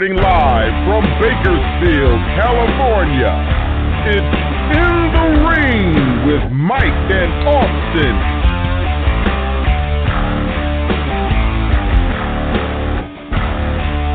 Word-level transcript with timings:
Reporting 0.00 0.24
live 0.24 0.72
from 0.88 1.04
Bakersfield, 1.20 2.20
California, 2.40 3.36
it's 4.08 4.32
In 4.80 4.96
the 5.12 5.26
Ring 5.44 5.92
with 6.26 6.50
Mike 6.52 7.10
and 7.12 7.32
Austin. 7.46 8.16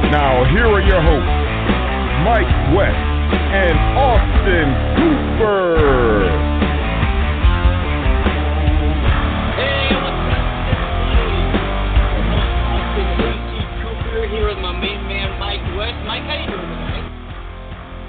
Now, 0.09 0.43
here 0.49 0.65
are 0.65 0.81
your 0.81 1.01
hosts, 1.05 1.37
Mike 2.25 2.75
West 2.75 2.97
and 3.53 3.77
Austin 3.95 4.67
Cooper. 4.97 6.54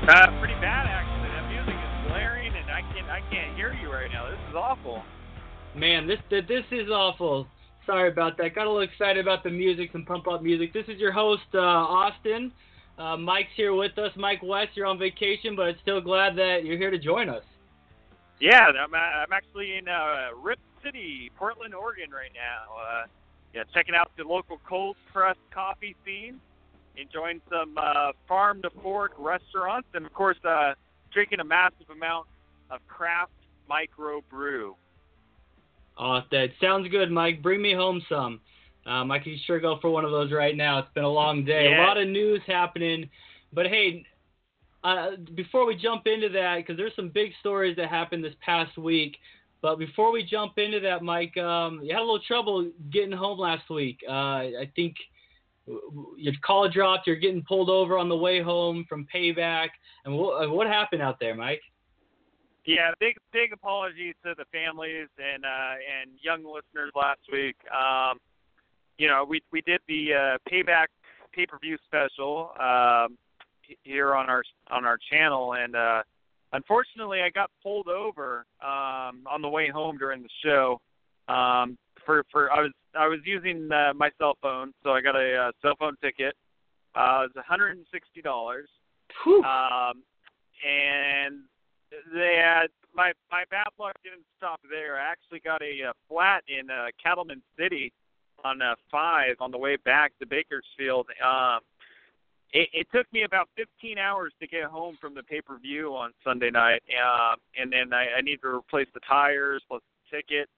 Uh, 0.09 0.38
pretty 0.38 0.55
bad 0.62 0.87
actually. 0.87 1.28
That 1.34 1.48
music 1.51 1.74
is 1.74 2.09
blaring, 2.09 2.55
and 2.55 2.70
I 2.70 2.80
can't 2.95 3.09
I 3.10 3.20
can't 3.28 3.56
hear 3.56 3.73
you 3.74 3.92
right 3.92 4.10
now. 4.10 4.30
This 4.30 4.38
is 4.48 4.55
awful. 4.55 5.02
Man, 5.74 6.06
this 6.06 6.20
this 6.30 6.65
is 6.70 6.88
awful. 6.91 7.48
Sorry 7.87 8.09
about 8.09 8.37
that. 8.38 8.55
Got 8.55 8.66
a 8.66 8.70
little 8.70 8.88
excited 8.88 9.19
about 9.19 9.42
the 9.42 9.51
music, 9.51 9.91
some 9.91 10.05
pump 10.05 10.29
up 10.29 10.42
music. 10.42 10.73
This 10.73 10.84
is 10.87 11.01
your 11.01 11.10
host, 11.10 11.42
uh, 11.55 11.59
Austin. 11.59 12.52
Uh, 12.96 13.16
Mike's 13.16 13.51
here 13.56 13.74
with 13.74 13.98
us. 13.98 14.12
Mike 14.16 14.42
West, 14.45 14.70
you're 14.74 14.87
on 14.87 14.98
vacation, 14.98 15.56
but 15.56 15.74
still 15.82 16.01
glad 16.01 16.37
that 16.37 16.65
you're 16.65 16.79
here 16.79 16.91
to 16.91 16.98
join 16.98 17.29
us. 17.29 17.43
Yeah, 18.41 18.66
I'm 18.66 18.95
uh, 18.95 18.96
I'm 18.96 19.32
actually 19.32 19.77
in 19.77 19.88
uh, 19.88 20.29
Rip 20.41 20.60
City, 20.84 21.32
Portland, 21.37 21.74
Oregon 21.74 22.12
right 22.12 22.32
now. 22.32 22.77
Uh, 22.77 23.07
yeah, 23.54 23.65
checking 23.74 23.96
out 23.96 24.12
the 24.16 24.23
local 24.23 24.60
cold 24.68 24.96
pressed 25.12 25.41
coffee 25.52 25.96
scene, 26.04 26.41
enjoying 26.96 27.41
some 27.50 27.76
uh, 27.76 28.12
farm 28.26 28.62
to 28.62 28.71
fork 28.82 29.12
restaurants, 29.18 29.88
and 29.95 30.07
of 30.07 30.12
course, 30.12 30.37
uh, 30.48 30.74
drinking 31.12 31.40
a 31.40 31.45
massive 31.45 31.90
amount 31.90 32.26
of 32.71 32.80
craft 32.88 33.32
micro 33.68 34.23
brew. 34.30 34.74
Oh, 35.98 36.21
that 36.30 36.48
sounds 36.60 36.88
good, 36.88 37.10
Mike. 37.10 37.43
Bring 37.43 37.62
me 37.62 37.74
home 37.74 38.02
some. 38.09 38.40
Um, 38.84 39.10
I 39.10 39.18
can 39.18 39.38
sure 39.46 39.59
go 39.59 39.79
for 39.80 39.90
one 39.90 40.04
of 40.04 40.10
those 40.10 40.30
right 40.30 40.56
now. 40.56 40.79
It's 40.79 40.93
been 40.95 41.04
a 41.04 41.09
long 41.09 41.45
day. 41.45 41.71
Yeah. 41.71 41.84
A 41.84 41.87
lot 41.87 41.98
of 41.98 42.06
news 42.09 42.40
happening. 42.46 43.09
But 43.52 43.66
hey, 43.66 44.04
uh, 44.84 45.12
before 45.34 45.66
we 45.66 45.74
jump 45.74 46.06
into 46.06 46.28
that, 46.28 46.59
because 46.59 46.76
there's 46.76 46.95
some 46.95 47.09
big 47.09 47.32
stories 47.40 47.76
that 47.76 47.88
happened 47.88 48.23
this 48.23 48.34
past 48.45 48.76
week. 48.78 49.16
But 49.62 49.78
before 49.78 50.12
we 50.12 50.23
jump 50.23 50.59
into 50.59 50.78
that, 50.80 51.02
Mike, 51.02 51.37
um, 51.38 51.80
you 51.82 51.93
had 51.93 52.01
a 52.01 52.04
little 52.04 52.21
trouble 52.21 52.71
getting 52.93 53.10
home 53.10 53.38
last 53.38 53.68
week. 53.71 53.99
Uh, 54.06 54.12
I 54.12 54.71
think 54.76 54.95
your 56.16 56.34
call 56.45 56.68
dropped. 56.68 57.06
You're 57.06 57.16
getting 57.16 57.42
pulled 57.42 57.70
over 57.70 57.98
on 57.98 58.09
the 58.09 58.16
way 58.16 58.40
home 58.40 58.84
from 58.88 59.06
payback. 59.12 59.68
And 60.04 60.16
what, 60.16 60.50
what 60.50 60.66
happened 60.66 61.02
out 61.02 61.18
there, 61.20 61.34
Mike? 61.34 61.62
Yeah, 62.64 62.90
big 62.98 63.16
big 63.32 63.52
apologies 63.52 64.14
to 64.25 64.34
the 64.37 64.44
families 64.53 65.06
and 65.19 65.44
uh, 65.44 65.75
and 66.00 66.10
young 66.20 66.44
listeners 66.44 66.91
last 66.97 67.20
week. 67.31 67.56
Um, 67.72 68.19
you 68.98 69.06
know, 69.06 69.25
we 69.25 69.41
we 69.53 69.60
did 69.60 69.81
the 69.87 70.12
uh, 70.12 70.38
payback 70.50 70.87
pay 71.32 71.47
per 71.47 71.59
view 71.60 71.78
special 71.87 72.50
um, 72.59 73.16
here 73.82 74.16
on 74.16 74.28
our 74.28 74.42
on 74.69 74.84
our 74.84 74.98
channel, 75.10 75.54
and 75.54 75.76
uh, 75.76 76.03
unfortunately, 76.53 77.22
I 77.22 77.31
got 77.31 77.50
pulled 77.62 77.87
over 77.87 78.47
um, 78.60 79.22
on 79.31 79.42
the 79.42 79.48
way 79.48 79.69
home 79.69 79.97
during 79.97 80.22
the 80.22 80.28
show. 80.44 80.81
Um, 81.28 81.78
for 82.06 82.25
for 82.32 82.50
I 82.50 82.62
was 82.62 82.72
I 82.99 83.06
was 83.06 83.19
using 83.25 83.69
uh, 83.71 83.93
my 83.94 84.10
cell 84.16 84.38
phone, 84.41 84.72
so 84.82 84.91
I 84.91 85.03
got 85.03 85.16
a 85.16 85.49
uh, 85.49 85.53
cell 85.60 85.75
phone 85.78 85.97
ticket. 86.00 86.34
Uh, 86.94 87.26
it 87.26 87.37
was 87.37 87.76
$160. 88.25 88.65
Um, 89.44 90.03
and 90.65 91.41
they 92.15 92.41
had 92.43 92.69
my 92.94 93.12
my 93.31 93.44
bad 93.50 93.69
luck 93.78 93.94
didn't 94.03 94.25
stop 94.39 94.61
there. 94.71 94.97
I 94.99 95.11
actually 95.11 95.41
got 95.41 95.61
a, 95.62 95.91
uh 95.91 95.93
flat 96.09 96.43
in 96.49 96.71
uh, 96.71 96.87
Kettleman 97.05 97.43
City 97.59 97.93
on 98.44 98.62
uh, 98.62 98.75
five 98.91 99.37
on 99.41 99.50
the 99.50 99.59
way 99.59 99.77
back 99.77 100.12
to 100.21 100.27
Bakersfield. 100.27 101.06
Um, 101.25 101.61
it, 102.53 102.69
it 102.73 102.87
took 102.94 103.12
me 103.12 103.25
about 103.25 103.49
15 103.56 103.99
hours 103.99 104.33
to 104.41 104.47
get 104.47 104.65
home 104.65 104.97
from 105.00 105.15
the 105.15 105.23
pay 105.23 105.41
per 105.41 105.59
view 105.59 105.94
on 105.94 106.12
Sunday 106.25 106.50
night, 106.50 106.83
um, 107.03 107.37
and 107.59 107.73
then 107.73 107.93
I, 107.93 108.19
I 108.19 108.21
need 108.23 108.41
to 108.43 108.49
replace 108.49 108.88
the 108.94 109.00
tires 109.06 109.62
plus 109.69 109.83
the 110.11 110.17
ticket. 110.17 110.49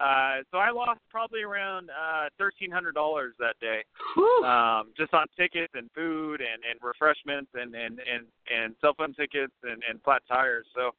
Uh, 0.00 0.42
so 0.50 0.58
I 0.58 0.70
lost 0.70 1.00
probably 1.08 1.42
around 1.42 1.88
uh, 1.90 2.28
thirteen 2.36 2.70
hundred 2.70 2.94
dollars 2.96 3.34
that 3.38 3.54
day 3.60 3.84
Whew. 4.14 4.44
um, 4.44 4.92
just 4.96 5.14
on 5.14 5.26
tickets 5.38 5.72
and 5.74 5.88
food 5.94 6.40
and, 6.40 6.64
and 6.68 6.80
refreshments 6.82 7.50
and, 7.54 7.74
and, 7.76 8.00
and, 8.00 8.26
and 8.52 8.74
cell 8.80 8.94
phone 8.98 9.14
tickets 9.14 9.52
and, 9.62 9.82
and 9.88 10.02
flat 10.02 10.22
tires. 10.26 10.66
So 10.74 10.90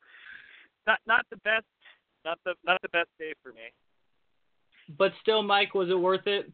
not 0.87 0.99
not 1.05 1.25
the 1.29 1.37
best 1.37 1.65
not 2.23 2.39
the 2.45 2.53
not 2.65 2.81
the 2.81 2.89
best 2.89 3.09
day 3.19 3.33
for 3.43 3.49
me. 3.49 3.67
But 4.97 5.11
still, 5.21 5.43
Mike, 5.43 5.73
was 5.73 5.89
it 5.89 5.99
worth 5.99 6.27
it? 6.27 6.51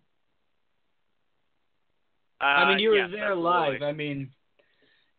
Uh, 2.42 2.46
I 2.46 2.70
mean, 2.70 2.80
you 2.80 2.90
were 2.90 2.98
yes, 2.98 3.10
there 3.12 3.34
absolutely. 3.34 3.74
live. 3.74 3.82
I 3.84 3.92
mean, 3.92 4.32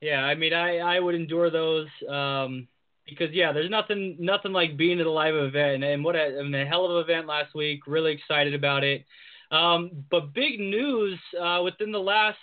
yeah. 0.00 0.24
I 0.24 0.34
mean, 0.34 0.52
I 0.52 0.78
I 0.78 0.98
would 0.98 1.14
endure 1.14 1.50
those 1.50 1.86
um, 2.08 2.66
because 3.06 3.32
yeah, 3.32 3.52
there's 3.52 3.70
nothing 3.70 4.16
nothing 4.18 4.52
like 4.52 4.76
being 4.76 5.00
at 5.00 5.06
a 5.06 5.10
live 5.10 5.34
event, 5.34 5.74
and, 5.74 5.84
and 5.84 6.04
what 6.04 6.16
a, 6.16 6.42
mean, 6.42 6.54
a 6.54 6.66
hell 6.66 6.84
of 6.84 6.92
an 6.92 7.02
event 7.02 7.26
last 7.26 7.54
week. 7.54 7.86
Really 7.86 8.12
excited 8.12 8.54
about 8.54 8.84
it. 8.84 9.04
Um, 9.50 9.90
but 10.10 10.32
big 10.32 10.58
news 10.60 11.18
uh, 11.40 11.60
within 11.62 11.92
the 11.92 12.00
last 12.00 12.38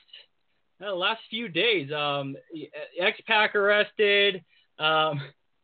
uh, 0.84 0.94
last 0.94 1.22
few 1.30 1.48
days. 1.48 1.92
Um, 1.92 2.36
X 3.00 3.20
Pac 3.26 3.56
arrested. 3.56 4.44
Um, 4.78 5.22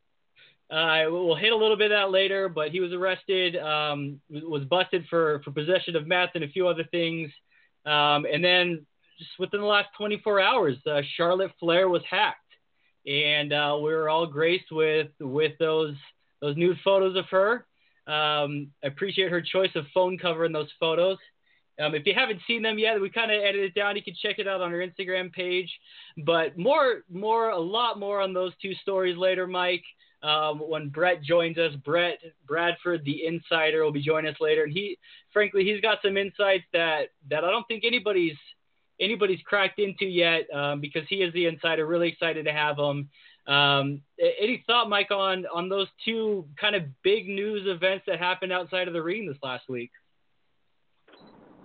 uh, 0.72 1.04
we'll 1.08 1.36
hit 1.36 1.52
a 1.52 1.58
little 1.58 1.78
bit 1.78 1.92
of 1.92 1.98
that 1.98 2.12
later, 2.12 2.50
but 2.50 2.70
he 2.70 2.80
was 2.80 2.94
arrested. 2.94 3.56
Um, 3.58 4.20
was 4.30 4.64
busted 4.66 5.06
for 5.10 5.42
for 5.44 5.52
possession 5.52 5.96
of 5.96 6.08
meth 6.08 6.32
and 6.36 6.44
a 6.44 6.50
few 6.50 6.68
other 6.68 6.86
things. 6.92 7.32
Um, 7.86 8.26
and 8.26 8.44
then 8.44 8.86
just 9.20 9.32
within 9.40 9.62
the 9.62 9.66
last 9.66 9.90
24 9.98 10.42
hours, 10.42 10.78
uh, 10.86 11.02
Charlotte 11.16 11.52
Flair 11.60 11.88
was 11.88 12.02
hacked, 12.10 12.45
and 13.06 13.54
uh, 13.54 13.78
we 13.78 13.94
were 13.94 14.10
all 14.10 14.28
graced 14.28 14.72
with 14.72 15.10
with 15.20 15.54
those 15.60 15.96
those 16.42 16.58
nude 16.58 16.78
photos 16.84 17.16
of 17.16 17.26
her. 17.32 17.66
Um, 18.08 18.72
I 18.84 18.88
appreciate 18.88 19.32
her 19.32 19.42
choice 19.42 19.72
of 19.76 19.86
phone 19.94 20.18
cover 20.18 20.46
in 20.46 20.52
those 20.52 20.70
photos. 20.80 21.18
Um, 21.80 21.94
if 21.94 22.06
you 22.06 22.14
haven't 22.16 22.40
seen 22.48 22.62
them 22.62 22.80
yet, 22.80 23.02
we 23.02 23.10
kind 23.10 23.32
of 23.32 23.42
edited 23.42 23.72
it 23.72 23.76
down. 23.76 23.96
You 23.96 24.04
can 24.04 24.16
check 24.22 24.40
it 24.40 24.48
out 24.48 24.62
on 24.62 24.72
our 24.72 24.80
Instagram 24.80 25.32
page. 25.32 25.70
But 26.26 26.58
more, 26.58 27.02
more, 27.12 27.50
a 27.50 27.60
lot 27.60 28.00
more 28.00 28.22
on 28.22 28.34
those 28.34 28.54
two 28.62 28.74
stories 28.76 29.18
later, 29.18 29.46
Mike. 29.46 29.84
Um, 30.24 30.60
when 30.60 30.90
Brett 30.90 31.22
joins 31.22 31.58
us, 31.58 31.74
Brett 31.84 32.20
Bradford, 32.48 33.04
the 33.06 33.26
insider, 33.26 33.84
will 33.84 33.92
be 33.92 34.02
joining 34.02 34.34
us 34.34 34.40
later, 34.40 34.64
and 34.64 34.74
he, 34.74 34.98
frankly, 35.32 35.64
he's 35.64 35.82
got 35.82 36.00
some 36.04 36.18
insights 36.18 36.64
that 36.74 37.10
that 37.30 37.44
I 37.44 37.52
don't 37.52 37.68
think 37.68 37.84
anybody's 37.86 38.38
anybody's 39.00 39.42
cracked 39.42 39.80
into 39.80 40.06
yet 40.06 40.48
um, 40.54 40.82
because 40.82 41.04
he 41.10 41.18
is 41.18 41.34
the 41.34 41.46
insider. 41.46 41.86
Really 41.86 42.10
excited 42.10 42.46
to 42.46 42.52
have 42.52 42.78
him. 42.78 43.10
Um, 43.48 44.02
any 44.20 44.64
thought, 44.66 44.90
Mike, 44.90 45.12
on 45.12 45.46
on 45.54 45.70
those 45.70 45.88
two 46.04 46.46
kind 46.60 46.76
of 46.76 46.84
big 47.04 47.28
news 47.28 47.64
events 47.66 48.06
that 48.08 48.20
happened 48.20 48.52
outside 48.52 48.88
of 48.88 48.94
the 48.94 49.04
ring 49.04 49.28
this 49.28 49.38
last 49.44 49.70
week? 49.70 49.92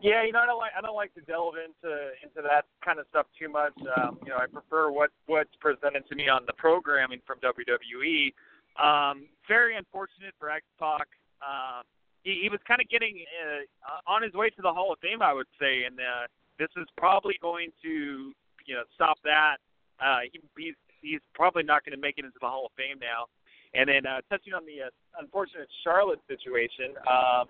Yeah, 0.03 0.25
you 0.25 0.33
know, 0.33 0.41
I 0.41 0.47
don't 0.47 0.59
like 0.59 0.73
I 0.77 0.81
don't 0.81 0.97
like 0.97 1.15
to 1.15 1.21
delve 1.23 1.55
into 1.57 1.95
into 2.23 2.43
that 2.43 2.67
kind 2.85 2.99
of 2.99 3.07
stuff 3.11 3.27
too 3.39 3.49
much. 3.49 3.73
Um, 3.97 4.19
you 4.23 4.31
know, 4.31 4.37
I 4.37 4.47
prefer 4.47 4.91
what 4.91 5.11
what's 5.27 5.55
presented 5.61 6.07
to 6.09 6.15
me 6.15 6.29
on 6.29 6.43
the 6.47 6.55
programming 6.55 7.21
from 7.27 7.39
WWE. 7.41 8.33
Um, 8.81 9.29
very 9.49 9.77
unfortunate 9.77 10.35
for 10.39 10.51
X 10.51 10.65
Pac. 10.79 11.09
Um, 11.41 11.83
he, 12.23 12.41
he 12.43 12.49
was 12.49 12.61
kind 12.69 12.81
of 12.81 12.89
getting 12.89 13.25
uh, 13.41 14.11
on 14.11 14.23
his 14.23 14.33
way 14.33 14.51
to 14.51 14.63
the 14.63 14.73
Hall 14.73 14.93
of 14.93 14.99
Fame, 15.01 15.23
I 15.23 15.33
would 15.33 15.49
say, 15.59 15.85
and 15.85 15.99
uh, 15.99 16.29
this 16.61 16.69
is 16.77 16.87
probably 16.97 17.35
going 17.41 17.73
to 17.83 18.37
you 18.69 18.75
know 18.77 18.85
stop 18.95 19.17
that. 19.25 19.57
Uh, 19.97 20.29
he, 20.31 20.41
he's 20.57 20.77
he's 21.01 21.25
probably 21.35 21.65
not 21.65 21.85
going 21.85 21.97
to 21.97 22.01
make 22.01 22.21
it 22.21 22.25
into 22.29 22.37
the 22.41 22.47
Hall 22.47 22.69
of 22.69 22.73
Fame 22.77 23.01
now. 23.01 23.25
And 23.73 23.89
then 23.89 24.05
uh, 24.05 24.21
touching 24.29 24.53
on 24.53 24.67
the 24.67 24.93
uh, 24.93 25.23
unfortunate 25.23 25.69
Charlotte 25.83 26.21
situation. 26.29 26.93
Um, 27.09 27.49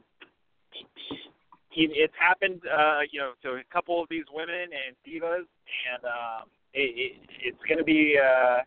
he, 1.71 1.89
it's 1.95 2.15
happened, 2.19 2.61
uh, 2.67 3.01
you 3.11 3.19
know, 3.21 3.33
to 3.43 3.59
a 3.59 3.67
couple 3.73 4.03
of 4.03 4.09
these 4.11 4.27
women 4.33 4.71
and 4.71 4.93
divas, 5.07 5.47
and 5.87 6.03
um, 6.05 6.51
it, 6.75 6.91
it, 6.95 7.13
it's 7.43 7.63
going 7.67 7.79
to 7.79 7.85
be 7.85 8.19
uh, 8.19 8.63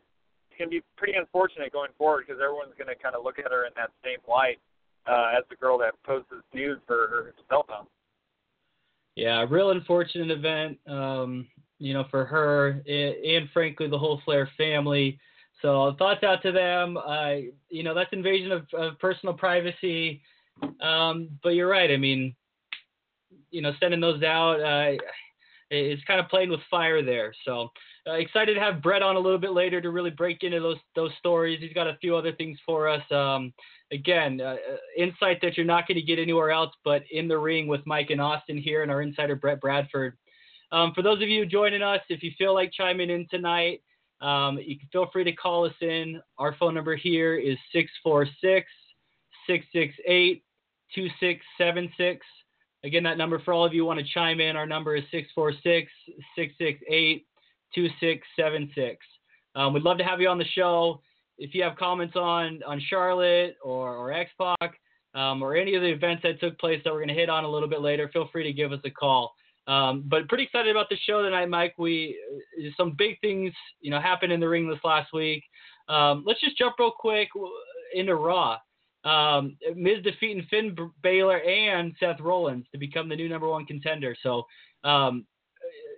it's 0.50 0.57
going 0.57 0.69
to 0.72 0.75
be 0.80 0.84
pretty 0.98 1.13
unfortunate 1.13 1.72
going 1.72 1.92
forward 1.98 2.25
because 2.28 2.42
everyone's 2.42 2.75
going 2.78 2.88
to 2.88 2.95
kind 2.95 3.16
of 3.16 3.24
look 3.24 3.40
at 3.40 3.51
her 3.51 3.66
in 3.66 3.74
that 3.75 3.92
same 4.04 4.19
light 4.28 4.60
uh, 5.06 5.38
as 5.38 5.44
the 5.50 5.56
girl 5.56 5.78
that 5.78 5.94
posts 6.04 6.31
nudes 6.54 6.81
for 6.88 7.07
her 7.07 7.34
cell 7.50 7.66
phone. 7.68 7.88
Yeah, 9.15 9.45
real 9.50 9.71
unfortunate 9.71 10.31
event, 10.31 10.80
um, 10.88 11.48
you 11.77 11.94
know, 11.94 12.06
for 12.10 12.25
her 12.25 12.81
and, 12.88 13.50
frankly 13.51 13.88
the 13.88 13.98
whole 13.98 14.21
Flair 14.25 14.50
family. 14.57 15.19
So 15.62 15.95
thoughts 15.98 16.24
out 16.24 16.42
to 16.44 16.51
them. 16.51 16.98
Uh, 16.98 17.36
you 17.69 17.83
know, 17.83 17.94
that's 17.94 18.12
invasion 18.12 18.51
of, 18.51 18.65
of 18.74 19.00
personal 19.00 19.33
privacy. 19.33 20.21
Um, 20.81 21.30
but 21.42 21.50
you're 21.50 21.69
right. 21.69 21.92
I 21.92 21.98
mean, 21.98 22.36
you 23.51 23.62
know, 23.62 23.71
sending 23.80 24.01
those 24.01 24.24
out. 24.24 24.60
Uh, 24.60 24.98
is 25.74 26.00
kind 26.06 26.20
of 26.20 26.30
playing 26.30 26.50
with 26.50 26.60
fire 26.70 27.04
there. 27.04 27.34
So 27.46 27.70
uh, 28.08 28.14
excited 28.14 28.54
to 28.56 28.60
have 28.60 28.81
Brett 28.81 29.02
on 29.02 29.16
a 29.16 29.20
little 29.20 29.40
bit 29.40 29.54
later 29.54 29.81
to 29.81 29.90
really 29.90 30.10
break 30.10 30.44
into 30.44 30.60
those 30.60 30.78
those 30.96 31.12
stories. 31.20 31.60
He's 31.62 31.74
got 31.74 31.88
a 31.88 31.98
few 32.02 32.16
other 32.16 32.34
things 32.34 32.58
for 32.66 32.88
us. 32.88 33.04
Um, 33.12 33.54
again, 33.92 34.42
uh, 34.42 34.56
uh 34.56 34.78
insight 34.98 35.40
that 35.42 35.58
you're 35.58 35.66
not 35.66 35.88
going 35.88 36.00
to 36.00 36.06
get 36.06 36.20
anywhere 36.20 36.52
else 36.52 36.74
but 36.84 37.04
in 37.12 37.28
the 37.28 37.38
ring 37.38 37.68
with 37.68 37.81
Mike 37.86 38.10
and 38.10 38.22
Austin 38.22 38.58
here 38.58 38.84
and 38.84 38.92
our 38.92 39.02
insider 39.02 39.36
Brett 39.36 39.62
Bradford. 39.62 40.18
Um, 40.72 40.92
for 40.96 41.04
those 41.04 41.22
of 41.22 41.30
you 41.30 41.46
joining 41.46 41.84
us, 41.84 42.02
if 42.10 42.24
you 42.24 42.31
feel 42.38 42.54
like 42.54 42.72
chiming 42.72 43.12
in 43.12 43.28
tonight, 43.30 43.81
um, 44.22 44.58
you 44.58 44.80
can 44.80 44.90
feel 44.92 45.10
free 45.12 45.24
to 45.24 45.31
call 45.34 45.66
us 45.66 45.74
in. 45.81 46.19
Our 46.38 46.56
phone 46.56 46.74
number 46.74 46.96
here 46.96 47.36
is 47.36 47.58
646 47.72 48.68
668 49.48 50.44
2676. 50.96 52.26
Again, 52.83 53.03
that 53.03 53.18
number 53.18 53.39
for 53.39 53.53
all 53.53 53.65
of 53.65 53.74
you 53.74 53.85
want 53.85 54.00
to 54.00 54.06
chime 54.13 54.39
in, 54.41 54.56
our 54.57 54.65
number 54.65 54.95
is 54.95 55.03
646 55.12 55.91
668 56.35 57.25
2676. 57.74 58.97
Um, 59.56 59.74
we'd 59.74 59.83
love 59.83 59.97
to 59.97 60.03
have 60.03 60.19
you 60.19 60.27
on 60.27 60.38
the 60.38 60.45
show. 60.53 61.01
If 61.38 61.56
you 61.56 61.63
have 61.63 61.75
comments 61.77 62.15
on, 62.15 62.62
on 62.68 62.81
Charlotte 62.89 63.56
or, 63.63 63.95
or 63.95 64.12
X 64.12 64.31
Pac 64.38 64.80
um, 65.15 65.41
or 65.41 65.56
any 65.56 65.75
of 65.75 65.81
the 65.81 65.89
events 65.89 66.24
that 66.24 66.39
took 66.39 66.59
place 66.59 66.81
that 66.83 66.91
we're 66.91 67.00
going 67.00 67.07
to 67.09 67.13
hit 67.13 67.30
on 67.30 67.44
a 67.44 67.50
little 67.50 67.69
bit 67.69 67.81
later, 67.81 68.09
feel 68.12 68.27
free 68.31 68.44
to 68.44 68.53
give 68.53 68.71
us 68.71 68.80
a 68.85 68.89
call. 68.89 69.33
Um, 69.65 70.03
but 70.07 70.27
pretty 70.27 70.44
excited 70.44 70.69
about 70.69 70.89
the 70.89 70.97
show 71.07 71.21
tonight, 71.21 71.47
Mike. 71.47 71.75
We 71.77 72.19
uh, 72.59 72.69
some 72.75 72.95
big 72.97 73.19
things, 73.21 73.53
you 73.80 73.91
know, 73.91 74.00
happened 74.00 74.33
in 74.33 74.41
the 74.41 74.50
ring 74.50 74.69
this 74.69 74.80
last 74.83 75.13
week. 75.13 75.44
Um, 75.88 76.24
let's 76.27 76.41
just 76.41 76.57
jump 76.57 76.75
real 76.80 76.91
quick 76.91 77.30
into 77.94 78.15
Raw. 78.15 78.57
Um, 79.04 79.58
Miz 79.76 80.02
defeating 80.04 80.46
Finn 80.50 80.76
Balor 81.02 81.38
and 81.38 81.94
Seth 82.00 82.20
Rollins 82.20 82.66
to 82.72 82.78
become 82.78 83.10
the 83.10 83.16
new 83.16 83.28
number 83.28 83.50
one 83.50 83.66
contender. 83.66 84.16
So, 84.24 84.44
um, 84.84 85.26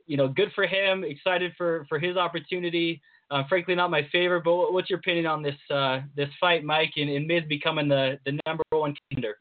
you 0.07 0.17
know, 0.17 0.27
good 0.27 0.51
for 0.53 0.65
him. 0.65 1.03
Excited 1.03 1.53
for 1.57 1.85
for 1.87 1.99
his 1.99 2.17
opportunity. 2.17 3.01
Uh, 3.31 3.43
frankly, 3.49 3.73
not 3.73 3.89
my 3.89 4.07
favorite, 4.11 4.43
but 4.43 4.71
what's 4.71 4.89
your 4.89 4.99
opinion 4.99 5.25
on 5.25 5.41
this 5.41 5.55
uh, 5.71 6.01
this 6.15 6.29
fight, 6.39 6.63
Mike, 6.63 6.93
and, 6.95 7.09
and 7.09 7.27
Miz 7.27 7.43
becoming 7.47 7.87
the 7.87 8.19
the 8.25 8.39
number 8.45 8.63
one 8.69 8.95
contender? 9.09 9.37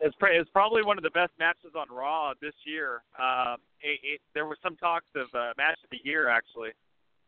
It's, 0.00 0.14
pre- 0.16 0.36
it's 0.36 0.50
probably 0.50 0.82
one 0.82 0.98
of 0.98 1.04
the 1.04 1.10
best 1.10 1.32
matches 1.38 1.72
on 1.76 1.86
Raw 1.90 2.34
this 2.42 2.52
year. 2.66 3.02
Um, 3.18 3.56
it, 3.80 3.98
it, 4.02 4.20
there 4.34 4.44
was 4.44 4.58
some 4.62 4.76
talks 4.76 5.06
of 5.14 5.26
uh, 5.34 5.52
match 5.56 5.78
of 5.82 5.90
the 5.90 5.98
year 6.04 6.28
actually. 6.28 6.70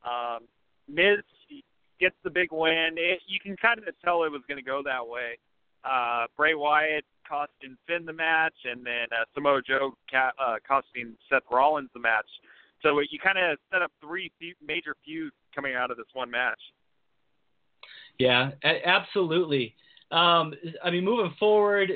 Um, 0.04 0.46
Miz 0.86 1.24
gets 2.00 2.16
the 2.24 2.30
big 2.30 2.48
win. 2.52 2.90
It, 2.96 3.20
you 3.26 3.38
can 3.40 3.56
kind 3.56 3.78
of 3.78 3.84
tell 4.04 4.24
it 4.24 4.32
was 4.32 4.42
going 4.48 4.58
to 4.58 4.64
go 4.64 4.82
that 4.84 5.06
way. 5.06 5.38
Uh, 5.84 6.26
Bray 6.36 6.54
Wyatt 6.54 7.04
costing 7.28 7.76
Finn 7.86 8.04
the 8.04 8.12
match, 8.12 8.54
and 8.64 8.84
then 8.84 9.06
uh, 9.12 9.24
Samoa 9.34 9.62
Joe 9.66 9.92
ca- 10.10 10.32
uh, 10.38 10.56
costing 10.66 11.14
Seth 11.30 11.42
Rollins 11.50 11.90
the 11.94 12.00
match. 12.00 12.26
So 12.82 12.98
you 13.10 13.18
kind 13.22 13.38
of 13.38 13.58
set 13.72 13.82
up 13.82 13.90
three 14.00 14.30
major 14.66 14.94
feuds 15.04 15.34
coming 15.54 15.74
out 15.74 15.90
of 15.90 15.96
this 15.96 16.06
one 16.12 16.30
match. 16.30 16.60
Yeah, 18.18 18.50
absolutely. 18.62 19.74
Um, 20.10 20.54
I 20.82 20.90
mean, 20.90 21.04
moving 21.04 21.34
forward, 21.38 21.90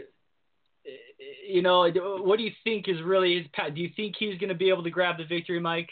you 1.49 1.63
know, 1.63 1.89
what 2.23 2.39
do 2.39 2.45
you 2.45 2.53
think 2.65 2.89
is 2.89 3.03
really 3.05 3.39
his? 3.39 3.47
Do 3.75 3.81
you 3.81 3.91
think 3.97 4.17
he's 4.19 4.39
going 4.39 4.49
to 4.49 4.55
be 4.55 4.69
able 4.69 4.83
to 4.85 4.91
grab 4.91 5.19
the 5.19 5.25
victory, 5.25 5.61
Mike? 5.61 5.89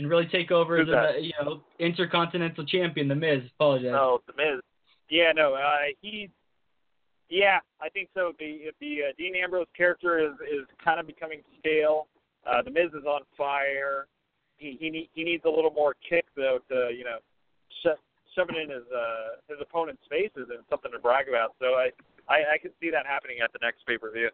And 0.00 0.08
really 0.08 0.26
take 0.26 0.50
over 0.50 0.78
as 0.78 0.88
a 0.88 1.20
you 1.20 1.32
know 1.40 1.60
intercontinental 1.78 2.64
champion, 2.64 3.06
The 3.06 3.14
Miz. 3.14 3.42
Apologize. 3.56 3.92
No, 3.92 4.20
The 4.26 4.32
Miz. 4.32 4.60
Yeah, 5.10 5.32
no, 5.34 5.54
uh, 5.54 5.92
he. 6.00 6.30
Yeah, 7.28 7.58
I 7.80 7.88
think 7.90 8.08
so. 8.14 8.32
The 8.38 8.70
the 8.80 9.10
uh, 9.10 9.12
Dean 9.18 9.34
Ambrose 9.36 9.66
character 9.76 10.18
is 10.18 10.32
is 10.50 10.66
kind 10.82 10.98
of 10.98 11.06
becoming 11.06 11.42
stale. 11.58 12.08
Uh, 12.46 12.62
the 12.62 12.70
Miz 12.70 12.88
is 12.98 13.04
on 13.04 13.20
fire. 13.36 14.06
He 14.56 14.76
he 14.80 14.90
need, 14.90 15.10
he 15.12 15.22
needs 15.22 15.44
a 15.44 15.50
little 15.50 15.70
more 15.70 15.94
kick 16.08 16.24
though 16.34 16.58
to 16.70 16.90
you 16.96 17.04
know 17.04 17.18
sho- 17.82 18.00
shove 18.34 18.48
it 18.48 18.56
in 18.56 18.70
his 18.70 18.86
uh, 18.90 19.36
his 19.48 19.58
opponent's 19.60 20.02
faces 20.08 20.48
and 20.48 20.64
something 20.70 20.90
to 20.92 20.98
brag 20.98 21.28
about. 21.28 21.54
So 21.60 21.74
I 21.74 21.90
I, 22.26 22.54
I 22.54 22.58
could 22.60 22.72
see 22.80 22.90
that 22.90 23.06
happening 23.06 23.36
at 23.44 23.52
the 23.52 23.58
next 23.62 23.86
pay 23.86 23.98
per 23.98 24.10
view. 24.10 24.30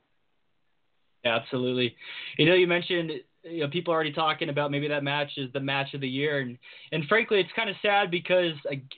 Absolutely. 1.25 1.97
You 2.39 2.47
know, 2.47 2.55
you 2.55 2.69
mentioned 2.69 3.11
you 3.51 3.61
know 3.61 3.69
people 3.69 3.93
are 3.93 3.97
already 3.97 4.13
talking 4.13 4.49
about 4.49 4.71
maybe 4.71 4.89
that 4.89 5.05
match 5.05 5.33
is 5.37 5.53
the 5.53 5.61
match 5.61 5.95
of 5.95 6.01
the 6.01 6.09
year, 6.09 6.41
and 6.41 6.59
and 6.93 7.05
frankly, 7.07 7.41
it's 7.41 7.51
kind 7.55 7.71
of 7.71 7.77
sad 7.83 8.11
because 8.11 8.55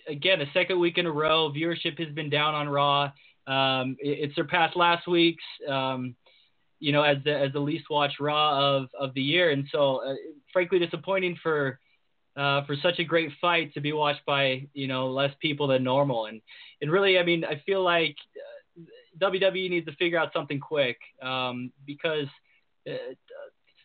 again, 0.09 0.41
a 0.41 0.51
second 0.53 0.79
week 0.79 0.99
in 0.99 1.07
a 1.07 1.11
row, 1.11 1.51
viewership 1.51 1.99
has 1.99 2.15
been 2.15 2.31
down 2.31 2.55
on 2.55 2.69
Raw. 2.69 3.11
Um, 3.47 3.97
it, 4.01 4.31
it 4.31 4.33
surpassed 4.35 4.77
last 4.77 5.07
week's, 5.07 5.45
um, 5.69 6.15
you 6.81 6.93
know, 6.93 7.03
as 7.03 7.19
the 7.25 7.37
as 7.37 7.53
the 7.53 7.61
least 7.61 7.87
watched 7.91 8.21
Raw 8.21 8.59
of 8.59 8.89
of 8.99 9.15
the 9.15 9.23
year, 9.23 9.51
and 9.51 9.67
so 9.71 10.03
uh, 10.05 10.15
frankly, 10.53 10.79
disappointing 10.79 11.39
for. 11.43 11.79
Uh, 12.37 12.65
for 12.67 12.77
such 12.85 13.01
a 13.01 13.05
great 13.05 13.33
fight 13.41 13.75
to 13.75 13.81
be 13.81 13.93
watched 13.93 14.25
by 14.25 14.65
you 14.73 14.87
know 14.87 15.11
less 15.11 15.33
people 15.41 15.67
than 15.67 15.83
normal, 15.83 16.27
and 16.27 16.41
and 16.81 16.89
really, 16.89 17.19
I 17.19 17.25
mean, 17.25 17.45
I 17.45 17.61
feel 17.67 17.83
like 17.83 18.15
WWE 19.21 19.71
needs 19.71 19.87
to 19.87 19.93
figure 19.97 20.19
out 20.19 20.33
something 20.33 20.61
quick 20.61 20.99
um, 21.21 21.73
because 21.85 22.29
uh, 22.89 22.93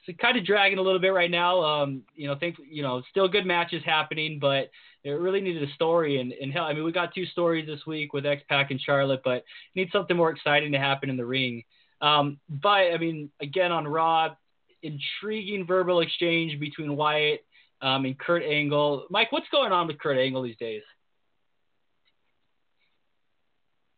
it's 0.08 0.20
kind 0.20 0.38
of 0.38 0.46
dragging 0.46 0.78
a 0.78 0.82
little 0.82 1.00
bit 1.00 1.14
right 1.14 1.32
now. 1.32 1.62
Um, 1.62 2.04
you 2.16 2.28
know, 2.28 2.36
think 2.36 2.56
you 2.70 2.84
know, 2.84 3.02
still 3.10 3.28
good 3.28 3.46
matches 3.46 3.84
happening, 3.86 4.40
but 4.40 4.70
it 5.04 5.12
really 5.12 5.42
needed 5.42 5.64
a 5.64 5.74
story. 5.74 6.20
And, 6.20 6.32
and 6.34 6.52
hell, 6.52 6.64
I 6.64 6.74
mean, 6.74 6.84
we 6.84 6.92
got 6.92 7.14
two 7.14 7.26
stories 7.26 7.68
this 7.68 7.86
week 7.86 8.14
with 8.14 8.26
X 8.26 8.42
Pac 8.50 8.72
and 8.72 8.80
Charlotte, 8.80 9.22
but 9.24 9.44
need 9.76 9.90
something 9.92 10.16
more 10.16 10.32
exciting 10.32 10.72
to 10.72 10.80
happen 10.80 11.10
in 11.10 11.18
the 11.18 11.26
ring. 11.26 11.64
Um, 12.02 12.40
but 12.50 12.94
I 12.94 12.98
mean, 12.98 13.30
again 13.42 13.72
on 13.72 13.88
Raw, 13.88 14.36
intriguing 14.82 15.66
verbal 15.66 16.02
exchange 16.02 16.60
between 16.60 16.96
Wyatt 16.96 17.46
um, 17.82 18.06
and 18.06 18.18
Kurt 18.18 18.44
Angle. 18.44 19.08
Mike, 19.10 19.32
what's 19.32 19.48
going 19.52 19.72
on 19.72 19.88
with 19.88 20.00
Kurt 20.00 20.18
Angle 20.18 20.44
these 20.44 20.58
days? 20.58 20.82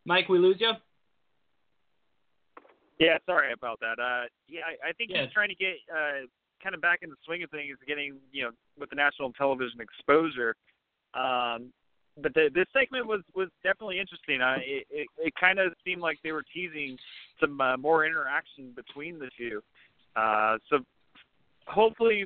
Mike, 0.05 0.29
we 0.29 0.37
lose 0.37 0.57
you. 0.59 0.71
Yeah, 2.99 3.17
sorry 3.25 3.51
about 3.51 3.79
that. 3.81 4.01
Uh, 4.01 4.25
yeah, 4.47 4.61
I, 4.65 4.89
I 4.89 4.93
think 4.93 5.11
yeah. 5.11 5.23
he's 5.23 5.33
trying 5.33 5.49
to 5.49 5.55
get 5.55 5.75
uh, 5.91 6.27
kind 6.63 6.75
of 6.75 6.81
back 6.81 6.99
in 7.01 7.09
the 7.09 7.15
swing 7.25 7.43
of 7.43 7.49
things, 7.49 7.77
getting 7.87 8.17
you 8.31 8.43
know 8.43 8.51
with 8.79 8.89
the 8.89 8.95
national 8.95 9.33
television 9.33 9.81
exposure. 9.81 10.55
Um, 11.13 11.71
but 12.21 12.33
the, 12.33 12.49
this 12.53 12.65
segment 12.73 13.05
was 13.05 13.21
was 13.35 13.49
definitely 13.63 13.99
interesting. 13.99 14.41
Uh, 14.41 14.57
it 14.59 14.87
it, 14.89 15.07
it 15.17 15.33
kind 15.39 15.59
of 15.59 15.73
seemed 15.83 16.01
like 16.01 16.17
they 16.23 16.31
were 16.31 16.43
teasing 16.53 16.97
some 17.39 17.59
uh, 17.59 17.77
more 17.77 18.05
interaction 18.05 18.71
between 18.75 19.19
the 19.19 19.29
two. 19.37 19.61
Uh, 20.15 20.57
so 20.69 20.79
hopefully 21.67 22.25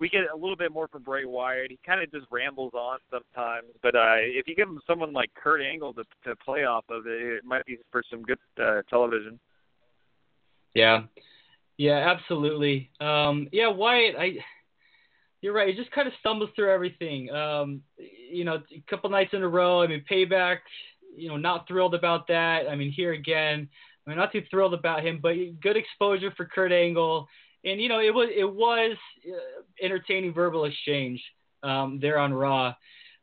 we 0.00 0.08
get 0.08 0.22
a 0.32 0.36
little 0.36 0.56
bit 0.56 0.72
more 0.72 0.88
from 0.88 1.02
Bray 1.02 1.24
Wyatt. 1.24 1.70
He 1.70 1.78
kind 1.86 2.02
of 2.02 2.10
just 2.10 2.26
rambles 2.32 2.72
on 2.74 2.98
sometimes, 3.10 3.68
but 3.82 3.94
uh, 3.94 4.16
if 4.16 4.48
you 4.48 4.56
give 4.56 4.68
him 4.68 4.80
someone 4.86 5.12
like 5.12 5.30
Kurt 5.34 5.62
Angle 5.62 5.94
to 5.94 6.04
to 6.24 6.34
play 6.36 6.64
off 6.64 6.84
of, 6.88 7.06
it, 7.06 7.22
it 7.22 7.44
might 7.44 7.64
be 7.66 7.78
for 7.92 8.02
some 8.10 8.22
good 8.22 8.38
uh, 8.60 8.82
television. 8.90 9.38
Yeah, 10.74 11.02
yeah, 11.76 12.14
absolutely. 12.14 12.90
Um, 13.00 13.48
yeah, 13.52 13.68
Wyatt, 13.68 14.14
I, 14.18 14.38
you're 15.40 15.54
right. 15.54 15.68
He 15.68 15.74
just 15.74 15.90
kind 15.92 16.06
of 16.06 16.14
stumbles 16.20 16.50
through 16.54 16.72
everything. 16.72 17.30
Um, 17.30 17.82
you 17.98 18.44
know, 18.44 18.62
a 18.74 18.90
couple 18.90 19.10
nights 19.10 19.30
in 19.32 19.42
a 19.42 19.48
row. 19.48 19.82
I 19.82 19.86
mean, 19.86 20.04
payback. 20.10 20.58
You 21.16 21.28
know, 21.28 21.36
not 21.36 21.66
thrilled 21.66 21.94
about 21.94 22.28
that. 22.28 22.68
I 22.70 22.76
mean, 22.76 22.92
here 22.92 23.12
again, 23.12 23.68
I 24.06 24.10
mean, 24.10 24.18
not 24.18 24.30
too 24.30 24.42
thrilled 24.50 24.74
about 24.74 25.04
him, 25.04 25.18
but 25.20 25.34
good 25.60 25.76
exposure 25.76 26.32
for 26.36 26.44
Kurt 26.44 26.70
Angle, 26.70 27.26
and 27.64 27.80
you 27.80 27.88
know, 27.88 28.00
it 28.00 28.14
was 28.14 28.28
it 28.34 28.44
was 28.44 28.96
uh, 29.26 29.62
entertaining 29.82 30.32
verbal 30.32 30.66
exchange 30.66 31.22
um, 31.62 31.98
there 32.00 32.18
on 32.18 32.32
Raw. 32.32 32.74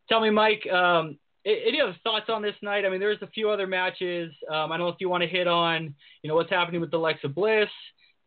Tell 0.10 0.20
me, 0.22 0.30
Mike, 0.30 0.68
um, 0.72 1.18
any 1.48 1.80
other 1.82 1.96
thoughts 2.04 2.25
on 2.30 2.42
this 2.42 2.56
night? 2.62 2.86
I 2.86 2.89
mean, 2.89 3.00
there's 3.00 3.22
a 3.22 3.27
few 3.27 3.50
other 3.50 3.68
matches. 3.68 4.34
Um, 4.50 4.72
I 4.72 4.77
don't 4.77 4.88
know 4.88 4.89
if 4.89 4.98
you 5.00 5.10
want 5.10 5.24
to 5.24 5.30
hit 5.30 5.48
on, 5.48 5.94
you 6.22 6.27
know, 6.27 6.36
what's 6.36 6.50
happening 6.50 6.82
with 6.82 6.94
Alexa 6.94 7.30
Bliss, 7.30 7.70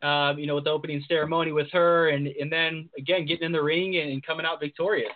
um, 0.02 0.38
you 0.38 0.46
know, 0.46 0.54
with 0.54 0.64
the 0.64 0.70
opening 0.70 1.04
ceremony 1.06 1.52
with 1.52 1.68
her, 1.72 2.08
and 2.08 2.26
and 2.26 2.50
then 2.50 2.88
again 2.96 3.26
getting 3.26 3.44
in 3.44 3.52
the 3.52 3.62
ring 3.62 3.96
and, 3.98 4.10
and 4.10 4.24
coming 4.24 4.46
out 4.46 4.60
victorious. 4.60 5.12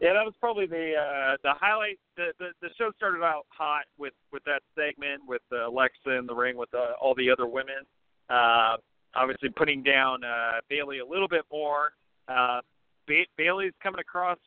Yeah, 0.00 0.14
that 0.14 0.24
was 0.24 0.34
probably 0.40 0.66
the 0.66 0.94
uh, 0.96 1.36
the 1.44 1.54
highlight. 1.54 2.00
The, 2.16 2.32
the 2.40 2.48
the 2.60 2.68
show 2.76 2.90
started 2.96 3.22
out 3.22 3.46
hot 3.50 3.84
with 3.98 4.14
with 4.32 4.42
that 4.44 4.62
segment 4.74 5.22
with 5.26 5.42
uh, 5.52 5.68
Alexa 5.68 6.10
in 6.10 6.26
the 6.26 6.34
ring 6.34 6.56
with 6.56 6.74
uh, 6.74 6.94
all 7.00 7.14
the 7.14 7.30
other 7.30 7.46
women. 7.46 7.86
Uh, 8.28 8.78
obviously, 9.14 9.50
putting 9.50 9.84
down 9.84 10.24
uh, 10.24 10.60
Bayley 10.68 10.98
a 10.98 11.06
little 11.06 11.28
bit 11.28 11.44
more. 11.52 11.92
Uh, 12.26 12.60
ba- 13.06 13.30
Bayley's 13.36 13.74
coming 13.80 14.00
across 14.00 14.38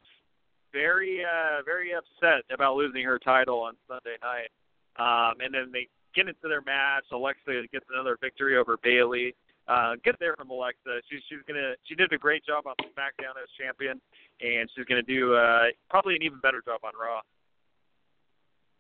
very 0.76 1.24
uh, 1.24 1.64
very 1.64 1.92
upset 1.96 2.44
about 2.54 2.76
losing 2.76 3.04
her 3.04 3.18
title 3.18 3.60
on 3.62 3.74
Sunday 3.88 4.18
night. 4.22 4.52
Um, 4.98 5.36
and 5.40 5.54
then 5.54 5.72
they 5.72 5.88
get 6.14 6.28
into 6.28 6.48
their 6.48 6.62
match. 6.62 7.06
Alexa 7.12 7.64
gets 7.72 7.86
another 7.94 8.18
victory 8.22 8.58
over 8.58 8.78
Bayley. 8.84 9.34
Uh, 9.68 9.94
good 10.04 10.16
there 10.20 10.36
from 10.36 10.52
Alexa. 10.52 11.02
She's 11.10 11.22
she's 11.28 11.40
gonna 11.48 11.74
she 11.86 11.96
did 11.96 12.12
a 12.14 12.18
great 12.18 12.46
job 12.46 12.68
on 12.68 12.76
SmackDown 12.92 13.36
as 13.42 13.50
champion, 13.60 14.00
and 14.42 14.70
she's 14.76 14.86
gonna 14.86 15.02
do 15.02 15.34
uh, 15.34 15.66
probably 15.90 16.16
an 16.16 16.24
even 16.24 16.40
better 16.40 16.62
job 16.66 16.82
on 16.84 16.92
Raw. 17.02 17.22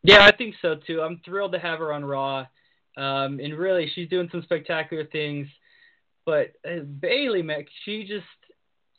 Yeah, 0.03 0.23
I 0.25 0.35
think 0.35 0.55
so 0.61 0.75
too. 0.85 1.01
I'm 1.01 1.19
thrilled 1.25 1.53
to 1.53 1.59
have 1.59 1.79
her 1.79 1.91
on 1.91 2.05
Raw, 2.05 2.45
um, 2.97 3.39
and 3.39 3.57
really 3.57 3.89
she's 3.95 4.09
doing 4.09 4.29
some 4.31 4.43
spectacular 4.43 5.05
things. 5.05 5.47
but 6.25 6.53
uh, 6.69 6.81
Bayley, 6.99 7.41
Mac, 7.41 7.65
she 7.83 8.03
just. 8.03 8.25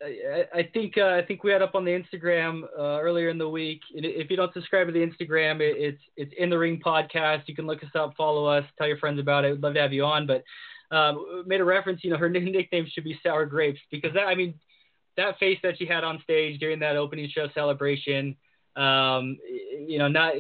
I, 0.03 0.45
I 0.55 0.63
think 0.75 0.99
uh, 0.99 1.09
I 1.09 1.23
think 1.27 1.43
we 1.43 1.53
had 1.53 1.63
up 1.63 1.75
on 1.75 1.85
the 1.85 1.91
Instagram 1.91 2.65
uh, 2.79 3.01
earlier 3.01 3.29
in 3.29 3.39
the 3.39 3.49
week. 3.49 3.81
If 3.95 4.31
you 4.31 4.37
don't 4.37 4.53
subscribe 4.53 4.87
to 4.89 4.93
the 4.93 5.01
Instagram, 5.01 5.61
it, 5.61 5.77
it's 5.79 6.03
it's 6.17 6.33
in 6.39 6.51
the 6.51 6.59
ring 6.59 6.81
podcast. 6.85 7.43
You 7.47 7.55
can 7.55 7.67
look 7.67 7.83
us 7.83 7.91
up, 7.95 8.15
follow 8.17 8.47
us, 8.47 8.65
tell 8.77 8.87
your 8.87 8.99
friends 8.99 9.19
about 9.19 9.45
it. 9.45 9.53
We'd 9.53 9.63
love 9.63 9.75
to 9.75 9.81
have 9.81 9.93
you 9.93 10.05
on. 10.05 10.27
But 10.27 10.45
um, 10.91 11.45
made 11.47 11.61
a 11.61 11.65
reference, 11.65 12.05
you 12.05 12.11
know, 12.11 12.19
her 12.19 12.29
nickname 12.31 12.87
should 12.93 13.05
be 13.05 13.19
Sour 13.23 13.47
Grapes 13.47 13.81
because 13.91 14.13
that 14.15 14.27
I 14.27 14.35
mean 14.35 14.55
that 15.17 15.39
face 15.39 15.59
that 15.63 15.79
she 15.79 15.87
had 15.87 16.05
on 16.05 16.21
stage 16.23 16.61
during 16.61 16.79
that 16.81 16.97
opening 16.97 17.29
show 17.29 17.49
celebration, 17.55 18.37
um, 18.77 19.39
you 19.87 19.99
know, 19.99 20.09
not 20.09 20.35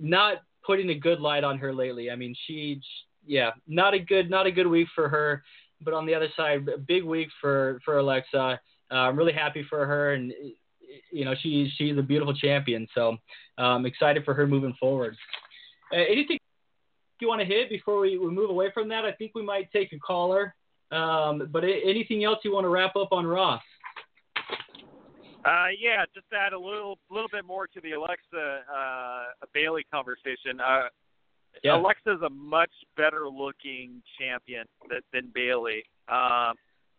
not 0.00 0.42
putting 0.64 0.90
a 0.90 0.94
good 0.94 1.20
light 1.20 1.44
on 1.44 1.58
her 1.58 1.72
lately. 1.72 2.10
I 2.10 2.16
mean, 2.16 2.34
she, 2.46 2.80
yeah, 3.26 3.50
not 3.66 3.94
a 3.94 3.98
good 3.98 4.30
not 4.30 4.46
a 4.46 4.52
good 4.52 4.66
week 4.66 4.88
for 4.94 5.08
her. 5.08 5.42
But 5.82 5.94
on 5.94 6.04
the 6.04 6.14
other 6.14 6.28
side, 6.36 6.68
a 6.68 6.78
big 6.78 7.04
week 7.04 7.28
for 7.40 7.80
for 7.84 7.98
Alexa. 7.98 8.60
Uh, 8.90 8.94
I'm 8.94 9.16
really 9.16 9.32
happy 9.32 9.64
for 9.68 9.86
her, 9.86 10.14
and 10.14 10.32
you 11.12 11.24
know, 11.24 11.34
she's 11.40 11.70
she's 11.76 11.96
a 11.96 12.02
beautiful 12.02 12.34
champion. 12.34 12.86
So 12.94 13.16
I'm 13.58 13.64
um, 13.64 13.86
excited 13.86 14.24
for 14.24 14.34
her 14.34 14.46
moving 14.46 14.74
forward. 14.80 15.16
Uh, 15.92 15.96
anything 15.96 16.38
you 17.20 17.28
want 17.28 17.40
to 17.40 17.46
hit 17.46 17.68
before 17.68 18.00
we, 18.00 18.18
we 18.18 18.30
move 18.30 18.50
away 18.50 18.70
from 18.72 18.88
that? 18.88 19.04
I 19.04 19.12
think 19.12 19.32
we 19.34 19.42
might 19.42 19.70
take 19.72 19.92
a 19.92 19.98
caller. 19.98 20.54
Um, 20.90 21.48
but 21.52 21.62
anything 21.64 22.24
else 22.24 22.38
you 22.44 22.52
want 22.52 22.64
to 22.64 22.68
wrap 22.68 22.96
up 22.96 23.08
on 23.12 23.26
Ross? 23.26 23.62
Uh, 25.44 25.68
yeah, 25.78 26.04
just 26.14 26.26
add 26.34 26.52
a 26.52 26.58
little 26.58 26.98
little 27.10 27.28
bit 27.32 27.44
more 27.44 27.66
to 27.66 27.80
the 27.80 27.92
Alexa 27.92 28.60
uh, 28.74 29.24
Bayley 29.54 29.84
conversation. 29.92 30.60
Uh, 30.60 30.88
yeah. 31.64 31.76
Alexa's 31.76 32.20
a 32.24 32.30
much 32.30 32.70
better 32.96 33.28
looking 33.28 34.02
champion 34.18 34.66
than, 34.88 35.00
than 35.12 35.30
Bayley. 35.34 35.82
Um, 36.08 36.54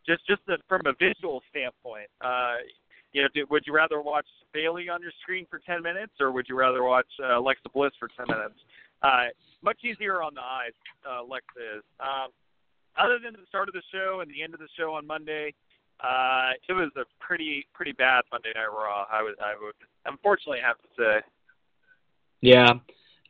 just 0.05 0.25
just 0.27 0.41
the, 0.47 0.57
from 0.67 0.81
a 0.85 0.93
visual 0.93 1.41
standpoint. 1.49 2.07
Uh, 2.21 2.55
you 3.13 3.21
know, 3.21 3.27
do, 3.33 3.45
would 3.49 3.63
you 3.67 3.73
rather 3.73 4.01
watch 4.01 4.25
Bayley 4.53 4.87
on 4.89 5.01
your 5.01 5.11
screen 5.21 5.45
for 5.49 5.59
10 5.59 5.83
minutes, 5.83 6.13
or 6.19 6.31
would 6.31 6.45
you 6.47 6.57
rather 6.57 6.83
watch 6.83 7.07
uh, 7.21 7.37
Alexa 7.37 7.69
Bliss 7.73 7.91
for 7.99 8.07
10 8.07 8.25
minutes? 8.27 8.55
Uh, 9.03 9.27
much 9.61 9.79
easier 9.83 10.21
on 10.21 10.33
the 10.33 10.41
eyes, 10.41 10.71
uh, 11.05 11.21
Alexa 11.23 11.59
is. 11.77 11.83
Um, 11.99 12.31
other 12.97 13.19
than 13.23 13.33
the 13.33 13.47
start 13.47 13.67
of 13.67 13.73
the 13.73 13.83
show 13.91 14.21
and 14.21 14.29
the 14.31 14.41
end 14.43 14.53
of 14.53 14.59
the 14.59 14.69
show 14.77 14.93
on 14.93 15.05
Monday, 15.05 15.53
uh, 16.03 16.51
it 16.67 16.73
was 16.73 16.89
a 16.97 17.03
pretty 17.19 17.67
pretty 17.73 17.91
bad 17.91 18.23
Monday 18.31 18.51
Night 18.55 18.71
Raw. 18.71 19.05
I 19.11 19.21
would 19.21 19.35
I 19.39 19.53
would 19.61 19.75
unfortunately 20.05 20.59
have 20.65 20.77
to 20.77 20.87
say. 20.97 21.25
Yeah, 22.41 22.73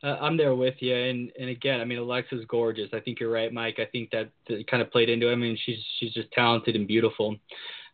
uh, 0.02 0.16
I'm 0.20 0.36
there 0.36 0.54
with 0.54 0.74
you. 0.80 0.94
And 0.94 1.30
and 1.38 1.48
again, 1.48 1.80
I 1.80 1.84
mean 1.84 1.98
Alexa's 1.98 2.44
gorgeous. 2.48 2.90
I 2.92 3.00
think 3.00 3.20
you're 3.20 3.30
right, 3.30 3.52
Mike. 3.52 3.78
I 3.78 3.86
think 3.86 4.10
that, 4.10 4.30
that 4.48 4.66
kind 4.70 4.82
of 4.82 4.90
played 4.90 5.08
into 5.08 5.28
it. 5.28 5.32
I 5.32 5.36
mean 5.36 5.58
she's 5.64 5.78
she's 5.98 6.12
just 6.12 6.30
talented 6.32 6.76
and 6.76 6.86
beautiful. 6.86 7.36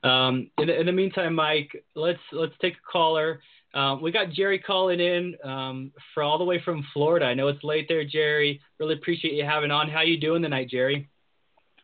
Um, 0.04 0.50
in, 0.58 0.70
in 0.70 0.86
the 0.86 0.92
meantime, 0.92 1.34
Mike, 1.34 1.84
let's 1.94 2.20
let's 2.32 2.54
take 2.60 2.74
a 2.74 2.90
caller. 2.90 3.40
Um, 3.74 4.00
we 4.00 4.10
got 4.10 4.30
Jerry 4.30 4.58
calling 4.58 5.00
in 5.00 5.36
um, 5.44 5.92
for 6.14 6.22
all 6.22 6.38
the 6.38 6.44
way 6.44 6.60
from 6.64 6.86
Florida. 6.94 7.26
I 7.26 7.34
know 7.34 7.48
it's 7.48 7.62
late 7.62 7.86
there, 7.88 8.04
Jerry. 8.04 8.60
Really 8.78 8.94
appreciate 8.94 9.34
you 9.34 9.44
having 9.44 9.70
on. 9.70 9.90
How 9.90 10.00
you 10.00 10.18
doing 10.18 10.42
tonight, 10.42 10.70
Jerry? 10.70 11.08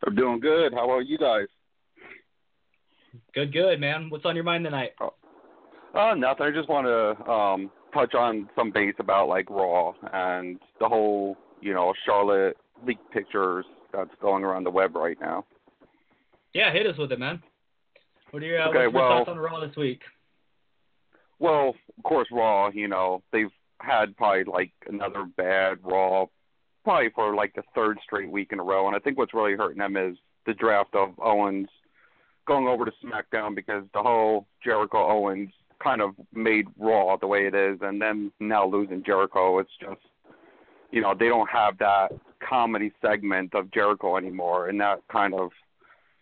I'm 0.06 0.14
doing 0.14 0.40
good. 0.40 0.72
How 0.72 0.90
are 0.90 1.02
you 1.02 1.18
guys? 1.18 1.46
Good, 3.34 3.52
good, 3.52 3.80
man. 3.80 4.08
What's 4.10 4.24
on 4.24 4.34
your 4.34 4.44
mind 4.44 4.64
tonight? 4.64 4.92
Oh, 5.00 5.14
uh, 5.94 6.14
nothing. 6.14 6.46
I 6.46 6.50
just 6.50 6.68
want 6.68 6.86
to 6.86 7.30
um, 7.30 7.70
touch 7.94 8.14
on 8.14 8.48
some 8.56 8.70
base 8.70 8.94
about 8.98 9.28
like 9.28 9.48
Raw 9.48 9.94
and 10.12 10.58
the 10.80 10.88
whole, 10.88 11.36
you 11.60 11.72
know, 11.72 11.94
Charlotte 12.04 12.56
leaked 12.86 13.10
pictures 13.12 13.64
that's 13.92 14.10
going 14.20 14.44
around 14.44 14.64
the 14.64 14.70
web 14.70 14.96
right 14.96 15.16
now. 15.20 15.46
Yeah, 16.52 16.72
hit 16.72 16.86
us 16.86 16.98
with 16.98 17.12
it, 17.12 17.18
man. 17.18 17.42
What 18.30 18.42
are 18.42 18.46
your, 18.46 18.60
uh, 18.60 18.68
okay, 18.68 18.86
what's 18.86 18.94
well, 18.94 19.08
thoughts 19.08 19.30
on 19.30 19.38
Raw 19.38 19.60
this 19.60 19.76
week? 19.76 20.02
Well, 21.38 21.74
of 21.96 22.04
course, 22.04 22.28
Raw. 22.30 22.70
You 22.70 22.88
know, 22.88 23.22
they've 23.32 23.50
had 23.80 24.16
probably 24.16 24.44
like 24.44 24.72
another 24.88 25.24
bad 25.36 25.78
Raw, 25.82 26.26
probably 26.84 27.10
for 27.14 27.34
like 27.34 27.54
the 27.54 27.62
third 27.74 27.98
straight 28.04 28.30
week 28.30 28.50
in 28.52 28.60
a 28.60 28.64
row. 28.64 28.86
And 28.86 28.96
I 28.96 28.98
think 28.98 29.18
what's 29.18 29.34
really 29.34 29.54
hurting 29.54 29.78
them 29.78 29.96
is 29.96 30.16
the 30.46 30.54
draft 30.54 30.94
of 30.94 31.14
Owens 31.22 31.68
going 32.46 32.66
over 32.66 32.84
to 32.84 32.92
SmackDown 33.04 33.54
because 33.54 33.84
the 33.94 34.02
whole 34.02 34.46
Jericho 34.62 34.98
Owens 34.98 35.50
kind 35.82 36.00
of 36.00 36.14
made 36.32 36.66
Raw 36.78 37.16
the 37.16 37.26
way 37.26 37.46
it 37.46 37.54
is, 37.54 37.78
and 37.82 38.00
then 38.00 38.32
now 38.40 38.66
losing 38.66 39.02
Jericho, 39.04 39.58
it's 39.58 39.70
just 39.80 40.00
you 40.90 41.00
know 41.00 41.14
they 41.18 41.28
don't 41.28 41.48
have 41.48 41.78
that 41.78 42.08
comedy 42.46 42.92
segment 43.00 43.54
of 43.54 43.70
Jericho 43.72 44.16
anymore, 44.16 44.68
and 44.68 44.80
that 44.80 45.00
kind 45.10 45.34
of 45.34 45.50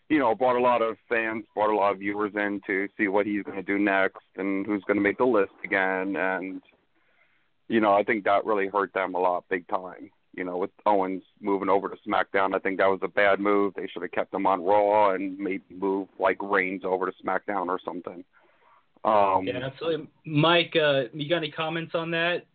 you 0.08 0.18
know 0.18 0.34
brought 0.34 0.56
a 0.56 0.60
lot 0.60 0.82
of 0.82 0.96
fans, 1.08 1.44
brought 1.54 1.70
a 1.70 1.76
lot 1.76 1.92
of 1.92 1.98
viewers 1.98 2.32
in 2.34 2.60
to 2.66 2.88
see 2.96 3.08
what 3.08 3.26
he's 3.26 3.42
going 3.42 3.56
to 3.56 3.62
do 3.62 3.78
next 3.78 4.24
and 4.36 4.66
who's 4.66 4.82
going 4.84 4.96
to 4.96 5.02
make 5.02 5.18
the 5.18 5.24
list 5.24 5.52
again, 5.64 6.16
and 6.16 6.62
you 7.68 7.80
know 7.80 7.92
I 7.92 8.02
think 8.02 8.24
that 8.24 8.44
really 8.44 8.68
hurt 8.68 8.92
them 8.92 9.14
a 9.14 9.18
lot, 9.18 9.44
big 9.48 9.66
time 9.68 10.10
you 10.34 10.44
know, 10.44 10.56
with 10.56 10.70
Owens 10.86 11.22
moving 11.40 11.68
over 11.68 11.88
to 11.88 11.96
SmackDown, 12.08 12.54
I 12.54 12.58
think 12.58 12.78
that 12.78 12.86
was 12.86 13.00
a 13.02 13.08
bad 13.08 13.38
move. 13.38 13.74
They 13.74 13.86
should 13.86 14.02
have 14.02 14.12
kept 14.12 14.32
him 14.32 14.46
on 14.46 14.64
Raw 14.64 15.10
and 15.10 15.38
maybe 15.38 15.62
move 15.70 16.08
like 16.18 16.38
Reigns 16.40 16.82
over 16.84 17.06
to 17.06 17.12
SmackDown 17.24 17.68
or 17.68 17.78
something. 17.84 18.24
Um, 19.04 19.46
yeah, 19.46 19.58
absolutely. 19.64 20.08
Mike, 20.24 20.74
uh, 20.76 21.04
you 21.12 21.28
got 21.28 21.38
any 21.38 21.50
comments 21.50 21.92
on 21.94 22.10
that? 22.12 22.46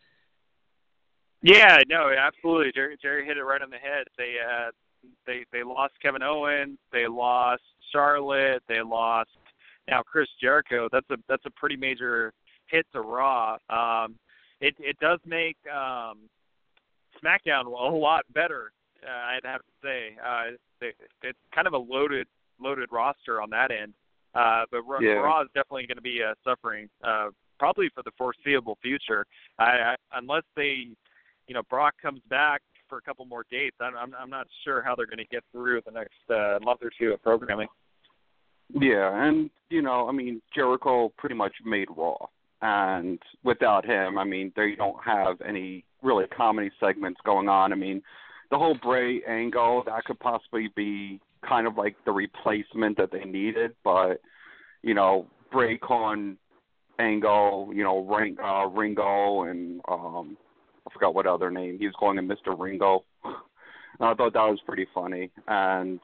Yeah, 1.41 1.79
no, 1.87 2.09
absolutely. 2.17 2.71
Jerry, 2.73 2.97
Jerry 3.01 3.25
hit 3.25 3.37
it 3.37 3.43
right 3.43 3.61
on 3.61 3.69
the 3.69 3.77
head. 3.77 4.07
They 4.17 4.35
uh, 4.43 4.71
they 5.25 5.45
they 5.51 5.63
lost 5.63 5.93
Kevin 6.01 6.23
Owens, 6.23 6.77
they 6.91 7.07
lost 7.07 7.61
Charlotte, 7.91 8.63
they 8.67 8.81
lost 8.81 9.29
now 9.87 10.01
Chris 10.01 10.27
Jericho. 10.41 10.89
That's 10.91 11.09
a 11.11 11.17
that's 11.27 11.45
a 11.45 11.51
pretty 11.51 11.75
major 11.75 12.33
hit 12.67 12.85
to 12.93 13.01
Raw. 13.01 13.57
Um, 13.69 14.15
it 14.61 14.75
it 14.79 14.97
does 14.99 15.19
make 15.25 15.57
um, 15.67 16.29
SmackDown 17.23 17.65
a 17.65 17.95
lot 17.95 18.23
better. 18.33 18.71
Uh, 19.05 19.11
I'd 19.11 19.45
have 19.45 19.61
to 19.61 19.71
say 19.83 20.17
uh, 20.25 20.55
they, 20.81 20.93
it's 21.23 21.37
kind 21.53 21.67
of 21.67 21.73
a 21.73 21.77
loaded 21.77 22.27
loaded 22.59 22.89
roster 22.91 23.41
on 23.41 23.49
that 23.51 23.71
end. 23.71 23.93
Uh, 24.37 24.65
but 24.71 24.81
Raw, 24.83 24.99
yeah. 25.01 25.13
Raw 25.13 25.41
is 25.41 25.47
definitely 25.55 25.87
going 25.87 25.97
to 25.97 26.01
be 26.01 26.19
uh, 26.21 26.33
suffering 26.43 26.87
uh, 27.03 27.29
probably 27.57 27.89
for 27.95 28.03
the 28.03 28.11
foreseeable 28.17 28.77
future, 28.81 29.25
I, 29.57 29.63
I, 29.63 29.95
unless 30.13 30.43
they, 30.55 30.89
you 31.47 31.53
know, 31.55 31.63
Brock 31.69 31.95
comes 32.01 32.21
back 32.29 32.61
for 32.87 32.99
a 32.99 33.01
couple 33.01 33.25
more 33.25 33.45
dates. 33.49 33.75
I'm 33.81 33.95
I'm, 33.95 34.13
I'm 34.19 34.29
not 34.29 34.47
sure 34.63 34.81
how 34.81 34.95
they're 34.95 35.07
going 35.07 35.17
to 35.17 35.25
get 35.25 35.43
through 35.51 35.81
the 35.85 35.91
next 35.91 36.13
uh, 36.29 36.59
month 36.63 36.81
or 36.83 36.91
two 36.99 37.13
of 37.13 37.21
programming. 37.23 37.67
Yeah, 38.73 39.27
and 39.27 39.49
you 39.69 39.81
know, 39.81 40.07
I 40.07 40.11
mean, 40.11 40.41
Jericho 40.53 41.11
pretty 41.17 41.35
much 41.35 41.53
made 41.65 41.87
Raw, 41.95 42.17
and 42.61 43.19
without 43.43 43.85
him, 43.85 44.17
I 44.17 44.23
mean, 44.23 44.51
they 44.55 44.75
don't 44.75 45.01
have 45.03 45.41
any 45.41 45.83
really 46.03 46.25
comedy 46.27 46.69
segments 46.79 47.19
going 47.25 47.49
on. 47.49 47.71
I 47.71 47.75
mean, 47.75 48.01
the 48.51 48.57
whole 48.57 48.77
Bray 48.81 49.21
angle 49.27 49.83
that 49.85 50.03
could 50.05 50.19
possibly 50.19 50.69
be 50.75 51.19
kind 51.47 51.67
of 51.67 51.77
like 51.77 51.95
the 52.05 52.11
replacement 52.11 52.97
that 52.97 53.11
they 53.11 53.23
needed, 53.23 53.75
but 53.83 54.21
you 54.83 54.93
know, 54.93 55.27
Bray 55.51 55.77
Con 55.77 56.37
Angle, 56.99 57.71
you 57.73 57.83
know, 57.83 58.05
Ring, 58.05 58.37
uh, 58.43 58.67
Ringo, 58.67 59.43
and 59.43 59.81
um, 59.87 60.37
I 60.87 60.93
forgot 60.93 61.13
what 61.13 61.27
other 61.27 61.51
name 61.51 61.77
he 61.79 61.85
was 61.85 61.95
calling 61.99 62.17
him, 62.17 62.27
Mister 62.27 62.55
Ringo. 62.55 63.03
I 63.99 64.13
thought 64.13 64.33
that 64.33 64.49
was 64.49 64.59
pretty 64.65 64.87
funny, 64.93 65.31
and 65.47 65.99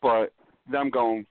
but 0.00 0.32
them 0.70 0.90
going 0.90 1.26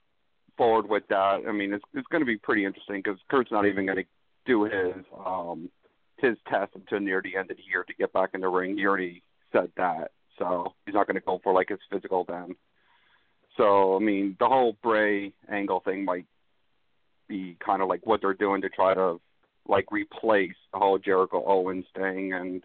forward 0.58 0.90
with 0.90 1.04
that, 1.10 1.42
I 1.48 1.52
mean, 1.52 1.74
it's 1.74 1.84
it's 1.94 2.08
going 2.08 2.22
to 2.22 2.26
be 2.26 2.38
pretty 2.38 2.66
interesting 2.66 3.02
because 3.04 3.20
Kurt's 3.30 3.52
not 3.52 3.66
even 3.66 3.86
going 3.86 3.98
to 3.98 4.04
do 4.46 4.64
his 4.64 5.06
um 5.26 5.70
his 6.18 6.38
test 6.50 6.72
until 6.76 7.00
near 7.00 7.22
the 7.22 7.38
end 7.38 7.52
of 7.52 7.58
the 7.58 7.64
year 7.64 7.84
to 7.84 7.94
get 7.94 8.14
back 8.14 8.32
in 8.34 8.42
the 8.42 8.48
ring. 8.48 8.78
He 8.78 8.86
already 8.86 9.24
said 9.52 9.72
that, 9.78 10.12
so 10.38 10.74
he's 10.86 10.96
not 10.96 11.08
going 11.08 11.16
to 11.16 11.22
go 11.22 11.40
for 11.44 11.54
like 11.54 11.70
his 11.70 11.80
physical 11.92 12.26
then. 12.28 12.56
So 13.58 13.96
I 13.96 14.00
mean, 14.00 14.36
the 14.40 14.48
whole 14.48 14.78
Bray 14.82 15.34
angle 15.50 15.82
thing 15.82 16.06
might 16.06 16.26
be 17.28 17.58
kind 17.66 17.82
of 17.82 17.88
like 17.88 18.06
what 18.06 18.22
they're 18.22 18.34
doing 18.34 18.62
to 18.62 18.70
try 18.70 18.94
to 18.94 19.20
like 19.68 19.92
replace 19.92 20.56
the 20.74 20.80
whole 20.80 20.98
Jericho 20.98 21.44
Owens 21.46 21.86
thing, 21.96 22.34
and 22.34 22.64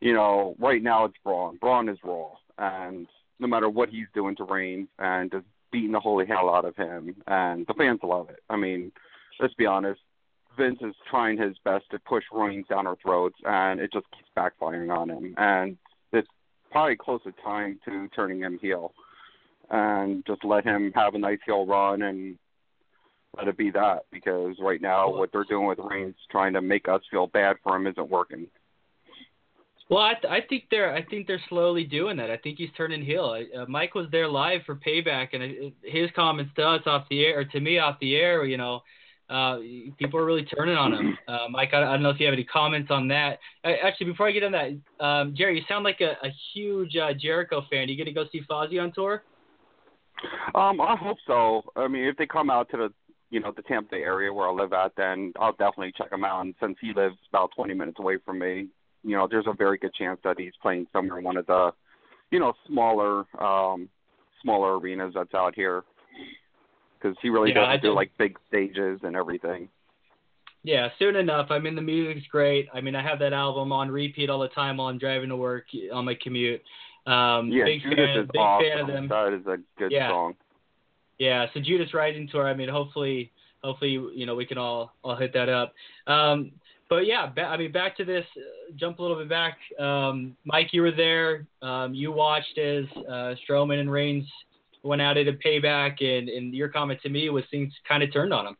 you 0.00 0.12
know, 0.12 0.54
right 0.58 0.82
now 0.82 1.06
it's 1.06 1.16
Braun. 1.24 1.56
Braun 1.56 1.88
is 1.88 1.98
Raw, 2.04 2.32
and 2.58 3.06
no 3.40 3.46
matter 3.46 3.68
what 3.68 3.88
he's 3.88 4.06
doing 4.14 4.36
to 4.36 4.44
Reigns, 4.44 4.88
and 4.98 5.30
just 5.30 5.46
beating 5.72 5.92
the 5.92 6.00
holy 6.00 6.26
hell 6.26 6.54
out 6.54 6.64
of 6.64 6.76
him, 6.76 7.16
and 7.26 7.66
the 7.66 7.74
fans 7.74 8.00
love 8.02 8.30
it. 8.30 8.40
I 8.48 8.56
mean, 8.56 8.92
let's 9.40 9.54
be 9.54 9.66
honest, 9.66 10.00
Vince 10.56 10.78
is 10.82 10.94
trying 11.10 11.38
his 11.38 11.56
best 11.64 11.84
to 11.90 11.98
push 11.98 12.24
Reigns 12.32 12.66
down 12.68 12.86
our 12.86 12.96
throats, 13.02 13.36
and 13.44 13.80
it 13.80 13.92
just 13.92 14.06
keeps 14.12 14.28
backfiring 14.36 14.96
on 14.96 15.10
him. 15.10 15.34
And 15.36 15.76
probably 16.74 16.96
close 16.96 17.22
to 17.22 17.32
time 17.44 17.78
to 17.84 18.08
turning 18.08 18.40
him 18.40 18.58
heel, 18.60 18.92
and 19.70 20.26
just 20.26 20.44
let 20.44 20.64
him 20.64 20.90
have 20.92 21.14
a 21.14 21.18
nice 21.18 21.38
heel 21.46 21.64
run 21.64 22.02
and 22.02 22.36
let 23.36 23.46
it 23.46 23.56
be 23.56 23.70
that. 23.70 24.06
Because 24.10 24.56
right 24.58 24.82
now, 24.82 25.08
what 25.08 25.30
they're 25.30 25.44
doing 25.44 25.68
with 25.68 25.78
Reigns, 25.78 26.16
trying 26.32 26.52
to 26.52 26.60
make 26.60 26.88
us 26.88 27.00
feel 27.12 27.28
bad 27.28 27.54
for 27.62 27.76
him, 27.76 27.86
isn't 27.86 28.10
working. 28.10 28.48
Well, 29.88 30.02
I, 30.02 30.14
th- 30.14 30.32
I 30.32 30.40
think 30.48 30.64
they're 30.68 30.92
I 30.92 31.04
think 31.04 31.28
they're 31.28 31.40
slowly 31.48 31.84
doing 31.84 32.16
that. 32.16 32.28
I 32.28 32.38
think 32.38 32.58
he's 32.58 32.70
turning 32.76 33.04
heel. 33.04 33.40
Uh, 33.56 33.66
Mike 33.68 33.94
was 33.94 34.08
there 34.10 34.26
live 34.26 34.62
for 34.66 34.74
Payback, 34.74 35.28
and 35.32 35.72
his 35.84 36.10
comments 36.16 36.50
to 36.56 36.62
us 36.66 36.82
off 36.86 37.06
the 37.08 37.24
air, 37.24 37.38
or 37.38 37.44
to 37.44 37.60
me 37.60 37.78
off 37.78 38.00
the 38.00 38.16
air, 38.16 38.44
you 38.44 38.56
know, 38.56 38.82
uh, 39.30 39.58
people 39.98 40.20
are 40.20 40.24
really 40.24 40.44
turning 40.44 40.76
on 40.76 40.92
him. 40.92 41.18
Uh, 41.28 41.48
Mike, 41.48 41.70
I, 41.72 41.78
I 41.78 41.92
don't 41.92 42.02
know 42.02 42.10
if 42.10 42.20
you 42.20 42.26
have 42.26 42.34
any 42.34 42.44
comments 42.44 42.90
on 42.90 43.08
that. 43.08 43.38
Actually, 43.64 44.06
before 44.08 44.28
I 44.28 44.32
get 44.32 44.44
on 44.44 44.52
that, 44.52 45.04
um, 45.04 45.34
Jerry, 45.34 45.56
you 45.56 45.64
sound 45.66 45.82
like 45.82 46.00
a, 46.00 46.12
a 46.22 46.30
huge 46.52 46.96
uh, 46.96 47.14
Jericho 47.14 47.62
fan. 47.70 47.88
Are 47.88 47.90
you 47.90 47.96
going 47.96 48.06
to 48.06 48.12
go 48.12 48.26
see 48.30 48.42
Fozzy 48.48 48.80
on 48.80 48.92
tour? 48.92 49.22
Um, 50.54 50.80
I 50.80 50.96
hope 50.96 51.16
so. 51.26 51.62
I 51.76 51.88
mean, 51.88 52.04
if 52.04 52.16
they 52.16 52.26
come 52.26 52.50
out 52.50 52.70
to 52.70 52.76
the 52.76 52.92
you 53.30 53.40
know 53.40 53.52
the 53.56 53.62
Tampa 53.62 53.90
Bay 53.92 54.02
area 54.02 54.32
where 54.32 54.48
I 54.48 54.52
live 54.52 54.72
at, 54.72 54.92
then 54.96 55.32
I'll 55.40 55.52
definitely 55.52 55.92
check 55.96 56.12
him 56.12 56.24
out. 56.24 56.42
And 56.42 56.54
since 56.60 56.76
he 56.80 56.92
lives 56.94 57.16
about 57.30 57.50
20 57.56 57.74
minutes 57.74 57.98
away 57.98 58.18
from 58.24 58.38
me, 58.38 58.68
you 59.02 59.16
know, 59.16 59.26
there's 59.28 59.46
a 59.48 59.52
very 59.52 59.78
good 59.78 59.94
chance 59.94 60.20
that 60.24 60.38
he's 60.38 60.52
playing 60.62 60.86
somewhere 60.92 61.18
in 61.18 61.24
one 61.24 61.36
of 61.36 61.46
the, 61.46 61.72
you 62.30 62.38
know, 62.38 62.52
smaller, 62.66 63.24
um, 63.42 63.88
smaller 64.42 64.78
arenas 64.78 65.12
that's 65.14 65.34
out 65.34 65.54
here. 65.54 65.82
Because 67.04 67.18
he 67.20 67.28
really 67.28 67.50
yeah, 67.50 67.66
doesn't 67.66 67.82
do 67.82 67.92
like 67.92 68.10
big 68.18 68.38
stages 68.48 69.00
and 69.02 69.14
everything. 69.14 69.68
Yeah, 70.62 70.88
soon 70.98 71.16
enough. 71.16 71.48
I 71.50 71.58
mean, 71.58 71.74
the 71.74 71.82
music's 71.82 72.26
great. 72.28 72.68
I 72.72 72.80
mean, 72.80 72.96
I 72.96 73.02
have 73.02 73.18
that 73.18 73.34
album 73.34 73.70
on 73.72 73.90
repeat 73.90 74.30
all 74.30 74.40
the 74.40 74.48
time 74.48 74.78
while 74.78 74.88
I'm 74.88 74.96
driving 74.96 75.28
to 75.28 75.36
work 75.36 75.64
on 75.92 76.06
my 76.06 76.14
commute. 76.14 76.62
Um, 77.06 77.50
yeah, 77.50 77.64
big 77.66 77.82
Judas 77.82 77.96
fan, 77.98 78.18
is 78.20 78.28
big 78.32 78.40
awesome. 78.40 78.66
fan 78.66 78.80
of 78.80 78.86
them. 78.86 79.08
That 79.08 79.38
is 79.38 79.46
a 79.46 79.58
good 79.78 79.92
yeah. 79.92 80.08
song. 80.08 80.34
Yeah, 81.18 81.46
so 81.52 81.60
Judas 81.60 81.92
Rising 81.92 82.26
tour. 82.32 82.48
I 82.48 82.54
mean, 82.54 82.70
hopefully, 82.70 83.30
hopefully, 83.62 83.90
you 84.14 84.24
know, 84.24 84.34
we 84.34 84.46
can 84.46 84.56
all 84.56 84.94
all 85.04 85.14
hit 85.14 85.34
that 85.34 85.50
up. 85.50 85.74
Um, 86.06 86.52
but 86.88 87.04
yeah, 87.06 87.26
ba- 87.26 87.42
I 87.42 87.58
mean, 87.58 87.70
back 87.70 87.98
to 87.98 88.04
this. 88.06 88.24
Uh, 88.34 88.72
jump 88.76 88.98
a 88.98 89.02
little 89.02 89.18
bit 89.18 89.28
back. 89.28 89.58
Um, 89.78 90.34
Mike, 90.46 90.68
you 90.72 90.80
were 90.80 90.92
there. 90.92 91.46
Um, 91.60 91.92
you 91.92 92.10
watched 92.10 92.56
as 92.56 92.86
uh, 92.96 93.34
Strowman 93.46 93.80
and 93.80 93.92
Reigns 93.92 94.26
went 94.84 95.02
out 95.02 95.16
at 95.16 95.26
a 95.26 95.32
payback, 95.32 96.04
and, 96.04 96.28
and 96.28 96.54
your 96.54 96.68
comment 96.68 97.00
to 97.02 97.08
me 97.08 97.28
was 97.30 97.42
things 97.50 97.72
kind 97.88 98.02
of 98.02 98.12
turned 98.12 98.32
on 98.32 98.48
him 98.48 98.56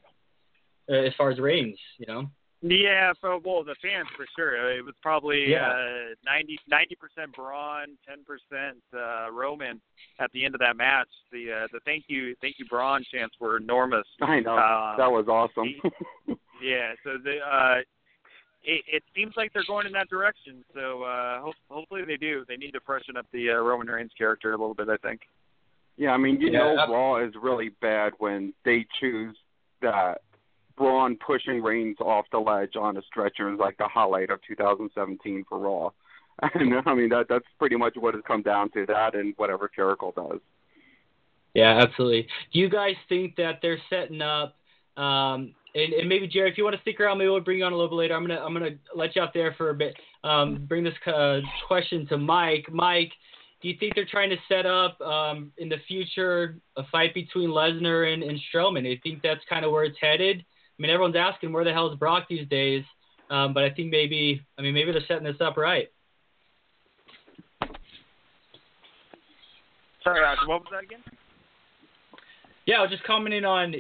uh, 0.91 0.95
as 0.95 1.13
far 1.17 1.31
as 1.31 1.39
Reigns, 1.39 1.79
you 1.99 2.07
know. 2.07 2.29
Yeah, 2.67 3.13
for 3.21 3.39
well, 3.41 3.63
the 3.63 3.75
fans 3.83 4.09
for 4.17 4.25
sure. 4.35 4.79
It 4.79 4.83
was 4.83 4.95
probably 5.03 5.51
Yeah. 5.51 5.69
uh, 5.69 6.15
90 6.25 6.59
percent 6.99 7.37
Braun, 7.37 7.89
ten 8.09 8.25
percent 8.25 8.79
uh, 8.97 9.31
Roman 9.31 9.83
at 10.19 10.33
the 10.33 10.47
end 10.47 10.55
of 10.55 10.61
that 10.61 10.75
match. 10.75 11.09
The 11.31 11.53
uh, 11.53 11.67
the 11.73 11.81
thank 11.85 12.05
you 12.09 12.35
thank 12.41 12.55
you 12.59 12.65
Braun 12.65 13.05
chants 13.13 13.35
were 13.39 13.59
enormous. 13.59 14.07
I 14.23 14.41
know 14.41 14.57
Um, 14.57 14.95
that 14.97 15.13
was 15.13 15.27
awesome. 15.29 15.75
Yeah, 16.63 16.93
so 17.05 17.19
the 17.23 17.37
uh, 17.41 17.81
it, 18.63 18.83
it 18.91 19.03
seems 19.15 19.35
like 19.37 19.53
they're 19.53 19.65
going 19.67 19.87
in 19.87 19.93
that 19.93 20.09
direction. 20.09 20.65
So 20.73 21.03
uh, 21.03 21.43
hope, 21.43 21.57
hopefully 21.69 22.05
they 22.07 22.17
do. 22.17 22.47
They 22.49 22.57
need 22.57 22.71
to 22.71 22.81
freshen 22.87 23.19
up 23.19 23.27
the 23.31 23.51
uh, 23.51 23.55
Roman 23.57 23.89
Reigns 23.89 24.13
character 24.17 24.55
a 24.55 24.57
little 24.57 24.75
bit. 24.75 24.89
I 24.89 24.97
think. 25.07 25.21
Yeah, 25.97 26.11
I 26.11 26.17
mean, 26.17 26.41
you 26.41 26.51
Yeah, 26.51 26.59
know, 26.59 26.79
ab- 26.81 26.89
Raw 26.91 27.17
is 27.25 27.33
really 27.41 27.71
bad 27.81 28.13
when 28.19 28.53
they 28.65 28.87
choose 29.01 29.37
that 29.81 30.23
Braun 30.77 31.17
pushing 31.25 31.63
Reigns 31.63 31.97
off 32.01 32.27
the 32.33 32.39
ledge 32.39 32.75
on 32.77 32.97
a 32.97 33.03
stretcher 33.03 33.53
is 33.53 33.59
like 33.61 33.77
the 33.79 33.87
highlight 33.87 34.31
of 34.31 34.41
2017 34.47 35.45
for 35.49 35.59
Raw. 35.59 35.91
And 36.55 36.75
I 36.85 36.95
mean, 36.95 37.11
that 37.11 37.27
that's 37.29 37.45
pretty 37.61 37.77
much 37.77 37.95
what 37.97 38.17
it's 38.17 38.27
come 38.27 38.43
down 38.43 38.69
to. 38.71 38.85
That 38.87 39.15
and 39.15 39.35
whatever 39.37 39.71
Jericho 39.73 40.13
does. 40.17 40.41
Yeah, 41.55 41.79
absolutely. 41.81 42.27
Do 42.53 42.59
you 42.59 42.69
guys 42.69 42.97
think 43.09 43.37
that 43.37 43.61
they're 43.63 43.79
setting 43.89 44.21
up? 44.21 44.57
Um, 44.97 45.55
and, 45.77 45.93
and 45.93 46.09
maybe 46.09 46.27
Jerry, 46.27 46.51
if 46.51 46.59
you 46.59 46.65
want 46.65 46.75
to 46.75 46.83
stick 46.83 46.99
around, 46.99 47.19
maybe 47.19 47.29
we'll 47.31 47.39
bring 47.41 47.59
you 47.59 47.65
on 47.65 47.73
a 47.73 47.77
little 47.77 47.91
bit 47.91 47.95
later. 47.97 48.15
I'm 48.17 48.27
gonna 48.27 48.41
I'm 48.41 48.53
gonna 48.53 48.71
let 48.97 49.15
you 49.15 49.23
out 49.23 49.33
there 49.33 49.55
for 49.57 49.71
a 49.71 49.75
bit. 49.75 49.97
Um, 50.25 50.67
bring 50.69 50.83
this 50.83 50.95
uh, 51.07 51.39
question 51.69 52.05
to 52.09 52.19
Mike. 52.19 52.67
Mike, 52.73 53.13
do 53.65 53.71
you 53.71 53.77
think 53.81 53.95
they're 53.95 54.05
trying 54.05 54.29
to 54.29 54.37
set 54.47 54.67
up 54.67 55.01
um, 55.01 55.51
in 55.57 55.71
the 55.71 55.79
future 55.89 56.59
a 56.77 56.83
fight 56.93 57.15
between 57.15 57.49
Lesnar 57.49 58.13
and, 58.13 58.23
and 58.23 58.39
Strowman? 58.53 58.83
Do 58.83 58.91
you 58.91 58.99
think 59.03 59.23
that's 59.23 59.41
kind 59.49 59.65
of 59.65 59.73
where 59.73 59.85
it's 59.85 59.97
headed? 59.99 60.41
I 60.41 60.83
mean, 60.83 60.91
everyone's 60.91 61.17
asking 61.17 61.51
where 61.51 61.65
the 61.65 61.73
hell 61.73 61.91
is 61.91 61.99
Brock 61.99 62.27
these 62.29 62.47
days, 62.49 62.85
um, 63.31 63.55
but 63.55 63.65
I 63.65 63.71
think 63.71 63.91
maybe 63.91 64.43
I 64.59 64.63
mean 64.63 64.75
maybe 64.75 64.93
they're 64.93 65.01
setting 65.09 65.25
this 65.25 65.41
up 65.41 65.57
right. 65.57 65.89
Sorry, 70.03 70.21
Roger, 70.21 70.47
what 70.47 70.61
was 70.61 70.69
that 70.71 70.83
again? 70.83 71.03
Yeah, 72.67 72.81
I 72.81 72.83
was 72.83 72.91
just 72.91 73.05
commenting 73.05 73.47
on, 73.47 73.75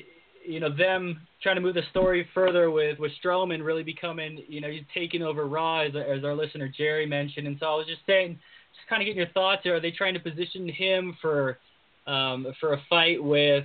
you 0.46 0.60
know, 0.60 0.74
them 0.74 1.20
trying 1.42 1.56
to 1.56 1.60
move 1.60 1.74
the 1.74 1.82
story 1.90 2.26
further 2.32 2.70
with 2.70 2.98
with 2.98 3.12
Strowman 3.22 3.62
really 3.62 3.82
becoming, 3.82 4.44
you 4.48 4.62
know, 4.62 4.70
he's 4.70 4.84
taking 4.94 5.20
over 5.20 5.46
Raw 5.46 5.80
as, 5.80 5.92
as 5.94 6.24
our 6.24 6.34
listener 6.34 6.72
Jerry 6.74 7.04
mentioned, 7.04 7.46
and 7.46 7.58
so 7.60 7.66
I 7.66 7.74
was 7.74 7.86
just 7.86 8.00
saying, 8.06 8.38
just 8.76 8.88
kind 8.88 9.02
of 9.02 9.06
getting 9.06 9.18
your 9.18 9.32
thoughts. 9.32 9.66
Are 9.66 9.80
they 9.80 9.90
trying 9.90 10.14
to 10.14 10.20
position 10.20 10.68
him 10.68 11.16
for, 11.20 11.58
um, 12.06 12.46
for 12.60 12.74
a 12.74 12.82
fight 12.88 13.22
with, 13.22 13.64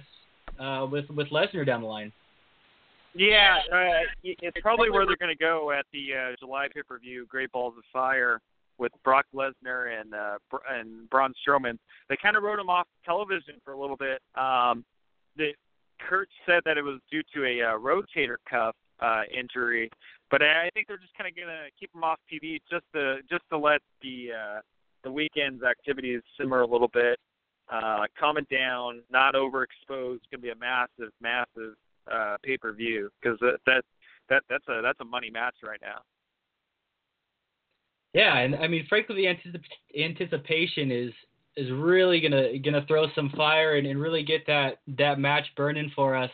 uh, 0.60 0.88
with 0.90 1.10
with 1.10 1.28
Lesnar 1.30 1.66
down 1.66 1.82
the 1.82 1.88
line? 1.88 2.12
Yeah, 3.16 3.58
uh, 3.74 4.06
it's 4.24 4.62
probably 4.62 4.90
where 4.90 5.06
they're 5.06 5.18
going 5.18 5.36
to 5.36 5.44
go 5.44 5.72
at 5.72 5.86
the 5.92 6.14
uh, 6.14 6.36
July 6.40 6.68
pay 6.74 6.84
per 6.84 7.00
view, 7.00 7.26
Great 7.28 7.52
Balls 7.52 7.74
of 7.78 7.84
Fire, 7.92 8.40
with 8.78 8.92
Brock 9.04 9.26
Lesnar 9.36 10.00
and 10.00 10.14
uh, 10.14 10.38
and 10.70 11.10
Braun 11.10 11.34
Strowman. 11.46 11.78
They 12.08 12.18
kind 12.22 12.38
of 12.38 12.44
wrote 12.44 12.60
him 12.60 12.70
off 12.70 12.88
television 13.06 13.56
for 13.66 13.74
a 13.74 13.80
little 13.80 13.98
bit. 13.98 14.22
Um, 14.36 14.86
the 15.38 15.54
Kurt 16.08 16.30
said 16.46 16.62
that 16.66 16.78
it 16.78 16.84
was 16.84 17.00
due 17.12 17.24
to 17.34 17.46
a 17.46 17.72
uh, 17.72 17.78
rotator 17.78 18.38
cuff 18.50 18.76
uh, 19.00 19.24
injury, 19.38 19.90
but 20.30 20.42
I 20.42 20.70
think 20.74 20.88
they're 20.88 20.98
just 20.98 21.16
kind 21.18 21.30
of 21.30 21.36
going 21.36 21.48
to 21.48 21.70
keep 21.80 21.94
him 21.94 22.04
off 22.04 22.20
TV 22.32 22.60
just 22.70 22.86
to 22.94 23.18
just 23.30 23.44
to 23.50 23.58
let 23.58 23.82
the 24.02 24.30
uh, 24.34 24.60
the 25.04 25.12
weekend's 25.12 25.64
activities 25.64 26.22
simmer 26.38 26.62
a 26.62 26.68
little 26.68 26.90
bit, 26.90 27.20
uh, 27.72 28.06
calm 28.20 28.38
it 28.38 28.50
down, 28.50 29.02
not 29.12 29.36
overexposed. 29.36 30.16
It's 30.16 30.26
to 30.32 30.40
be 30.40 30.50
a 30.50 30.56
massive, 30.56 31.12
massive 31.22 31.76
uh, 32.12 32.38
pay 32.44 32.58
per 32.58 32.74
view 32.74 33.10
because 33.22 33.38
that, 33.40 33.58
that 33.66 33.84
that 34.30 34.44
that's 34.50 34.68
a 34.68 34.82
that's 34.82 35.00
a 35.02 35.06
money 35.06 35.30
match 35.30 35.56
right 35.64 35.80
now. 35.82 36.00
Yeah, 38.14 38.38
and 38.40 38.56
I 38.56 38.68
mean, 38.68 38.86
frankly, 38.90 39.16
the 39.16 39.26
anticip- 39.26 40.04
anticipation 40.04 40.92
is 40.92 41.12
is 41.56 41.72
really 41.72 42.20
gonna 42.20 42.58
gonna 42.60 42.86
throw 42.88 43.08
some 43.14 43.32
fire 43.36 43.76
and, 43.76 43.86
and 43.86 44.00
really 44.00 44.24
get 44.24 44.46
that 44.48 44.80
that 44.98 45.20
match 45.20 45.46
burning 45.56 45.92
for 45.96 46.16
us. 46.16 46.32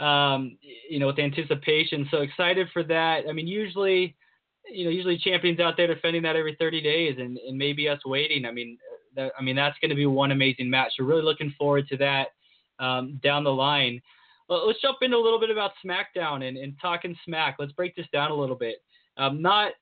Um, 0.00 0.58
you 0.88 0.98
know, 0.98 1.06
with 1.06 1.20
anticipation. 1.20 2.08
So 2.10 2.22
excited 2.22 2.66
for 2.72 2.82
that. 2.84 3.20
I 3.28 3.32
mean, 3.32 3.46
usually, 3.46 4.16
you 4.70 4.84
know, 4.84 4.90
usually 4.90 5.18
champions 5.18 5.60
out 5.60 5.76
there 5.76 5.86
defending 5.86 6.22
that 6.22 6.36
every 6.36 6.56
30 6.58 6.80
days, 6.80 7.16
and, 7.18 7.38
and 7.38 7.56
maybe 7.56 7.88
us 7.88 8.00
waiting. 8.04 8.44
I 8.44 8.52
mean, 8.52 8.78
that, 9.16 9.32
I 9.38 9.42
mean 9.42 9.56
that's 9.56 9.78
going 9.80 9.90
to 9.90 9.96
be 9.96 10.06
one 10.06 10.32
amazing 10.32 10.70
match. 10.70 10.92
So 10.96 11.04
really 11.04 11.22
looking 11.22 11.54
forward 11.58 11.88
to 11.88 11.96
that 11.98 12.28
um, 12.78 13.20
down 13.22 13.44
the 13.44 13.50
line. 13.50 14.00
Well, 14.48 14.66
let's 14.66 14.80
jump 14.80 14.98
into 15.02 15.16
a 15.16 15.18
little 15.18 15.40
bit 15.40 15.50
about 15.50 15.72
SmackDown 15.84 16.46
and, 16.46 16.56
and 16.56 16.74
talking 16.80 17.16
Smack. 17.24 17.56
Let's 17.58 17.72
break 17.72 17.94
this 17.96 18.06
down 18.12 18.30
a 18.30 18.34
little 18.34 18.56
bit. 18.56 18.76
Um, 19.16 19.42
not 19.42 19.72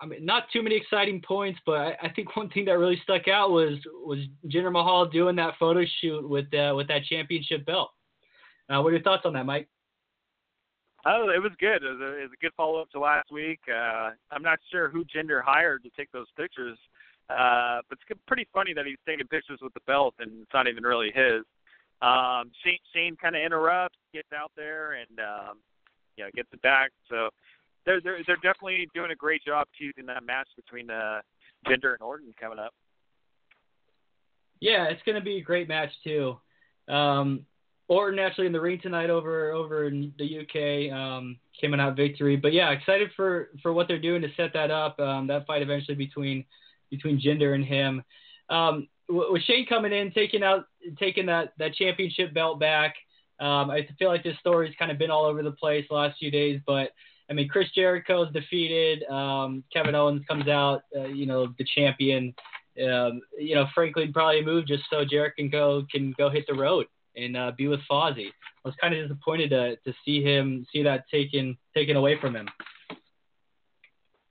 I 0.00 0.06
mean, 0.06 0.24
not 0.24 0.44
too 0.50 0.62
many 0.62 0.76
exciting 0.76 1.20
points, 1.20 1.60
but 1.66 1.76
I, 1.76 1.96
I 2.04 2.08
think 2.08 2.34
one 2.34 2.48
thing 2.48 2.64
that 2.64 2.78
really 2.78 3.00
stuck 3.02 3.28
out 3.28 3.50
was 3.50 3.78
was 4.04 4.18
Jinder 4.46 4.72
Mahal 4.72 5.06
doing 5.06 5.36
that 5.36 5.54
photo 5.58 5.84
shoot 6.00 6.26
with 6.28 6.52
uh, 6.54 6.74
with 6.74 6.88
that 6.88 7.04
championship 7.04 7.66
belt. 7.66 7.90
Uh, 8.68 8.80
what 8.80 8.88
are 8.88 8.92
your 8.92 9.02
thoughts 9.02 9.22
on 9.26 9.32
that, 9.34 9.46
Mike? 9.46 9.68
Oh, 11.06 11.30
it 11.34 11.42
was 11.42 11.52
good. 11.58 11.82
It 11.82 11.98
was 11.98 12.00
a, 12.00 12.18
it 12.18 12.22
was 12.22 12.30
a 12.36 12.42
good 12.42 12.52
follow 12.56 12.80
up 12.80 12.90
to 12.90 13.00
last 13.00 13.32
week. 13.32 13.60
Uh, 13.68 14.10
I'm 14.30 14.42
not 14.42 14.58
sure 14.70 14.88
who 14.88 15.04
Jinder 15.04 15.42
hired 15.42 15.82
to 15.84 15.90
take 15.96 16.12
those 16.12 16.26
pictures, 16.36 16.78
uh, 17.30 17.80
but 17.88 17.98
it's 18.10 18.20
pretty 18.26 18.46
funny 18.52 18.74
that 18.74 18.86
he's 18.86 18.98
taking 19.06 19.26
pictures 19.26 19.60
with 19.62 19.72
the 19.74 19.80
belt 19.86 20.14
and 20.18 20.42
it's 20.42 20.52
not 20.52 20.68
even 20.68 20.84
really 20.84 21.10
his. 21.14 21.44
Um, 22.02 22.50
Shane, 22.64 22.78
Shane 22.94 23.16
kind 23.16 23.36
of 23.36 23.42
interrupts, 23.42 23.98
gets 24.12 24.28
out 24.34 24.52
there, 24.56 24.92
and 24.92 25.18
um, 25.20 25.58
you 26.16 26.24
know 26.24 26.30
gets 26.34 26.48
it 26.52 26.62
back. 26.62 26.90
So 27.10 27.28
they're 27.84 28.00
they're 28.00 28.18
they're 28.26 28.36
definitely 28.36 28.88
doing 28.94 29.10
a 29.10 29.16
great 29.16 29.44
job 29.44 29.68
choosing 29.78 30.06
that 30.06 30.24
match 30.24 30.48
between 30.56 30.90
uh, 30.90 31.20
Jinder 31.66 31.92
and 31.92 32.02
Orton 32.02 32.32
coming 32.40 32.58
up. 32.58 32.72
Yeah, 34.60 34.84
it's 34.84 35.02
going 35.04 35.16
to 35.16 35.24
be 35.24 35.38
a 35.38 35.42
great 35.42 35.68
match 35.68 35.90
too. 36.04 36.38
Um, 36.88 37.46
Orton 37.90 38.20
actually 38.20 38.46
in 38.46 38.52
the 38.52 38.60
ring 38.60 38.78
tonight 38.80 39.10
over 39.10 39.50
over 39.50 39.88
in 39.88 40.12
the 40.16 40.38
UK, 40.38 40.96
um, 40.96 41.36
coming 41.60 41.80
out 41.80 41.96
victory. 41.96 42.36
But 42.36 42.52
yeah, 42.52 42.70
excited 42.70 43.10
for 43.16 43.50
for 43.62 43.72
what 43.72 43.88
they're 43.88 43.98
doing 43.98 44.22
to 44.22 44.28
set 44.36 44.52
that 44.52 44.70
up. 44.70 44.98
Um, 45.00 45.26
that 45.26 45.44
fight 45.44 45.60
eventually 45.60 45.96
between 45.96 46.44
between 46.88 47.20
Jinder 47.20 47.56
and 47.56 47.64
him. 47.64 48.04
Um, 48.48 48.86
with 49.08 49.42
Shane 49.42 49.66
coming 49.66 49.92
in, 49.92 50.12
taking 50.12 50.44
out 50.44 50.66
taking 51.00 51.26
that 51.26 51.52
that 51.58 51.74
championship 51.74 52.32
belt 52.32 52.60
back. 52.60 52.94
Um, 53.40 53.70
I 53.70 53.88
feel 53.98 54.08
like 54.08 54.22
this 54.22 54.38
story's 54.38 54.74
kind 54.78 54.92
of 54.92 54.98
been 54.98 55.10
all 55.10 55.24
over 55.24 55.42
the 55.42 55.50
place 55.50 55.84
the 55.88 55.96
last 55.96 56.18
few 56.18 56.30
days, 56.30 56.60
but 56.66 56.90
I 57.28 57.32
mean, 57.32 57.48
Chris 57.48 57.68
Jericho's 57.74 58.32
defeated. 58.32 59.02
Um, 59.04 59.64
Kevin 59.72 59.94
Owens 59.94 60.22
comes 60.28 60.46
out, 60.46 60.82
uh, 60.96 61.06
you 61.06 61.26
know, 61.26 61.52
the 61.58 61.64
champion. 61.74 62.34
Um, 62.80 63.20
you 63.36 63.54
know, 63.56 63.66
Franklin 63.74 64.12
probably 64.12 64.44
moved 64.44 64.68
just 64.68 64.84
so 64.90 65.04
Jericho 65.04 65.34
can 65.36 65.50
go 65.50 65.86
can 65.90 66.14
go 66.16 66.30
hit 66.30 66.44
the 66.46 66.54
road 66.54 66.86
and 67.16 67.36
uh, 67.36 67.52
be 67.56 67.68
with 67.68 67.80
Fozzy. 67.90 68.28
I 68.28 68.68
was 68.68 68.74
kind 68.80 68.94
of 68.94 69.08
disappointed 69.08 69.50
to 69.50 69.76
to 69.76 69.96
see 70.04 70.22
him 70.22 70.66
see 70.72 70.82
that 70.82 71.04
taken 71.10 71.56
taken 71.74 71.96
away 71.96 72.18
from 72.20 72.36
him. 72.36 72.48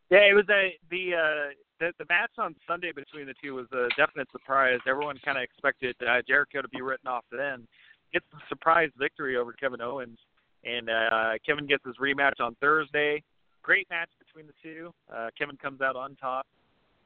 Yeah, 0.09 0.25
it 0.29 0.33
was 0.33 0.45
a 0.49 0.75
the 0.89 1.15
uh, 1.15 1.53
the, 1.79 1.91
the 1.97 2.05
match 2.09 2.31
on 2.37 2.55
Sunday 2.67 2.91
between 2.91 3.25
the 3.25 3.33
two 3.41 3.55
was 3.55 3.67
a 3.71 3.87
definite 3.95 4.29
surprise. 4.31 4.79
Everyone 4.87 5.17
kind 5.23 5.37
of 5.37 5.43
expected 5.43 5.95
uh, 6.07 6.21
Jericho 6.27 6.61
to 6.61 6.67
be 6.69 6.81
written 6.81 7.07
off 7.07 7.25
then. 7.31 7.67
Gets 8.11 8.25
a 8.33 8.37
surprise 8.49 8.89
victory 8.97 9.37
over 9.37 9.53
Kevin 9.53 9.81
Owens, 9.81 10.17
and 10.63 10.89
uh, 10.89 11.33
Kevin 11.45 11.67
gets 11.67 11.85
his 11.85 11.95
rematch 12.01 12.39
on 12.39 12.55
Thursday. 12.59 13.23
Great 13.61 13.87
match 13.89 14.09
between 14.17 14.47
the 14.47 14.53
two. 14.63 14.91
Uh, 15.13 15.29
Kevin 15.37 15.57
comes 15.57 15.81
out 15.81 15.95
on 15.95 16.15
top. 16.15 16.47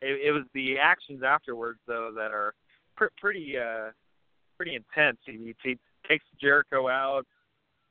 It, 0.02 0.28
it 0.28 0.32
was 0.32 0.44
the 0.54 0.78
actions 0.78 1.24
afterwards 1.24 1.80
though 1.88 2.12
that 2.16 2.32
are 2.32 2.54
pr- 2.96 3.14
pretty 3.20 3.58
uh, 3.58 3.92
pretty 4.58 4.76
intense. 4.76 5.18
He, 5.26 5.56
he 5.63 5.78
takes 6.08 6.26
Jericho 6.39 6.88
out, 6.88 7.26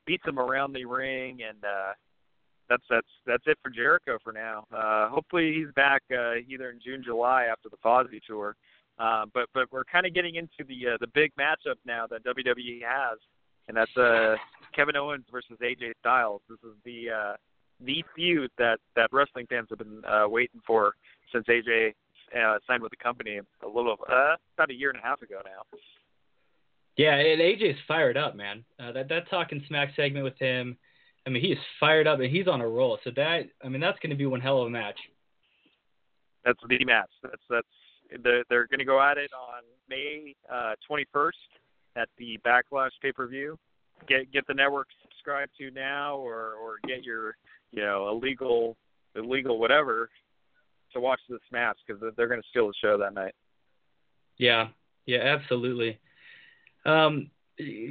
beats 0.07 0.27
him 0.27 0.39
around 0.39 0.73
the 0.73 0.85
ring, 0.85 1.41
and 1.49 1.65
uh, 1.65 1.93
that's 2.69 2.85
that's 2.89 3.07
that's 3.27 3.45
it 3.47 3.59
for 3.63 3.71
Jericho 3.71 4.19
for 4.23 4.33
now. 4.33 4.65
Uh, 4.75 5.09
hopefully 5.09 5.55
he's 5.55 5.73
back 5.75 6.03
uh, 6.11 6.35
either 6.49 6.71
in 6.71 6.81
June, 6.85 7.03
July 7.05 7.45
after 7.45 7.69
the 7.69 7.77
Fozzy 7.85 8.21
tour. 8.27 8.57
Uh, 8.99 9.25
but 9.33 9.47
but 9.55 9.71
we're 9.73 9.85
kind 9.85 10.07
of 10.07 10.15
getting 10.15 10.37
into 10.37 10.65
the 10.69 10.95
uh, 10.95 10.97
the 11.01 11.07
big 11.09 11.33
matchup 11.39 11.77
now 11.85 12.07
that 12.07 12.25
WWE 12.25 12.83
has, 12.85 13.19
and 13.69 13.77
that's 13.77 13.97
uh, 13.97 14.37
Kevin 14.75 14.97
Owens 14.97 15.25
versus 15.31 15.59
AJ 15.63 15.93
Styles. 16.01 16.43
This 16.49 16.59
is 16.65 16.77
the 16.85 17.11
uh, 17.11 17.37
the 17.81 18.05
feud 18.15 18.51
that 18.59 18.79
that 18.97 19.09
wrestling 19.13 19.47
fans 19.49 19.69
have 19.71 19.79
been 19.79 20.03
uh, 20.05 20.29
waiting 20.29 20.61
for 20.67 20.95
since 21.33 21.47
AJ 21.47 21.95
uh, 22.39 22.59
signed 22.67 22.83
with 22.83 22.91
the 22.91 23.03
company 23.03 23.39
a 23.63 23.67
little 23.67 23.97
uh, 24.09 24.37
about 24.57 24.71
a 24.71 24.75
year 24.75 24.91
and 24.91 24.99
a 24.99 25.03
half 25.03 25.23
ago 25.23 25.41
now. 25.45 25.79
Yeah, 26.97 27.15
and 27.15 27.41
AJ's 27.41 27.79
fired 27.89 28.17
up, 28.17 28.37
man. 28.37 28.65
Uh, 28.79 28.93
that 28.93 29.09
that 29.09 29.31
talking 29.31 29.65
smack 29.67 29.91
segment 29.97 30.25
with 30.25 30.39
him 30.39 30.77
I 31.27 31.31
mean, 31.31 31.43
he 31.43 31.53
is 31.53 31.59
fired 31.79 32.07
up 32.07 32.21
and 32.21 32.31
he's 32.31 32.49
on 32.49 32.61
a 32.61 32.69
roll. 32.69 32.99
So 33.05 33.11
that, 33.17 33.43
I 33.65 33.69
mean, 33.69 33.81
that's 33.81 33.99
going 34.01 34.11
to 34.11 34.17
be 34.17 34.27
one 34.27 34.41
hell 34.41 34.61
of 34.61 34.67
a 34.67 34.71
match. 34.71 34.99
That's 36.45 36.59
the 36.69 36.85
match. 36.85 37.11
That's 37.23 37.43
that's 37.49 38.23
they're, 38.25 38.43
they're 38.51 38.67
going 38.67 38.81
to 38.81 38.85
go 38.85 39.01
at 39.01 39.17
it 39.17 39.31
on 39.33 39.63
May 39.89 40.35
uh, 40.53 40.73
21st 40.91 41.31
at 41.97 42.09
the 42.19 42.39
Backlash 42.45 42.91
pay 43.01 43.13
per 43.13 43.29
view. 43.29 43.57
Get 44.09 44.33
get 44.33 44.45
the 44.49 44.55
network 44.55 44.89
subscribed 45.03 45.53
to 45.59 45.71
now, 45.71 46.17
or 46.17 46.55
or 46.55 46.75
get 46.85 47.05
your 47.05 47.37
you 47.71 47.83
know 47.83 48.09
illegal 48.09 48.77
illegal 49.15 49.61
whatever 49.61 50.11
to 50.95 51.01
watch 51.01 51.21
this 51.29 51.39
match 51.53 51.79
because 51.87 52.03
they're 52.17 52.27
going 52.27 52.43
to 52.43 52.49
steal 52.51 52.67
the 52.67 52.75
show 52.83 52.99
that 52.99 53.15
night. 53.15 53.35
Yeah, 54.39 54.69
yeah, 55.07 55.21
absolutely. 55.21 56.01
Um, 56.85 57.31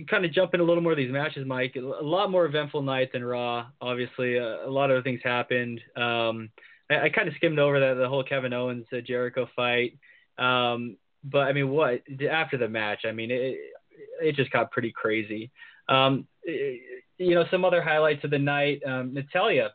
kind 0.10 0.26
of 0.26 0.32
jump 0.34 0.54
in 0.54 0.60
a 0.60 0.64
little 0.64 0.84
more 0.84 0.92
of 0.92 0.98
these 0.98 1.12
matches, 1.12 1.46
Mike. 1.46 1.76
A 1.76 1.80
lot 1.80 2.32
more 2.32 2.46
eventful 2.46 2.82
night 2.82 3.12
than 3.14 3.24
Raw. 3.24 3.68
Obviously, 3.80 4.38
a, 4.38 4.66
a 4.66 4.70
lot 4.70 4.92
of 4.92 5.04
things 5.04 5.22
happened. 5.24 5.80
Um, 5.96 6.50
I, 6.90 7.06
I 7.06 7.10
kind 7.10 7.28
of 7.28 7.36
skimmed 7.36 7.60
over 7.60 7.80
that 7.80 7.94
the 7.96 8.08
whole 8.10 8.24
Kevin 8.24 8.54
Owens 8.54 8.86
uh, 8.92 9.02
Jericho 9.02 9.48
fight. 9.56 9.98
Um, 10.38 10.98
but 11.24 11.48
I 11.48 11.54
mean, 11.54 11.70
what 11.70 12.02
after 12.30 12.58
the 12.58 12.68
match? 12.68 13.02
I 13.06 13.12
mean, 13.12 13.32
it 13.32 13.58
it 14.22 14.36
just 14.36 14.52
got 14.52 14.72
pretty 14.72 14.92
crazy. 14.92 15.52
Um, 15.88 16.28
it, 16.44 16.82
you 17.18 17.36
know, 17.36 17.46
some 17.52 17.64
other 17.64 17.82
highlights 17.82 18.24
of 18.24 18.32
the 18.32 18.40
night: 18.40 18.82
um, 18.86 19.14
Natalya, 19.14 19.72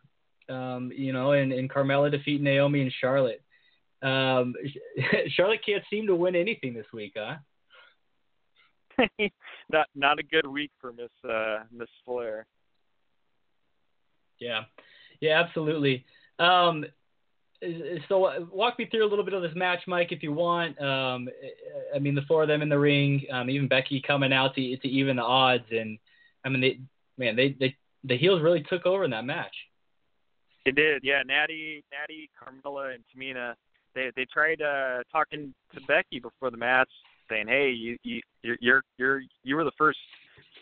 um, 0.48 0.90
you 0.94 1.12
know, 1.12 1.32
and, 1.32 1.52
and 1.52 1.70
Carmella 1.70 2.10
defeating 2.10 2.44
Naomi 2.44 2.82
and 2.82 2.92
Charlotte. 3.00 3.42
Um, 4.02 4.54
Charlotte 5.28 5.64
can't 5.64 5.84
seem 5.88 6.06
to 6.08 6.16
win 6.16 6.34
anything 6.34 6.74
this 6.74 6.86
week, 6.92 7.12
huh? 7.16 7.36
not 9.70 9.86
not 9.94 10.18
a 10.18 10.22
good 10.22 10.46
week 10.46 10.70
for 10.80 10.92
Miss 10.92 11.10
uh, 11.28 11.60
Miss 11.72 11.88
Flair. 12.04 12.46
Yeah, 14.38 14.62
yeah, 15.20 15.42
absolutely. 15.42 16.04
Um, 16.38 16.84
so 18.08 18.48
walk 18.52 18.78
me 18.78 18.86
through 18.86 19.06
a 19.06 19.08
little 19.08 19.24
bit 19.24 19.34
of 19.34 19.42
this 19.42 19.54
match, 19.54 19.80
Mike, 19.86 20.12
if 20.12 20.22
you 20.22 20.32
want. 20.32 20.80
Um, 20.80 21.28
I 21.94 21.98
mean, 21.98 22.14
the 22.14 22.22
four 22.28 22.42
of 22.42 22.48
them 22.48 22.62
in 22.62 22.68
the 22.68 22.78
ring, 22.78 23.24
um, 23.32 23.48
even 23.48 23.68
Becky 23.68 24.02
coming 24.06 24.32
out 24.32 24.54
to 24.54 24.76
to 24.76 24.88
even 24.88 25.16
the 25.16 25.22
odds, 25.22 25.64
and 25.70 25.98
I 26.44 26.48
mean, 26.48 26.60
they 26.60 26.80
man, 27.16 27.36
they 27.36 27.56
they 27.58 27.76
the 28.04 28.16
heels 28.16 28.42
really 28.42 28.62
took 28.62 28.86
over 28.86 29.04
in 29.04 29.10
that 29.10 29.24
match. 29.24 29.54
They 30.64 30.72
did, 30.72 31.02
yeah. 31.04 31.22
Natty, 31.24 31.84
Natty, 31.92 32.28
Carmella, 32.36 32.94
and 32.94 33.04
Tamina. 33.14 33.54
They 33.94 34.10
they 34.16 34.26
tried 34.26 34.60
uh, 34.60 35.02
talking 35.10 35.54
to 35.74 35.80
Becky 35.82 36.18
before 36.20 36.50
the 36.50 36.56
match, 36.56 36.90
saying, 37.28 37.48
"Hey, 37.48 37.70
you 37.70 37.96
you 38.02 38.20
you're 38.42 38.82
you're, 38.98 39.22
you're 39.42 39.56
were 39.58 39.64
the 39.64 39.72
first 39.76 39.98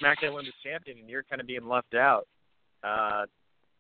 SmackDown 0.02 0.34
Women's 0.34 0.54
Champion, 0.62 0.98
and 0.98 1.08
you're 1.08 1.24
kind 1.24 1.40
of 1.40 1.46
being 1.46 1.66
left 1.66 1.94
out." 1.94 2.26
Uh, 2.82 3.26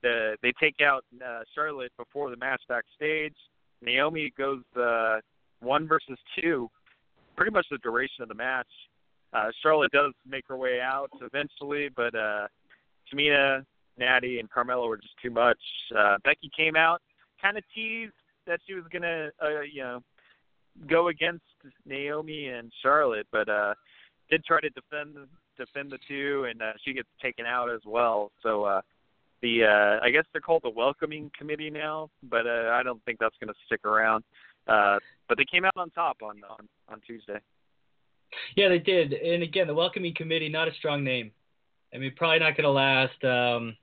the 0.02 0.36
they 0.42 0.52
take 0.60 0.76
out 0.80 1.04
uh, 1.24 1.40
Charlotte 1.54 1.92
before 1.96 2.30
the 2.30 2.36
match 2.36 2.62
backstage. 2.68 3.34
Naomi 3.82 4.32
goes 4.36 4.62
uh, 4.80 5.18
one 5.60 5.86
versus 5.88 6.18
two, 6.38 6.70
pretty 7.36 7.50
much 7.50 7.66
the 7.70 7.78
duration 7.78 8.22
of 8.22 8.28
the 8.28 8.34
match. 8.34 8.68
Uh, 9.32 9.50
Charlotte 9.62 9.90
does 9.92 10.12
make 10.26 10.44
her 10.48 10.56
way 10.56 10.80
out 10.80 11.10
eventually, 11.20 11.88
but 11.94 12.14
uh, 12.14 12.46
Tamina, 13.12 13.64
Natty, 13.98 14.38
and 14.38 14.48
Carmella 14.50 14.88
were 14.88 14.96
just 14.96 15.14
too 15.20 15.30
much. 15.30 15.58
Uh, 15.96 16.16
Becky 16.24 16.50
came 16.56 16.76
out, 16.76 17.02
kind 17.42 17.58
of 17.58 17.64
teased 17.74 18.12
that 18.46 18.60
she 18.66 18.74
was 18.74 18.84
gonna, 18.92 19.30
uh, 19.42 19.60
you 19.60 19.82
know, 19.82 20.00
go 20.88 21.08
against 21.08 21.44
Naomi 21.86 22.48
and 22.48 22.72
Charlotte, 22.82 23.26
but 23.32 23.48
uh 23.48 23.74
did 24.30 24.44
try 24.44 24.60
to 24.60 24.70
defend 24.70 25.16
defend 25.56 25.92
the 25.92 25.98
two, 26.08 26.46
and 26.50 26.62
uh, 26.62 26.72
she 26.84 26.92
gets 26.92 27.08
taken 27.22 27.46
out 27.46 27.70
as 27.70 27.80
well. 27.86 28.32
So 28.42 28.64
uh 28.64 28.80
the 29.42 29.64
uh 29.64 30.04
I 30.04 30.10
guess 30.10 30.24
they're 30.32 30.40
called 30.40 30.62
the 30.64 30.70
welcoming 30.70 31.30
committee 31.38 31.70
now, 31.70 32.10
but 32.22 32.46
uh, 32.46 32.70
I 32.72 32.82
don't 32.82 33.02
think 33.04 33.18
that's 33.18 33.36
going 33.40 33.52
to 33.52 33.60
stick 33.66 33.84
around. 33.84 34.24
Uh 34.66 34.98
but 35.28 35.38
they 35.38 35.44
came 35.50 35.64
out 35.64 35.76
on 35.76 35.90
top 35.90 36.18
on 36.22 36.40
on 36.48 36.68
on 36.88 37.00
Tuesday. 37.06 37.38
Yeah, 38.56 38.68
they 38.68 38.80
did. 38.80 39.12
And 39.12 39.42
again, 39.42 39.68
the 39.68 39.74
welcoming 39.74 40.14
committee 40.14 40.48
not 40.48 40.68
a 40.68 40.74
strong 40.74 41.04
name. 41.04 41.30
I 41.94 41.98
mean, 41.98 42.12
probably 42.16 42.40
not 42.40 42.56
going 42.56 42.64
to 42.64 42.70
last. 42.70 43.24
Um 43.24 43.76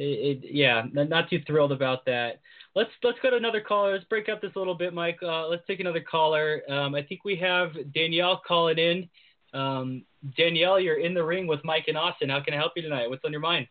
it, 0.00 0.44
it, 0.44 0.54
yeah, 0.54 0.82
not 0.92 1.28
too 1.28 1.40
thrilled 1.44 1.72
about 1.72 2.04
that. 2.06 2.40
Let's 2.78 2.90
let's 3.02 3.18
go 3.20 3.30
to 3.30 3.36
another 3.36 3.60
caller. 3.60 3.90
Let's 3.90 4.04
break 4.04 4.28
up 4.28 4.40
this 4.40 4.52
a 4.54 4.58
little 4.58 4.76
bit, 4.76 4.94
Mike. 4.94 5.18
Uh, 5.20 5.48
let's 5.48 5.66
take 5.66 5.80
another 5.80 6.00
caller. 6.00 6.62
Um, 6.70 6.94
I 6.94 7.02
think 7.02 7.24
we 7.24 7.34
have 7.34 7.72
Danielle 7.92 8.40
calling 8.46 8.78
in. 8.78 9.08
Um, 9.52 10.04
Danielle, 10.36 10.78
you're 10.78 11.00
in 11.00 11.12
the 11.12 11.24
ring 11.24 11.48
with 11.48 11.58
Mike 11.64 11.86
and 11.88 11.98
Austin. 11.98 12.28
How 12.28 12.40
can 12.40 12.54
I 12.54 12.56
help 12.56 12.74
you 12.76 12.82
tonight? 12.82 13.10
What's 13.10 13.24
on 13.24 13.32
your 13.32 13.40
mind? 13.40 13.66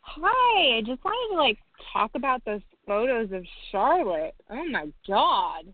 Hi, 0.00 0.78
I 0.78 0.80
just 0.84 1.04
wanted 1.04 1.36
to 1.36 1.40
like 1.40 1.58
talk 1.92 2.10
about 2.16 2.44
those 2.44 2.60
photos 2.88 3.30
of 3.30 3.44
Charlotte. 3.70 4.34
Oh 4.50 4.64
my 4.64 4.88
god. 5.06 5.72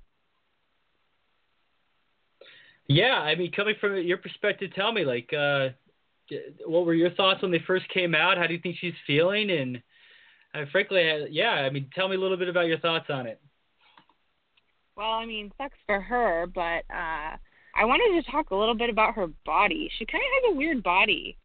Yeah, 2.89 3.15
I 3.15 3.35
mean, 3.37 3.53
coming 3.53 3.77
from 3.81 3.97
your 4.03 4.19
perspective, 4.19 4.71
tell 4.75 4.93
me 4.93 5.07
like, 5.07 5.33
uh, 5.33 5.69
what 6.67 6.85
were 6.85 6.93
your 6.93 7.13
thoughts 7.13 7.41
when 7.41 7.51
they 7.51 7.63
first 7.67 7.89
came 7.89 8.15
out? 8.15 8.37
How 8.37 8.47
do 8.47 8.53
you 8.53 8.61
think 8.61 8.77
she's 8.79 8.93
feeling? 9.07 9.51
And 9.51 9.81
uh, 10.55 10.65
frankly, 10.73 11.27
yeah, 11.31 11.51
I 11.51 11.71
mean, 11.71 11.89
tell 11.95 12.09
me 12.09 12.17
a 12.17 12.21
little 12.21 12.37
bit 12.37 12.49
about 12.49 12.67
your 12.67 12.79
thoughts 12.79 13.07
on 13.09 13.27
it. 13.27 13.41
Well, 14.97 15.11
I 15.11 15.25
mean, 15.25 15.53
sucks 15.57 15.79
for 15.87 16.01
her, 16.01 16.47
but 16.55 16.85
uh, 16.93 17.37
I 17.75 17.85
wanted 17.85 18.23
to 18.23 18.31
talk 18.31 18.51
a 18.51 18.57
little 18.57 18.75
bit 18.75 18.91
about 18.91 19.15
her 19.15 19.29
body. 19.47 19.91
She 19.99 20.07
kind 20.07 20.23
of 20.23 20.45
has 20.45 20.55
a 20.55 20.57
weird 20.57 20.83
body. 20.83 21.37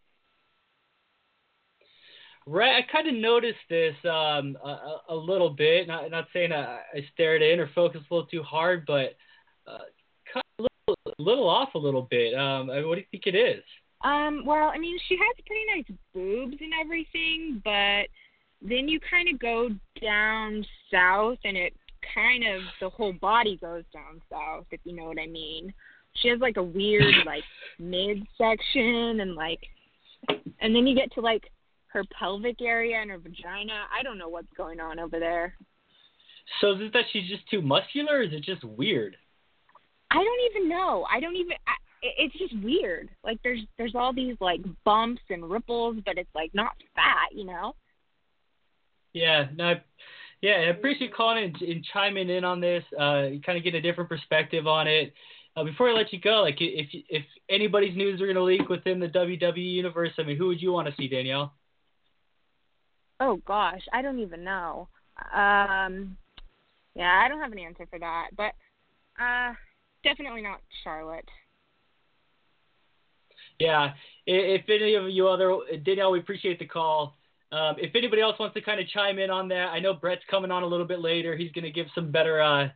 Right, 2.48 2.76
I 2.76 2.92
kind 2.92 3.08
of 3.08 3.16
noticed 3.16 3.58
this 3.70 3.96
um, 4.04 4.56
a, 4.64 4.98
a 5.10 5.16
little 5.16 5.50
bit. 5.50 5.88
Not 5.88 6.12
not 6.12 6.28
saying 6.32 6.52
I, 6.52 6.80
I 6.94 7.06
stared 7.14 7.42
in 7.42 7.60
or 7.60 7.70
focused 7.74 8.06
a 8.12 8.14
little 8.14 8.28
too 8.28 8.44
hard, 8.44 8.86
but 8.86 9.16
uh, 9.66 9.80
kind 10.32 10.44
of 10.60 10.66
a 10.66 10.92
little, 10.92 11.16
little 11.18 11.50
off 11.50 11.74
a 11.74 11.80
little 11.80 12.04
bit. 12.04 12.36
Um, 12.36 12.70
I 12.70 12.76
mean, 12.76 12.88
what 12.88 12.96
do 12.96 13.02
you 13.02 13.08
think 13.10 13.26
it 13.26 13.36
is? 13.36 13.64
Um, 14.04 14.46
well, 14.46 14.70
I 14.70 14.78
mean, 14.78 14.98
she 15.08 15.18
has 15.18 15.46
pretty 15.48 15.66
nice 15.76 15.98
boobs 16.14 16.58
and 16.62 16.74
everything, 16.80 17.62
but 17.64 18.10
then 18.62 18.88
you 18.88 19.00
kind 19.10 19.30
of 19.30 19.40
go 19.40 19.70
down 20.02 20.66
south, 20.92 21.38
and 21.44 21.58
it 21.58 21.74
kind 22.14 22.44
of 22.44 22.62
the 22.82 22.90
whole 22.90 23.14
body 23.14 23.58
goes 23.58 23.84
down 23.94 24.22
south, 24.30 24.66
if 24.72 24.80
you 24.84 24.96
know 24.96 25.06
what 25.06 25.20
I 25.20 25.28
mean. 25.28 25.74
She 26.18 26.30
has 26.30 26.40
like 26.40 26.58
a 26.58 26.64
weird 26.64 27.14
like 27.26 27.44
midsection, 27.80 29.22
and 29.22 29.36
like, 29.36 29.60
and 30.60 30.76
then 30.76 30.88
you 30.88 30.96
get 30.96 31.12
to 31.14 31.22
like 31.22 31.50
her 31.88 32.04
pelvic 32.18 32.62
area 32.62 32.98
and 32.98 33.10
her 33.10 33.18
vagina. 33.18 33.86
I 33.98 34.04
don't 34.04 34.18
know 34.18 34.30
what's 34.30 34.52
going 34.58 34.80
on 34.80 35.00
over 35.00 35.20
there. 35.20 35.56
So 36.62 36.74
is 36.74 36.82
it 36.82 36.94
that 36.94 37.06
she's 37.12 37.28
just 37.30 37.48
too 37.50 37.62
muscular, 37.62 38.18
or 38.18 38.22
is 38.22 38.34
it 38.34 38.44
just 38.44 38.64
weird? 38.64 39.16
I 40.12 40.16
don't 40.16 40.52
even 40.52 40.70
know. 40.70 41.06
I 41.12 41.20
don't 41.20 41.36
even. 41.36 41.54
I, 41.68 41.74
it's 42.18 42.38
just 42.38 42.58
weird. 42.64 43.10
Like 43.24 43.40
there's 43.44 43.62
there's 43.78 43.96
all 43.96 44.14
these 44.14 44.36
like 44.40 44.62
bumps 44.84 45.22
and 45.30 45.50
ripples, 45.50 45.98
but 46.06 46.18
it's 46.18 46.34
like 46.36 46.52
not 46.54 46.74
fat, 46.96 47.34
you 47.34 47.46
know. 47.46 47.76
Yeah, 49.16 49.48
no, 49.56 49.76
yeah, 50.42 50.56
I 50.56 50.64
appreciate 50.66 51.16
calling 51.16 51.46
and, 51.46 51.62
and 51.62 51.86
chiming 51.94 52.30
in 52.30 52.44
on 52.44 52.60
this. 52.60 52.84
Uh, 52.94 53.40
kind 53.46 53.58
of 53.58 53.64
get 53.64 53.74
a 53.74 53.82
different 53.82 54.10
perspective 54.10 54.68
on 54.68 54.88
it. 54.88 55.14
Uh, 55.56 55.64
before 55.64 55.90
I 55.90 55.94
let 55.94 56.12
you 56.12 56.20
go, 56.20 56.42
like 56.42 56.58
if 56.60 56.88
if 56.92 57.24
anybody's 57.50 57.96
news 57.96 58.20
are 58.20 58.26
going 58.26 58.36
to 58.36 58.44
leak 58.44 58.68
within 58.68 59.00
the 59.00 59.08
WWE 59.08 59.56
universe, 59.58 60.12
I 60.20 60.24
mean, 60.24 60.36
who 60.36 60.48
would 60.48 60.62
you 60.62 60.74
want 60.74 60.90
to 60.90 60.94
see, 60.98 61.08
Danielle? 61.08 61.54
Oh 63.22 63.38
gosh, 63.48 63.84
I 63.94 64.02
don't 64.02 64.20
even 64.20 64.44
know. 64.44 64.90
Um, 65.34 66.18
Yeah, 66.94 67.22
I 67.24 67.30
don't 67.30 67.40
have 67.40 67.54
an 67.54 67.60
answer 67.60 67.88
for 67.90 68.00
that, 68.00 68.32
but 68.36 68.52
uh, 69.18 69.54
definitely 70.04 70.42
not 70.42 70.60
Charlotte. 70.84 71.30
Yeah, 73.60 73.94
if 74.28 74.64
any 74.68 74.96
of 74.96 75.10
you 75.10 75.30
other 75.30 75.58
Danielle, 75.86 76.12
we 76.12 76.20
appreciate 76.20 76.60
the 76.60 76.66
call. 76.66 77.16
Um, 77.56 77.78
if 77.80 77.96
anybody 77.96 78.22
else 78.22 78.38
wants 78.38 78.54
to 78.56 78.62
kind 78.62 78.82
of 78.82 78.88
chime 78.90 79.18
in 79.18 79.30
on 79.30 79.48
that, 79.48 79.70
I 79.70 79.80
know 79.80 79.94
Brett's 79.94 80.24
coming 80.30 80.52
on 80.52 80.64
a 80.64 80.68
little 80.68 80.86
bit 80.86 81.00
later. 81.00 81.38
He's 81.38 81.54
going 81.54 81.64
to 81.64 81.72
give 81.72 81.88
some 81.96 82.12
better 82.12 82.42
uh, 82.42 82.68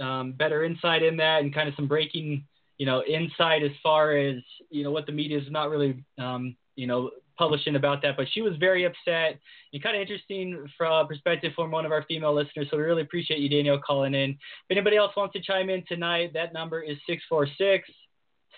um, 0.00 0.32
better 0.32 0.64
insight 0.64 1.02
in 1.02 1.16
that 1.16 1.42
and 1.42 1.52
kind 1.52 1.68
of 1.68 1.74
some 1.74 1.88
breaking 1.88 2.44
you 2.78 2.86
know 2.86 3.02
insight 3.02 3.62
as 3.62 3.72
far 3.82 4.16
as 4.16 4.36
you 4.70 4.84
know 4.84 4.92
what 4.92 5.06
the 5.06 5.12
media 5.12 5.38
is 5.38 5.50
not 5.50 5.70
really 5.70 6.04
um, 6.18 6.54
you 6.76 6.86
know 6.86 7.10
publishing 7.36 7.74
about 7.74 8.00
that. 8.02 8.16
But 8.16 8.28
she 8.32 8.42
was 8.42 8.54
very 8.60 8.84
upset 8.84 9.40
and 9.72 9.82
kind 9.82 9.96
of 9.96 10.02
interesting 10.02 10.68
from 10.78 11.08
perspective 11.08 11.52
from 11.56 11.72
one 11.72 11.84
of 11.84 11.90
our 11.90 12.04
female 12.04 12.34
listeners. 12.34 12.68
So 12.70 12.76
we 12.76 12.84
really 12.84 13.02
appreciate 13.02 13.40
you, 13.40 13.48
Danielle, 13.48 13.80
calling 13.84 14.14
in. 14.14 14.30
If 14.30 14.38
anybody 14.70 14.98
else 14.98 15.16
wants 15.16 15.32
to 15.32 15.42
chime 15.42 15.68
in 15.68 15.82
tonight, 15.88 16.32
that 16.34 16.52
number 16.52 16.80
is 16.80 16.96
646 17.08 17.88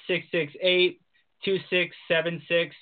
668 0.07 1.01
2676. 1.43 2.77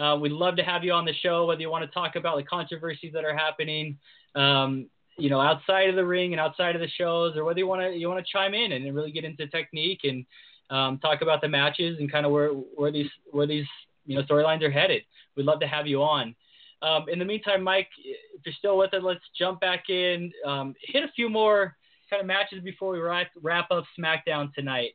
Uh, 0.00 0.16
we'd 0.16 0.32
love 0.32 0.56
to 0.56 0.62
have 0.62 0.82
you 0.82 0.92
on 0.92 1.04
the 1.04 1.12
show, 1.22 1.44
whether 1.44 1.60
you 1.60 1.70
want 1.70 1.84
to 1.84 1.90
talk 1.92 2.16
about 2.16 2.36
the 2.36 2.42
controversies 2.42 3.12
that 3.12 3.24
are 3.24 3.36
happening, 3.36 3.98
um, 4.34 4.88
you 5.18 5.28
know, 5.28 5.40
outside 5.40 5.90
of 5.90 5.96
the 5.96 6.04
ring 6.04 6.32
and 6.32 6.40
outside 6.40 6.74
of 6.74 6.80
the 6.80 6.88
shows, 6.88 7.36
or 7.36 7.44
whether 7.44 7.58
you 7.58 7.66
want 7.66 7.82
to 7.82 7.90
you 7.90 8.08
want 8.08 8.24
to 8.24 8.32
chime 8.32 8.54
in 8.54 8.72
and 8.72 8.94
really 8.94 9.12
get 9.12 9.24
into 9.24 9.46
technique 9.48 10.00
and 10.04 10.24
um, 10.70 10.98
talk 10.98 11.20
about 11.20 11.42
the 11.42 11.48
matches 11.48 11.98
and 12.00 12.10
kind 12.10 12.24
of 12.24 12.32
where 12.32 12.48
where 12.50 12.90
these 12.90 13.10
where 13.30 13.46
these 13.46 13.66
you 14.06 14.16
know 14.16 14.22
storylines 14.22 14.62
are 14.62 14.70
headed. 14.70 15.02
We'd 15.36 15.44
love 15.44 15.60
to 15.60 15.66
have 15.66 15.86
you 15.86 16.02
on. 16.02 16.34
Um, 16.82 17.06
in 17.12 17.18
the 17.18 17.24
meantime, 17.26 17.62
Mike, 17.62 17.88
if 18.02 18.40
you're 18.46 18.54
still 18.58 18.78
with 18.78 18.94
us, 18.94 19.02
let's 19.04 19.20
jump 19.38 19.60
back 19.60 19.90
in, 19.90 20.32
um, 20.46 20.74
hit 20.82 21.04
a 21.04 21.12
few 21.14 21.28
more 21.28 21.76
kind 22.08 22.20
of 22.20 22.26
matches 22.26 22.62
before 22.64 22.92
we 22.92 23.00
wrap, 23.00 23.26
wrap 23.42 23.70
up 23.70 23.84
SmackDown 23.98 24.52
tonight. 24.54 24.92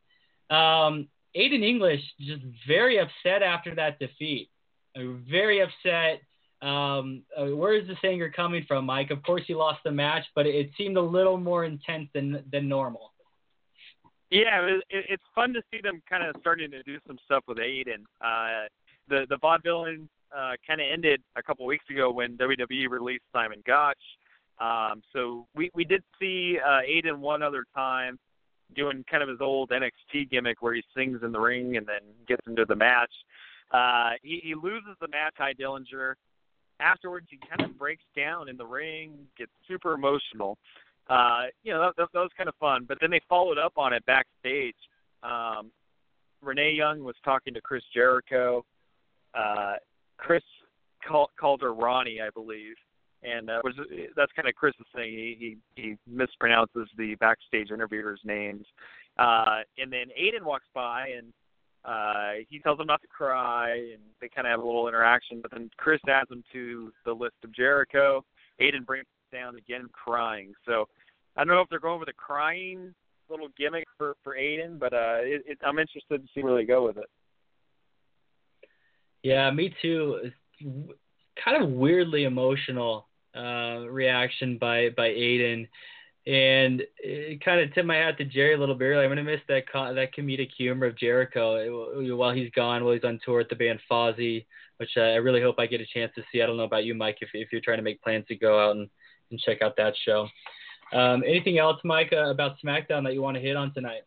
Um, 0.50 1.08
Aiden 1.38 1.64
English 1.64 2.02
just 2.20 2.42
very 2.68 2.98
upset 2.98 3.44
after 3.44 3.76
that 3.76 4.00
defeat. 4.00 4.50
Very 4.96 5.62
upset. 5.62 6.22
Um, 6.62 7.24
uh, 7.38 7.56
where 7.56 7.76
is 7.76 7.88
this 7.88 7.98
anger 8.04 8.32
coming 8.34 8.66
from, 8.68 8.86
Mike? 8.86 9.12
Of 9.12 9.22
course, 9.24 9.44
he 9.46 9.54
lost 9.54 9.82
the 9.84 9.92
match, 9.92 10.24
but 10.36 10.46
it 10.46 10.70
seemed 10.78 10.98
a 10.98 11.02
little 11.02 11.38
more 11.38 11.66
intense 11.66 12.10
than 12.14 12.44
than 12.52 12.68
normal. 12.68 13.12
Yeah, 14.32 14.62
it, 14.66 14.84
it's 14.90 15.24
fun 15.36 15.54
to 15.54 15.62
see 15.72 15.82
them 15.82 16.02
kind 16.10 16.24
of 16.24 16.36
starting 16.40 16.72
to 16.72 16.82
do 16.84 16.98
some 17.08 17.18
stuff 17.26 17.44
with 17.48 17.58
Aiden. 17.58 18.04
Uh, 18.22 18.68
the 19.08 19.26
the 19.30 19.38
vaudevillain 19.38 20.08
uh, 20.36 20.54
kind 20.66 20.82
of 20.82 20.88
ended 20.92 21.22
a 21.36 21.44
couple 21.44 21.66
weeks 21.66 21.86
ago 21.90 22.12
when 22.12 22.38
WWE 22.38 22.90
released 22.90 23.24
Simon 23.34 23.62
Gotch. 23.68 24.02
Um, 24.60 25.02
so 25.14 25.46
we 25.56 25.70
we 25.76 25.84
did 25.84 26.04
see 26.20 26.58
uh, 26.66 26.80
Aiden 26.90 27.20
one 27.20 27.44
other 27.44 27.66
time 27.76 28.18
doing 28.76 29.06
kind 29.10 29.22
of 29.22 29.30
his 29.30 29.42
old 29.42 29.70
NXT 29.70 30.32
gimmick 30.32 30.62
where 30.62 30.74
he 30.74 30.84
sings 30.96 31.22
in 31.24 31.32
the 31.32 31.40
ring 31.40 31.78
and 31.78 31.86
then 31.86 32.02
gets 32.28 32.42
into 32.48 32.66
the 32.66 32.76
match. 32.76 33.12
Uh, 33.76 34.12
he, 34.24 34.40
he 34.44 34.56
loses 34.56 34.96
the 35.02 35.08
match, 35.10 35.34
Tye 35.38 35.54
Dillinger. 35.54 36.14
Afterwards, 36.80 37.28
he 37.30 37.40
kind 37.50 37.70
of 37.70 37.78
breaks 37.78 38.04
down 38.16 38.50
in 38.50 38.58
the 38.58 38.66
ring, 38.66 39.12
gets 39.38 39.52
super 39.68 39.94
emotional. 39.94 40.58
Uh, 41.10 41.44
you 41.64 41.74
know, 41.74 41.82
that, 41.82 41.94
that, 41.98 42.08
that 42.14 42.20
was 42.20 42.32
kind 42.38 42.50
of 42.50 42.56
fun. 42.56 42.86
But 42.88 42.98
then 43.02 43.12
they 43.12 43.22
followed 43.28 43.58
up 43.58 43.74
on 43.78 43.94
it 43.94 44.06
backstage. 44.06 44.76
Um, 45.24 45.72
Renee 46.42 46.72
Young 46.72 47.04
was 47.04 47.16
talking 47.24 47.54
to 47.54 47.62
Chris 47.62 47.84
Jericho. 47.94 48.66
Uh, 49.34 49.76
Chris 50.18 50.44
call, 51.08 51.30
called 51.40 51.62
her 51.62 51.74
Ronnie, 51.74 52.22
I 52.22 52.30
believe 52.30 52.76
and 53.24 53.50
uh, 53.50 53.60
was 53.64 53.74
that's 54.16 54.32
kind 54.34 54.48
of 54.48 54.56
Chris's 54.56 54.86
thing. 54.96 55.12
He, 55.12 55.58
he 55.76 55.82
he 55.82 55.98
mispronounces 56.08 56.88
the 56.98 57.16
backstage 57.16 57.72
interviewers' 57.72 58.20
names, 58.24 58.66
uh, 59.18 59.62
and 59.78 59.92
then 59.92 60.08
Aiden 60.20 60.44
walks 60.44 60.68
by 60.74 61.08
and 61.08 61.34
uh, 61.86 62.34
he 62.50 62.60
tells 62.60 62.80
him 62.80 62.88
not 62.88 63.02
to 63.02 63.08
cry, 63.08 63.72
and 63.72 64.02
they 64.20 64.28
kind 64.28 64.48
of 64.48 64.52
have 64.52 64.60
a 64.60 64.66
little 64.66 64.88
interaction. 64.88 65.42
But 65.42 65.52
then 65.52 65.70
Chris 65.78 66.02
adds 66.08 66.32
him 66.32 66.44
to 66.54 66.92
the 67.06 67.14
list 67.14 67.36
of 67.44 67.54
Jericho. 67.54 68.24
Aiden 68.60 68.86
brings 68.86 69.06
down 69.32 69.56
again, 69.58 69.88
crying. 69.92 70.54
So 70.66 70.88
I 71.36 71.44
don't 71.44 71.56
know 71.56 71.62
if 71.62 71.70
they're 71.70 71.80
going 71.80 72.00
with 72.00 72.10
a 72.10 72.14
crying 72.14 72.94
little 73.30 73.50
gimmick 73.58 73.86
for 73.98 74.16
for 74.24 74.36
Aiden, 74.36 74.80
but 74.80 74.94
uh, 74.94 75.20
it, 75.22 75.44
it, 75.46 75.58
I'm 75.66 75.80
interested 75.80 76.22
to 76.22 76.28
see 76.34 76.44
where 76.44 76.56
they 76.56 76.66
go 76.66 76.86
with 76.86 76.98
it. 76.98 77.10
Yeah, 79.24 79.50
me 79.52 79.74
too. 79.82 80.32
Kind 81.44 81.64
of 81.64 81.70
weirdly 81.70 82.24
emotional 82.24 83.08
uh, 83.36 83.88
reaction 83.90 84.58
by 84.58 84.90
by 84.96 85.10
Aiden, 85.10 85.68
and 86.28 86.82
it 86.98 87.44
kind 87.44 87.62
of 87.62 87.74
tipped 87.74 87.86
my 87.86 87.98
hat 87.98 88.18
to 88.18 88.26
Jerry 88.26 88.56
a 88.56 88.58
little 88.58 88.76
bit. 88.76 88.98
I'm 88.98 89.10
gonna 89.10 89.24
miss 89.24 89.42
that 89.48 89.72
co- 89.72 89.94
that 89.94 90.16
comedic 90.16 90.50
humor 90.58 90.88
of 90.88 90.98
Jericho 90.98 92.16
while 92.16 92.34
he's 92.34 92.50
gone, 92.52 92.84
while 92.84 92.94
he's 92.94 93.04
on 93.04 93.20
tour 93.24 93.38
with 93.40 93.50
the 93.50 93.56
band 93.56 93.80
Fozzy, 93.90 94.46
which 94.78 94.90
uh, 94.98 95.02
I 95.02 95.16
really 95.16 95.42
hope 95.42 95.60
I 95.60 95.68
get 95.68 95.82
a 95.82 95.86
chance 95.86 96.12
to 96.16 96.24
see. 96.32 96.42
I 96.42 96.48
don't 96.48 96.58
know 96.58 96.64
about 96.64 96.86
you, 96.86 96.96
Mike, 96.96 97.18
if 97.22 97.30
if 97.34 97.50
you're 97.52 97.62
trying 97.62 97.78
to 97.78 97.84
make 97.84 98.02
plans 98.02 98.26
to 98.28 98.36
go 98.36 98.60
out 98.60 98.76
and, 98.76 98.90
and 99.30 99.40
check 99.40 99.62
out 99.62 99.78
that 99.78 99.94
show. 100.04 100.28
Um, 100.94 101.24
anything 101.26 101.60
else, 101.60 101.80
Mike, 101.84 102.12
uh, 102.12 102.30
about 102.30 102.58
SmackDown 102.64 103.04
that 103.04 103.14
you 103.14 103.22
want 103.22 103.36
to 103.36 103.42
hit 103.42 103.56
on 103.56 103.74
tonight? 103.74 104.02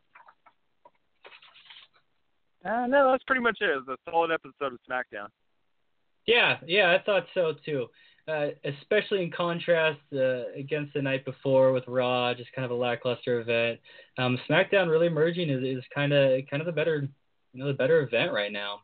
Uh, 2.64 2.87
no, 2.87 3.11
that's 3.11 3.24
pretty 3.24 3.42
much 3.42 3.59
it. 3.61 3.70
It 3.70 3.85
was 3.87 3.96
a 3.96 4.11
solid 4.11 4.33
episode 4.33 4.72
of 4.72 4.78
SmackDown. 4.90 5.28
Yeah, 6.26 6.59
yeah, 6.66 6.96
I 6.98 7.02
thought 7.04 7.26
so 7.33 7.54
too. 7.64 7.87
Uh, 8.28 8.48
especially 8.64 9.22
in 9.22 9.30
contrast 9.30 10.00
uh, 10.12 10.50
against 10.54 10.92
the 10.92 11.00
night 11.00 11.24
before 11.24 11.72
with 11.72 11.84
Raw, 11.88 12.34
just 12.34 12.52
kind 12.52 12.66
of 12.66 12.70
a 12.70 12.74
lackluster 12.74 13.40
event. 13.40 13.80
Um, 14.18 14.38
SmackDown 14.46 14.90
really 14.90 15.06
emerging 15.06 15.48
is, 15.48 15.82
kind 15.94 16.12
of 16.12 16.42
kind 16.50 16.60
of 16.60 16.66
the 16.66 16.72
better 16.72 17.08
you 17.54 17.60
know 17.60 17.68
the 17.68 17.72
better 17.72 18.02
event 18.02 18.34
right 18.34 18.52
now. 18.52 18.80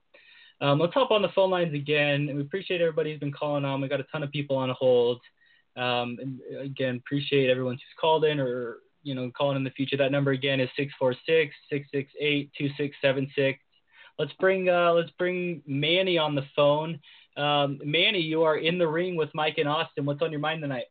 Um, 0.62 0.78
let's 0.78 0.94
hop 0.94 1.11
on 1.11 1.20
the 1.20 1.28
phone 1.35 1.50
lines 1.50 1.74
again. 1.74 2.30
We 2.35 2.40
appreciate 2.40 2.80
everybody 2.80 3.11
who's 3.11 3.20
been 3.20 3.33
calling 3.33 3.66
on. 3.66 3.83
We 3.83 3.88
got 3.88 4.00
a 4.00 4.04
ton 4.04 4.22
of 4.22 4.30
people 4.30 4.57
on 4.57 4.70
hold. 4.70 5.20
Um, 5.76 6.16
and 6.22 6.40
again, 6.59 6.96
appreciate 7.04 7.50
everyone 7.50 7.74
who's 7.74 7.83
called 8.00 8.24
in 8.24 8.40
or 8.40 8.76
you 9.02 9.14
know 9.14 9.30
calling 9.37 9.59
in 9.59 9.64
the 9.64 9.70
future. 9.70 9.98
That 9.98 10.11
number 10.11 10.30
again 10.30 10.59
is 10.59 10.70
646-668-2676. 11.70 13.59
Let's 14.18 14.33
bring 14.40 14.70
uh, 14.70 14.92
let's 14.92 15.11
bring 15.18 15.61
Manny 15.66 16.16
on 16.16 16.35
the 16.35 16.46
phone. 16.57 16.98
Um, 17.37 17.81
Manny, 17.85 18.20
you 18.20 18.42
are 18.42 18.57
in 18.57 18.79
the 18.79 18.87
ring 18.87 19.16
with 19.16 19.31
Mike 19.35 19.59
and 19.59 19.68
Austin. 19.68 20.05
What's 20.05 20.23
on 20.23 20.31
your 20.31 20.40
mind 20.40 20.62
tonight? 20.62 20.85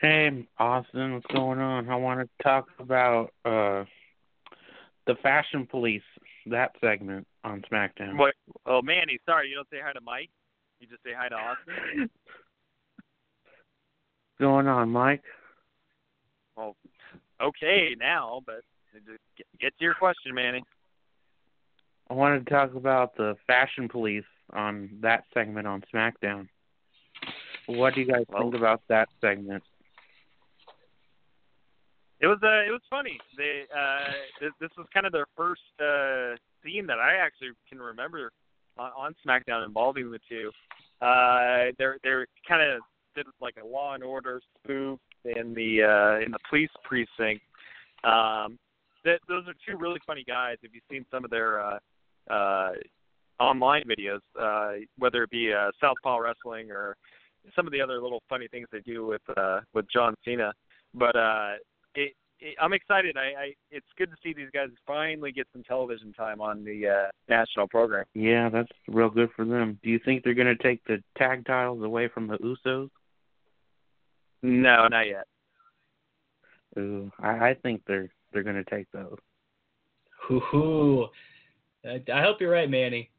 Hey, 0.00 0.46
Austin, 0.58 1.12
what's 1.14 1.26
going 1.26 1.58
on? 1.58 1.90
I 1.90 1.96
want 1.96 2.20
to 2.20 2.42
talk 2.42 2.68
about 2.78 3.34
uh, 3.44 3.84
the 5.06 5.14
Fashion 5.22 5.66
Police, 5.70 6.02
that 6.46 6.70
segment 6.80 7.26
on 7.44 7.62
SmackDown. 7.70 8.16
What? 8.16 8.34
Oh, 8.64 8.80
Manny, 8.80 9.18
sorry, 9.26 9.50
you 9.50 9.56
don't 9.56 9.68
say 9.70 9.78
hi 9.84 9.92
to 9.92 10.00
Mike. 10.00 10.30
You 10.80 10.86
just 10.86 11.02
say 11.02 11.10
hi 11.14 11.28
to 11.28 11.34
Austin. 11.34 12.10
what's 12.96 14.40
going 14.40 14.66
on, 14.66 14.88
Mike? 14.88 15.22
Well, 16.56 16.76
okay 17.42 17.94
now, 17.98 18.40
but 18.46 18.62
get 19.60 19.76
to 19.78 19.84
your 19.84 19.94
question, 19.94 20.34
Manny. 20.34 20.62
I 22.08 22.14
wanted 22.14 22.46
to 22.46 22.50
talk 22.50 22.74
about 22.74 23.16
the 23.16 23.36
Fashion 23.46 23.88
Police 23.88 24.24
on 24.52 24.90
that 25.00 25.24
segment 25.32 25.66
on 25.66 25.82
SmackDown. 25.92 26.48
What 27.66 27.94
do 27.94 28.00
you 28.00 28.06
guys 28.06 28.24
think 28.36 28.54
about 28.54 28.82
that 28.88 29.08
segment? 29.20 29.62
It 32.20 32.26
was 32.26 32.38
uh, 32.42 32.68
it 32.68 32.70
was 32.70 32.82
funny. 32.90 33.18
They 33.36 33.62
uh, 33.74 34.12
this, 34.40 34.50
this 34.60 34.70
was 34.76 34.86
kind 34.92 35.06
of 35.06 35.12
their 35.12 35.26
first 35.36 35.62
uh, 35.80 36.36
scene 36.62 36.86
that 36.86 36.98
I 36.98 37.16
actually 37.16 37.50
can 37.68 37.78
remember 37.78 38.30
on, 38.78 38.90
on 38.96 39.14
SmackDown 39.26 39.64
involving 39.64 40.10
the 40.10 40.18
two. 40.28 40.50
Uh, 41.00 41.72
they're 41.78 41.96
they're 42.02 42.26
kind 42.46 42.62
of 42.62 42.82
did 43.14 43.26
like 43.40 43.54
a 43.62 43.66
Law 43.66 43.94
and 43.94 44.04
Order 44.04 44.40
spoof 44.62 44.98
in 45.24 45.54
the 45.54 45.82
uh, 45.82 46.24
in 46.24 46.30
the 46.32 46.38
police 46.48 46.70
precinct. 46.84 47.42
Um, 48.04 48.58
that 49.04 49.20
those 49.28 49.46
are 49.48 49.54
two 49.66 49.78
really 49.78 50.00
funny 50.06 50.24
guys. 50.26 50.58
If 50.62 50.72
you've 50.74 50.84
seen 50.90 51.06
some 51.10 51.24
of 51.24 51.30
their 51.30 51.60
uh, 51.60 51.78
uh, 52.30 52.72
online 53.40 53.82
videos, 53.84 54.20
uh, 54.38 54.80
whether 54.98 55.22
it 55.24 55.30
be 55.30 55.52
uh, 55.52 55.70
Southpaw 55.80 56.18
Wrestling 56.18 56.70
or 56.70 56.96
some 57.56 57.66
of 57.66 57.72
the 57.72 57.80
other 57.80 58.00
little 58.00 58.22
funny 58.28 58.46
things 58.48 58.68
they 58.70 58.80
do 58.80 59.06
with 59.06 59.22
uh, 59.36 59.60
with 59.74 59.86
John 59.92 60.14
Cena. 60.24 60.52
But 60.94 61.16
uh, 61.16 61.52
it, 61.94 62.12
it, 62.40 62.56
I'm 62.60 62.72
excited. 62.72 63.16
I, 63.16 63.42
I 63.42 63.54
it's 63.70 63.86
good 63.96 64.10
to 64.10 64.16
see 64.22 64.32
these 64.32 64.50
guys 64.52 64.68
finally 64.86 65.32
get 65.32 65.46
some 65.52 65.62
television 65.62 66.12
time 66.12 66.40
on 66.40 66.64
the 66.64 66.88
uh, 66.88 67.10
national 67.28 67.68
program. 67.68 68.04
Yeah, 68.14 68.48
that's 68.50 68.70
real 68.88 69.10
good 69.10 69.30
for 69.34 69.44
them. 69.44 69.78
Do 69.82 69.90
you 69.90 69.98
think 70.04 70.22
they're 70.22 70.34
going 70.34 70.54
to 70.54 70.62
take 70.62 70.84
the 70.84 71.02
tag 71.16 71.46
titles 71.46 71.82
away 71.82 72.08
from 72.08 72.26
the 72.26 72.36
Usos? 72.38 72.90
No, 74.42 74.88
not 74.88 75.06
yet. 75.06 75.24
Ooh, 76.78 77.10
I, 77.18 77.50
I 77.50 77.56
think 77.62 77.82
they're 77.86 78.08
they're 78.32 78.42
going 78.42 78.62
to 78.62 78.70
take 78.70 78.86
those. 78.92 79.16
Hoo 80.28 81.08
I 81.84 82.20
hope 82.20 82.40
you're 82.40 82.50
right, 82.50 82.68
Manny. 82.68 83.10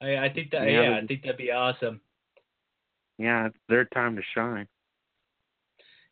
I, 0.00 0.16
I 0.26 0.28
think 0.32 0.50
that 0.50 0.64
yeah, 0.70 0.82
yeah 0.90 1.00
I 1.02 1.06
think 1.06 1.22
that'd 1.22 1.36
be 1.36 1.50
awesome. 1.52 2.00
Yeah, 3.18 3.46
it's 3.46 3.56
their 3.68 3.86
time 3.86 4.16
to 4.16 4.22
shine. 4.34 4.68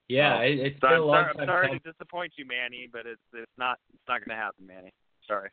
Yeah, 0.08 0.38
Oh. 0.38 0.42
it, 0.42 0.58
it's 0.58 0.80
So 0.80 0.88
been 0.88 0.96
I'm 0.96 1.02
a 1.02 1.04
long 1.04 1.14
sorry, 1.16 1.30
I'm 1.30 1.36
time 1.36 1.46
sorry 1.48 1.66
coming. 1.68 1.80
to 1.80 1.92
disappoint 1.92 2.32
you, 2.36 2.46
Manny, 2.46 2.88
but 2.90 3.06
it's 3.06 3.20
it's 3.32 3.50
not 3.58 3.78
it's 3.92 4.02
not 4.08 4.20
going 4.24 4.36
to 4.36 4.42
happen, 4.42 4.66
Manny. 4.66 4.92
Sorry. 5.26 5.50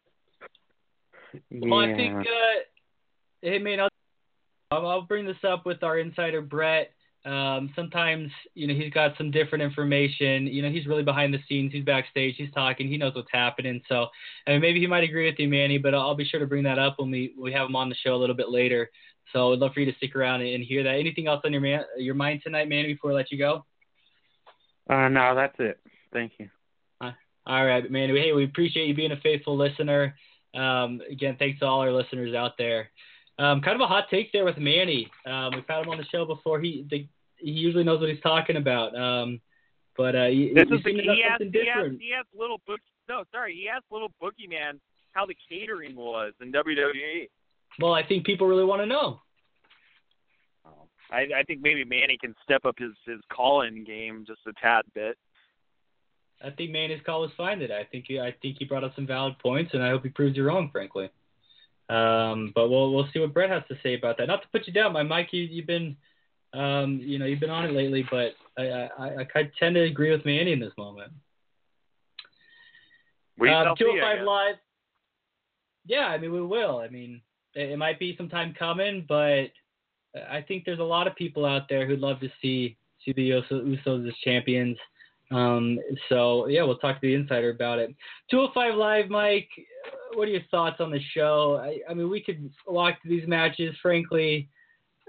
Well, 1.50 1.80
I 1.80 1.94
think, 1.96 2.14
uh, 2.28 2.60
hey, 3.42 3.58
man, 3.60 3.80
I'll 3.80 3.90
I'll 4.72 5.02
bring 5.04 5.26
this 5.26 5.38
up 5.48 5.66
with 5.66 5.82
our 5.84 5.98
insider, 6.00 6.42
Brett. 6.42 6.92
Um, 7.24 7.72
sometimes, 7.76 8.32
you 8.56 8.68
know, 8.68 8.74
he's 8.74 8.92
got 8.92 9.16
some 9.18 9.30
different 9.30 9.64
information. 9.64 10.48
You 10.48 10.62
know, 10.62 10.70
he's 10.70 10.88
really 10.88 11.04
behind 11.04 11.34
the 11.34 11.40
scenes. 11.48 11.72
He's 11.72 11.86
backstage. 11.86 12.36
He's 12.38 12.52
talking. 12.52 12.88
He 12.88 12.98
knows 12.98 13.14
what's 13.14 13.32
happening. 13.32 13.82
So, 13.88 14.08
I 14.48 14.52
mean, 14.52 14.62
maybe 14.62 14.80
he 14.80 14.88
might 14.88 15.04
agree 15.04 15.30
with 15.30 15.40
you, 15.40 15.48
Manny, 15.48 15.78
but 15.78 15.94
I'll 15.94 16.16
be 16.16 16.26
sure 16.26 16.40
to 16.40 16.48
bring 16.48 16.64
that 16.64 16.80
up 16.80 16.96
when 16.98 17.12
we, 17.12 17.34
we 17.40 17.54
have 17.54 17.68
him 17.68 17.76
on 17.76 17.90
the 17.90 17.96
show 17.96 18.16
a 18.16 18.18
little 18.18 18.36
bit 18.36 18.50
later. 18.50 18.90
So 19.34 19.54
I'd 19.54 19.60
love 19.60 19.74
for 19.74 19.82
you 19.82 19.92
to 19.92 19.98
stick 19.98 20.16
around 20.16 20.42
and, 20.42 20.64
hear 20.64 20.84
that. 20.84 20.96
Anything 20.96 21.28
else 21.28 21.42
on 21.46 21.52
your 21.52 21.62
man, 21.62 21.84
your 21.98 22.16
mind 22.16 22.42
tonight, 22.44 22.68
Manny, 22.68 22.94
before 22.94 23.12
I 23.12 23.16
let 23.16 23.32
you 23.32 23.38
go? 23.38 23.66
Uh, 24.90 25.08
no, 25.08 25.36
that's 25.36 25.56
it. 25.60 25.80
Thank 26.12 26.34
you. 26.40 26.50
All 27.46 27.66
right, 27.66 27.90
Manny. 27.90 28.20
Hey, 28.20 28.34
we 28.34 28.44
appreciate 28.46 28.88
you 28.88 28.94
being 28.94 29.12
a 29.12 29.20
faithful 29.20 29.58
listener. 29.58 30.16
Um, 30.54 31.02
again, 31.10 31.38
thanks 31.40 31.60
to 31.60 31.66
all 31.66 31.82
our 31.82 31.92
listeners 31.92 32.36
out 32.36 32.58
there. 32.58 32.90
Um, 33.42 33.62
kind 33.62 33.74
of 33.74 33.82
a 33.82 33.88
hot 33.88 34.06
take 34.12 34.32
there 34.32 34.46
with 34.46 34.58
Manny. 34.58 35.10
Um, 35.26 35.52
we've 35.56 35.64
had 35.68 35.84
him 35.84 35.90
on 35.90 35.98
the 35.98 36.06
show 36.06 36.26
before. 36.26 36.60
He 36.60 36.86
the, 36.92 37.08
he 37.38 37.50
usually 37.50 37.84
knows 37.84 38.00
what 38.00 38.10
he's 38.10 38.22
talking 38.22 38.56
about. 38.56 38.96
Um, 38.96 39.42
but 39.98 40.16
uh, 40.16 40.28
he, 40.28 40.52
This 40.54 40.66
is 40.66 40.84
the, 40.84 40.92
he 40.92 41.24
asked 41.24 41.42
he 41.42 41.70
asked 41.70 42.00
he 42.00 42.14
asked 42.14 42.28
little 42.38 42.62
book 42.68 42.80
no 43.10 43.24
sorry 43.32 43.56
he 43.56 43.68
asked 43.68 43.86
little 43.90 44.12
boogeyman 44.22 44.80
how 45.14 45.26
the 45.26 45.36
catering 45.50 45.96
was 45.96 46.34
in 46.40 46.52
WWE. 46.52 47.30
Well, 47.80 47.94
I 47.94 48.06
think 48.06 48.26
people 48.28 48.46
really 48.48 48.64
want 48.64 48.84
to 48.84 48.86
know. 48.86 49.22
I, 51.12 51.28
I 51.40 51.44
think 51.46 51.62
maybe 51.62 51.84
Manny 51.84 52.18
can 52.22 52.36
step 52.44 52.64
up 52.64 52.76
his 52.78 52.92
his 53.08 53.20
call 53.34 53.64
in 53.64 53.84
game 53.84 54.24
just 54.26 54.42
a 54.48 54.54
tad 54.62 54.84
bit. 54.94 55.18
I 56.44 56.52
think 56.52 56.72
Manny's 56.72 57.02
call 57.06 57.22
was 57.22 57.32
fine 57.36 57.58
today. 57.58 57.80
I 57.80 57.86
think 57.86 58.06
he, 58.08 58.20
I 58.20 58.36
think 58.42 58.58
he 58.60 58.66
brought 58.66 58.84
up 58.84 58.96
some 58.96 59.08
valid 59.08 59.38
points, 59.40 59.74
and 59.74 59.84
I 59.84 59.90
hope 59.90 60.04
he 60.04 60.10
proves 60.10 60.38
you 60.38 60.44
wrong, 60.44 60.70
frankly. 60.72 61.10
Um, 61.92 62.52
but 62.56 62.70
we'll 62.70 62.94
we'll 62.94 63.08
see 63.14 63.20
what 63.20 63.34
Brett 63.34 63.50
has 63.50 63.64
to 63.68 63.78
say 63.84 63.96
about 63.96 64.18
that. 64.18 64.28
Not 64.28 64.42
to 64.44 64.48
put 64.48 64.66
you 64.66 64.74
down, 64.74 64.94
my 64.94 65.04
Mike, 65.04 65.30
you, 65.32 65.44
you've 65.44 65.68
been, 65.68 65.98
um, 66.54 67.00
you 67.04 67.20
know, 67.20 67.26
you've 67.26 67.42
been 67.42 67.50
on 67.50 67.66
it 67.66 67.74
lately, 67.74 68.06
but 68.10 68.34
I 68.58 68.64
I, 68.64 68.90
I 69.00 69.28
I 69.36 69.52
tend 69.60 69.76
to 69.76 69.82
agree 69.82 70.12
with 70.12 70.26
Manny 70.26 70.54
in 70.54 70.60
this 70.60 70.74
moment. 70.78 71.12
We 73.38 73.50
Um, 73.50 73.66
shall 73.66 73.76
see, 73.76 73.86
I 73.86 74.16
205. 74.16 74.26
Live. 74.26 74.56
Yeah, 75.86 76.08
I 76.08 76.18
mean, 76.18 76.32
we 76.32 76.42
will. 76.42 76.78
I 76.78 76.88
mean, 76.88 77.22
it, 77.56 77.72
it 77.72 77.78
might 77.78 78.00
be 78.00 78.16
some 78.16 78.30
time 78.30 78.54
coming, 78.58 79.06
but 79.10 79.52
I 80.30 80.42
think 80.48 80.64
there's 80.64 80.80
a 80.80 80.84
lot 80.84 81.08
of 81.08 81.16
people 81.16 81.46
out 81.46 81.68
there 81.68 81.86
who'd 81.86 82.00
love 82.00 82.20
to 82.22 82.30
see 82.42 82.78
see 83.04 83.14
the 83.14 83.32
Usos 83.32 84.08
as 84.08 84.14
champions. 84.24 84.78
Um, 85.32 85.80
so 86.08 86.48
yeah, 86.48 86.64
we'll 86.64 86.78
talk 86.78 87.02
to 87.02 87.08
the 87.08 87.16
insider 87.16 87.50
about 87.50 87.80
it. 87.80 87.96
205 88.30 88.76
Live, 88.76 89.10
Mike. 89.10 89.50
What 90.14 90.28
are 90.28 90.32
your 90.32 90.42
thoughts 90.52 90.78
on 90.80 90.92
the 90.92 91.00
show? 91.14 91.60
I, 91.62 91.80
I 91.90 91.94
mean, 91.94 92.10
we 92.10 92.22
could 92.22 92.52
walk 92.68 93.02
through 93.02 93.18
these 93.18 93.28
matches. 93.28 93.76
Frankly, 93.82 94.50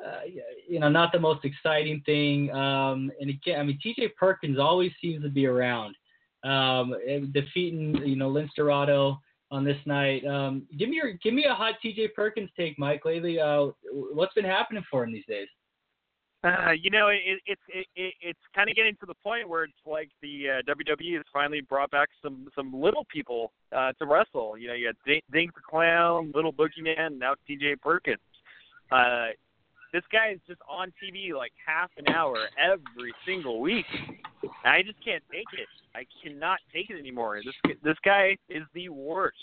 uh, 0.04 0.20
you 0.68 0.80
know, 0.80 0.88
not 0.88 1.12
the 1.12 1.20
most 1.20 1.44
exciting 1.44 2.02
thing. 2.04 2.50
Um, 2.50 3.10
and 3.20 3.30
again, 3.30 3.60
I 3.60 3.62
mean, 3.62 3.78
TJ 3.84 4.14
Perkins 4.16 4.58
always 4.58 4.92
seems 5.00 5.22
to 5.22 5.28
be 5.28 5.46
around 5.46 5.96
um, 6.44 6.94
defeating 7.32 7.96
you 8.04 8.16
know 8.16 8.30
Lince 8.30 8.50
Dorado 8.56 9.20
on 9.50 9.64
this 9.64 9.78
night. 9.86 10.26
Um, 10.26 10.62
give 10.78 10.88
me 10.88 10.96
your 10.96 11.12
give 11.12 11.34
me 11.34 11.44
a 11.44 11.54
hot 11.54 11.74
TJ 11.84 12.14
Perkins 12.14 12.50
take, 12.56 12.78
Mike. 12.78 13.04
Lately, 13.04 13.38
uh, 13.38 13.68
what's 13.92 14.34
been 14.34 14.44
happening 14.44 14.84
for 14.90 15.04
him 15.04 15.12
these 15.12 15.26
days? 15.26 15.48
Uh, 16.44 16.72
you 16.72 16.90
know, 16.90 17.08
it, 17.08 17.40
it's 17.46 17.60
it, 17.68 17.86
it, 17.94 18.14
it's 18.20 18.38
kind 18.52 18.68
of 18.68 18.74
getting 18.74 18.96
to 18.96 19.06
the 19.06 19.14
point 19.22 19.48
where 19.48 19.62
it's 19.62 19.72
like 19.86 20.10
the 20.22 20.46
uh, 20.50 20.74
WWE 20.74 21.14
has 21.14 21.24
finally 21.32 21.60
brought 21.60 21.90
back 21.92 22.08
some 22.20 22.48
some 22.56 22.72
little 22.74 23.06
people 23.12 23.52
uh, 23.70 23.92
to 23.92 24.06
wrestle. 24.06 24.58
You 24.58 24.68
know, 24.68 24.74
you 24.74 24.88
had 24.88 24.96
Doink, 25.06 25.54
the 25.54 25.60
Clown, 25.68 26.32
Little 26.34 26.52
Boogeyman, 26.52 27.18
now 27.18 27.34
T.J. 27.46 27.76
Perkins. 27.76 28.18
Uh, 28.90 29.28
this 29.92 30.02
guy 30.10 30.32
is 30.32 30.40
just 30.48 30.60
on 30.68 30.92
TV 31.02 31.32
like 31.36 31.52
half 31.64 31.90
an 31.96 32.12
hour 32.12 32.36
every 32.58 33.12
single 33.24 33.60
week. 33.60 33.86
And 34.42 34.50
I 34.64 34.82
just 34.82 35.02
can't 35.04 35.22
take 35.30 35.46
it. 35.52 35.68
I 35.94 36.04
cannot 36.22 36.58
take 36.72 36.90
it 36.90 36.98
anymore. 36.98 37.40
This 37.44 37.76
this 37.84 37.96
guy 38.04 38.36
is 38.48 38.64
the 38.74 38.88
worst. 38.88 39.36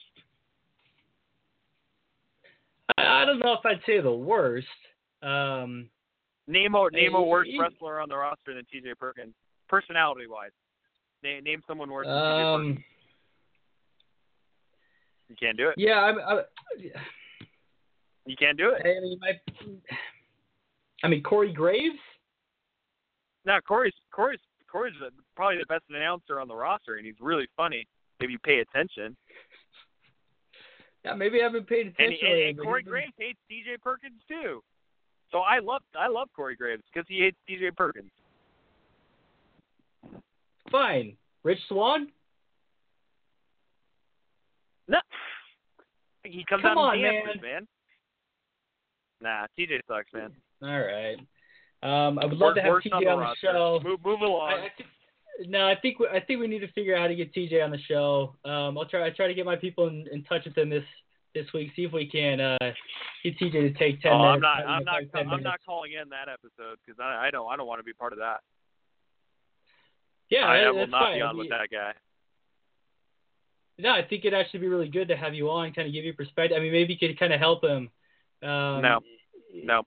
I, 2.98 3.22
I 3.22 3.26
don't 3.26 3.40
know 3.40 3.54
if 3.54 3.66
I'd 3.66 3.80
say 3.86 4.02
the 4.02 4.12
worst. 4.12 4.68
Um, 5.22 5.90
Name 6.50 6.74
a 6.74 6.90
name 6.92 7.14
a 7.14 7.22
worse 7.22 7.48
wrestler 7.60 8.00
on 8.00 8.10
the 8.10 8.18
roster 8.18 8.56
than 8.56 8.66
T.J. 8.72 8.96
Perkins, 9.00 9.36
personality 9.68 10.26
wise. 10.26 10.50
Name, 11.22 11.44
name 11.44 11.62
someone 11.68 11.92
worse 11.92 12.08
than 12.08 12.16
um, 12.16 12.84
You 15.30 15.36
can't 15.40 15.56
do 15.56 15.68
it. 15.70 15.76
yeah, 15.78 16.00
I'm. 16.00 16.18
I, 16.18 16.42
You 18.26 18.36
can't 18.36 18.58
do 18.58 18.72
it. 18.72 18.82
I 18.84 19.00
mean, 19.00 19.20
my, 19.22 19.40
I 21.04 21.08
mean 21.08 21.22
Corey 21.22 21.54
Graves. 21.54 22.00
Now 23.46 23.60
Corey's 23.60 23.94
Corey's 24.12 24.40
Corey's 24.72 24.96
the- 25.00 25.12
probably 25.36 25.60
the 25.60 25.68
best 25.68 25.84
announcer 25.92 26.40
on 26.40 26.48
the 26.48 26.56
roster, 26.56 26.96
and 26.96 27.06
he's 27.06 27.16
really 27.22 27.48
funny 27.56 27.88
if 28.22 28.32
you 28.32 28.40
pay 28.40 28.60
attention. 28.60 29.16
Yeah, 31.06 31.14
maybe 31.14 31.42
I 31.42 31.44
haven't 31.44 31.68
paid 31.68 31.88
attention. 31.88 32.18
and, 32.22 32.34
lately, 32.34 32.50
and 32.50 32.60
Corey 32.60 32.82
Graves 32.82 33.14
hates 33.20 33.40
TJ 33.52 33.82
Perkins 33.84 34.20
too. 34.28 34.64
So 35.32 35.40
I 35.40 35.60
love 35.60 35.82
I 35.98 36.08
love 36.08 36.30
Corey 36.36 36.56
Graves 36.56 36.84
because 36.92 37.06
he 37.08 37.20
hates 37.20 37.38
TJ 37.50 37.76
Perkins. 37.76 38.12
Fine. 40.72 41.16
Rich 41.44 41.60
Swann. 41.68 42.08
No, 44.88 45.00
he 46.24 46.44
comes 46.50 46.64
Come 46.64 46.78
out 46.78 46.78
on, 46.78 46.94
and 46.96 47.04
dances, 47.04 47.42
man. 47.42 47.68
Nah, 49.22 49.46
TJ 49.58 49.80
sucks, 49.88 50.12
man. 50.14 50.32
All 50.64 50.80
right. 50.80 51.18
Um, 51.82 52.20
I 52.20 52.26
would 52.26 52.38
love 52.38 52.56
Work- 52.56 52.56
to 52.56 52.62
have 52.62 52.74
TJ 52.74 52.94
on 52.94 53.04
the 53.04 53.10
on 53.10 53.20
the 53.20 53.36
show. 53.48 53.80
Move 53.84 54.00
move 54.04 54.22
along. 54.22 54.52
I, 54.52 54.56
I 54.56 54.70
think, 54.76 55.50
no, 55.50 55.68
I 55.68 55.76
think 55.76 56.00
we, 56.00 56.08
I 56.08 56.20
think 56.20 56.40
we 56.40 56.48
need 56.48 56.60
to 56.60 56.72
figure 56.74 56.96
out 56.96 57.02
how 57.02 57.08
to 57.08 57.16
get 57.16 57.34
TJ 57.34 57.64
on 57.64 57.72
the 57.72 57.80
show. 57.88 58.36
Um, 58.46 58.78
I'll 58.78 58.86
try 58.86 59.06
I 59.06 59.12
try 59.12 59.28
to 59.28 59.34
get 59.34 59.46
my 59.46 59.56
people 59.56 59.88
in, 59.88 60.06
in 60.12 60.24
touch 60.24 60.46
with 60.46 60.58
him 60.58 60.70
this 60.70 60.84
this 61.34 61.46
week. 61.54 61.72
See 61.76 61.84
if 61.84 61.94
we 61.94 62.08
can 62.08 62.40
uh, 62.40 62.58
get 63.24 63.38
TJ 63.38 63.52
to 63.52 63.74
take 63.74 64.02
ten 64.02 64.12
oh, 64.12 64.20
minutes. 64.20 64.36
I'm 64.36 64.42
not 64.42 64.68
I'm 64.68 64.84
not 64.84 64.94
five, 64.96 65.12
10 65.12 65.22
I'm 65.22 65.28
minutes. 65.28 65.44
not 65.44 65.60
calling 65.66 65.92
in 65.94 66.10
that 66.10 66.28
episode 66.28 66.78
because 66.86 67.00
I 67.00 67.28
I 67.28 67.32
don't 67.32 67.50
I 67.52 67.56
don't 67.56 67.68
want 67.68 67.80
to 67.80 67.84
be 67.84 67.94
part 67.94 68.14
of 68.14 68.20
that. 68.20 68.42
Yeah, 70.30 70.46
I, 70.46 70.60
I 70.60 70.72
will 70.72 70.88
not 70.88 71.02
fine. 71.06 71.18
be 71.18 71.22
on 71.22 71.38
with 71.38 71.50
that 71.50 71.70
guy. 71.72 71.94
No, 73.80 73.92
I 73.92 74.04
think 74.04 74.26
it'd 74.26 74.38
actually 74.38 74.60
be 74.60 74.68
really 74.68 74.90
good 74.90 75.08
to 75.08 75.16
have 75.16 75.34
you 75.34 75.50
on, 75.50 75.72
kind 75.72 75.88
of 75.88 75.94
give 75.94 76.04
you 76.04 76.14
perspective. 76.14 76.56
I 76.56 76.60
mean, 76.60 76.74
maybe 76.74 76.94
you 76.94 77.08
could 77.08 77.18
kind 77.18 77.34
of 77.34 77.40
help 77.40 77.64
him. 77.64 77.90
Um, 78.44 78.82
No. 78.82 79.00
No. 79.54 79.84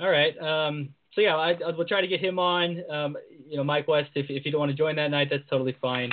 All 0.00 0.10
right. 0.10 0.36
Um, 0.38 0.90
so 1.12 1.20
yeah, 1.20 1.36
I, 1.36 1.54
I 1.66 1.70
will 1.72 1.84
try 1.84 2.00
to 2.00 2.06
get 2.06 2.20
him 2.20 2.38
on. 2.38 2.82
Um, 2.90 3.16
you 3.48 3.56
know, 3.56 3.64
Mike 3.64 3.88
West, 3.88 4.10
if 4.14 4.26
if 4.30 4.44
you 4.44 4.52
don't 4.52 4.60
want 4.60 4.70
to 4.70 4.76
join 4.76 4.96
that 4.96 5.10
night, 5.10 5.28
that's 5.30 5.48
totally 5.50 5.76
fine. 5.80 6.10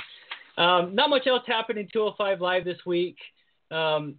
Um, 0.58 0.96
not 0.96 1.10
much 1.10 1.28
else 1.28 1.44
happened 1.46 1.80
in 1.80 1.88
205 1.91 2.41
Live 2.41 2.65
this 2.65 2.80
week. 2.86 3.18
Um, 3.72 4.15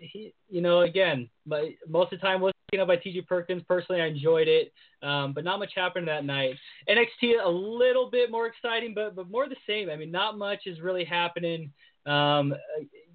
he, 0.00 0.32
you 0.48 0.60
know, 0.60 0.80
again, 0.80 1.28
most 1.46 2.12
of 2.12 2.18
the 2.20 2.26
time 2.26 2.40
was 2.40 2.52
taken 2.70 2.82
up 2.82 2.88
by 2.88 2.96
TJ 2.96 3.26
Perkins. 3.26 3.62
Personally, 3.68 4.00
I 4.00 4.06
enjoyed 4.06 4.48
it, 4.48 4.72
um, 5.02 5.32
but 5.32 5.44
not 5.44 5.58
much 5.58 5.72
happened 5.74 6.08
that 6.08 6.24
night. 6.24 6.54
NXT 6.88 7.44
a 7.44 7.48
little 7.48 8.10
bit 8.10 8.30
more 8.30 8.46
exciting, 8.46 8.94
but 8.94 9.14
but 9.14 9.30
more 9.30 9.48
the 9.48 9.56
same. 9.66 9.90
I 9.90 9.96
mean, 9.96 10.10
not 10.10 10.38
much 10.38 10.66
is 10.66 10.80
really 10.80 11.04
happening. 11.04 11.72
Um, 12.06 12.54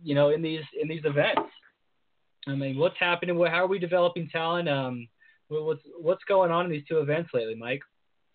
you 0.04 0.16
know, 0.16 0.30
in 0.30 0.42
these 0.42 0.64
in 0.80 0.88
these 0.88 1.06
events. 1.06 1.50
I 2.48 2.56
mean, 2.56 2.78
what's 2.78 2.98
happening? 3.00 3.38
How 3.38 3.64
are 3.64 3.68
we 3.68 3.78
developing 3.78 4.28
talent? 4.30 4.68
Um, 4.68 5.08
what's 5.48 5.82
what's 6.00 6.24
going 6.24 6.52
on 6.52 6.66
in 6.66 6.72
these 6.72 6.86
two 6.88 7.00
events 7.00 7.30
lately, 7.34 7.56
Mike? 7.56 7.82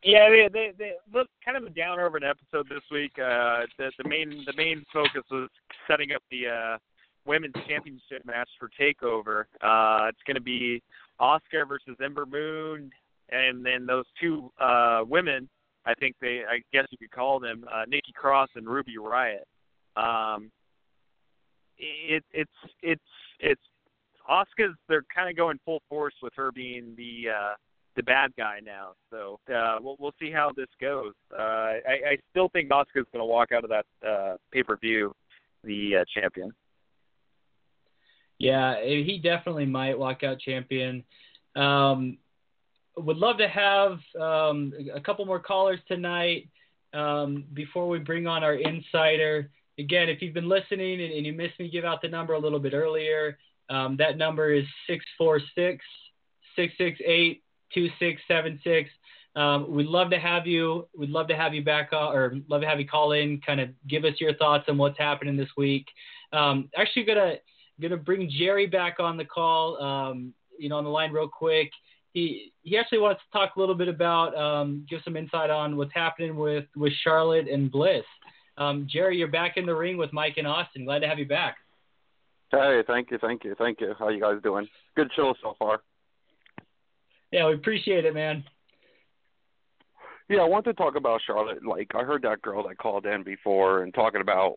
Yeah, 0.07 0.29
they 0.31 0.49
they, 0.53 0.73
they 0.79 0.93
look 1.13 1.27
kind 1.45 1.57
of 1.57 1.65
a 1.65 1.71
downer 1.71 2.07
of 2.07 2.15
an 2.15 2.23
episode 2.23 2.69
this 2.69 2.85
week. 2.93 3.11
Uh, 3.19 3.67
the 3.77 3.91
the 3.99 4.09
main 4.09 4.45
the 4.47 4.53
main 4.57 4.85
focus 4.93 5.25
was 5.33 5.49
setting 5.91 6.13
up 6.13 6.23
the 6.31 6.47
uh, 6.47 6.79
women's 7.27 7.55
championship 7.67 8.25
match 8.25 8.49
for 8.57 8.71
Takeover. 8.81 9.47
Uh, 9.61 10.07
it's 10.09 10.23
going 10.25 10.37
to 10.37 10.41
be 10.41 10.81
Asuka 11.21 11.67
versus 11.67 11.97
Ember 12.03 12.25
Moon, 12.25 12.93
and 13.31 13.67
then 13.67 13.85
those 13.85 14.05
two 14.21 14.53
uh, 14.61 15.03
women. 15.05 15.49
I 15.87 15.95
think 15.95 16.15
they 16.21 16.43
I 16.49 16.61
guess 16.73 16.87
you 16.91 16.99
could 16.99 17.11
call 17.11 17.41
them 17.41 17.65
uh, 17.73 17.83
Nikki 17.89 18.13
Cross 18.15 18.51
and 18.55 18.69
Ruby 18.69 18.99
Riot. 18.99 19.47
Um, 19.97 20.53
it 21.79 22.23
it's 22.33 22.51
it's 22.81 23.03
it's 23.41 23.63
Asuka's 24.31 24.77
they're 24.89 25.03
kind 25.13 25.29
of 25.29 25.37
going 25.37 25.59
full 25.65 25.83
force 25.89 26.15
with 26.23 26.33
her 26.37 26.53
being 26.53 26.95
the 26.97 27.31
uh, 27.31 27.55
the 27.97 28.03
bad 28.03 28.33
guy 28.37 28.61
now. 28.65 28.93
So 29.11 29.41
uh, 29.53 29.77
we'll 29.81 29.97
we'll 29.99 30.15
see 30.21 30.31
how 30.31 30.53
this 30.57 30.69
goes. 30.81 31.13
Uh, 31.33 31.43
I, 31.43 32.01
I 32.11 32.19
still 32.31 32.49
think 32.51 32.71
Asuka's 32.71 33.07
going 33.13 33.21
to 33.21 33.25
walk 33.25 33.53
out 33.53 33.65
of 33.65 33.71
that 33.71 33.87
uh, 34.07 34.37
pay 34.53 34.63
per 34.63 34.77
view 34.77 35.15
the 35.65 35.97
uh, 35.97 36.05
champion. 36.15 36.53
Yeah, 38.39 38.83
he 38.85 39.19
definitely 39.23 39.67
might 39.67 39.99
walk 39.99 40.23
out 40.23 40.39
champion. 40.39 41.05
Um, 41.55 42.19
would 42.97 43.17
love 43.17 43.39
to 43.39 43.49
have 43.49 43.99
um, 44.21 44.73
a 44.95 45.01
couple 45.01 45.25
more 45.25 45.41
callers 45.41 45.81
tonight 45.89 46.49
um, 46.93 47.45
before 47.55 47.89
we 47.89 47.99
bring 47.99 48.27
on 48.27 48.45
our 48.45 48.55
insider. 48.55 49.51
Again, 49.79 50.09
if 50.09 50.21
you've 50.23 50.35
been 50.35 50.49
listening 50.49 51.03
and, 51.03 51.13
and 51.13 51.27
you 51.27 51.33
missed 51.33 51.59
me 51.59 51.71
give 51.71 51.85
out 51.85 52.03
the 52.03 52.09
number 52.09 52.35
a 52.35 52.39
little 52.39 52.59
bit 52.59 52.75
earlier, 52.75 53.39
um, 53.69 53.97
that 53.99 54.17
number 54.17 54.53
is 54.53 54.65
646 54.87 55.85
668 56.57 57.43
2676. 57.75 58.91
Um, 59.35 59.71
we'd 59.71 59.87
love 59.87 60.11
to 60.11 60.19
have 60.19 60.47
you. 60.47 60.89
We'd 60.97 61.11
love 61.11 61.29
to 61.29 61.37
have 61.37 61.55
you 61.55 61.63
back 61.63 61.93
on, 61.93 62.15
or 62.15 62.35
love 62.49 62.63
to 62.63 62.67
have 62.67 62.81
you 62.81 62.87
call 62.87 63.13
in, 63.13 63.41
kind 63.45 63.61
of 63.61 63.69
give 63.87 64.05
us 64.05 64.15
your 64.19 64.35
thoughts 64.35 64.65
on 64.69 64.79
what's 64.79 64.99
happening 64.99 65.37
this 65.37 65.51
week. 65.57 65.87
Um, 66.33 66.71
actually, 66.77 67.05
gonna 67.05 67.35
gonna 67.81 67.99
bring 67.99 68.31
Jerry 68.39 68.67
back 68.67 68.99
on 68.99 69.17
the 69.17 69.25
call. 69.25 69.83
Um, 69.83 70.33
you 70.59 70.69
know, 70.69 70.77
on 70.77 70.85
the 70.85 70.91
line 70.91 71.13
real 71.13 71.29
quick. 71.29 71.71
He 72.13 72.53
he 72.63 72.79
actually 72.79 72.99
wants 72.99 73.21
to 73.23 73.39
talk 73.39 73.57
a 73.57 73.61
little 73.61 73.75
bit 73.75 73.89
about, 73.89 74.37
um, 74.37 74.87
give 74.89 75.01
some 75.05 75.17
insight 75.17 75.51
on 75.51 75.77
what's 75.77 75.93
happening 75.95 76.37
with 76.37 76.65
with 76.75 76.93
Charlotte 77.05 77.49
and 77.49 77.71
Bliss. 77.71 78.05
Um, 78.59 78.87
Jerry, 78.91 79.19
you're 79.19 79.29
back 79.29 79.57
in 79.57 79.67
the 79.67 79.75
ring 79.75 79.99
with 79.99 80.13
Mike 80.13 80.35
and 80.39 80.47
Austin. 80.47 80.87
Glad 80.87 81.01
to 81.01 81.09
have 81.09 81.19
you 81.19 81.27
back. 81.27 81.59
Hey, 82.51 82.83
thank 82.87 83.11
you, 83.11 83.19
thank 83.19 83.45
you, 83.45 83.55
thank 83.59 83.81
you. 83.81 83.93
How 83.99 84.09
you 84.09 84.21
guys 84.21 84.37
doing? 84.43 84.67
Good 84.95 85.11
show 85.15 85.35
so 85.43 85.55
far. 85.59 85.83
Yeah, 87.37 87.49
we 87.49 87.55
appreciate 87.55 88.07
it, 88.07 88.15
man. 88.15 88.45
Yeah, 90.31 90.39
I 90.39 90.49
want 90.49 90.65
to 90.65 90.73
talk 90.73 90.97
about 90.97 91.21
Charlotte. 91.27 91.63
Like 91.67 91.91
I 91.95 92.03
heard 92.03 92.23
that 92.23 92.41
girl 92.41 92.67
that 92.67 92.79
called 92.79 93.05
in 93.05 93.25
before 93.25 93.83
and 93.83 93.93
talking 93.93 94.23
about, 94.23 94.57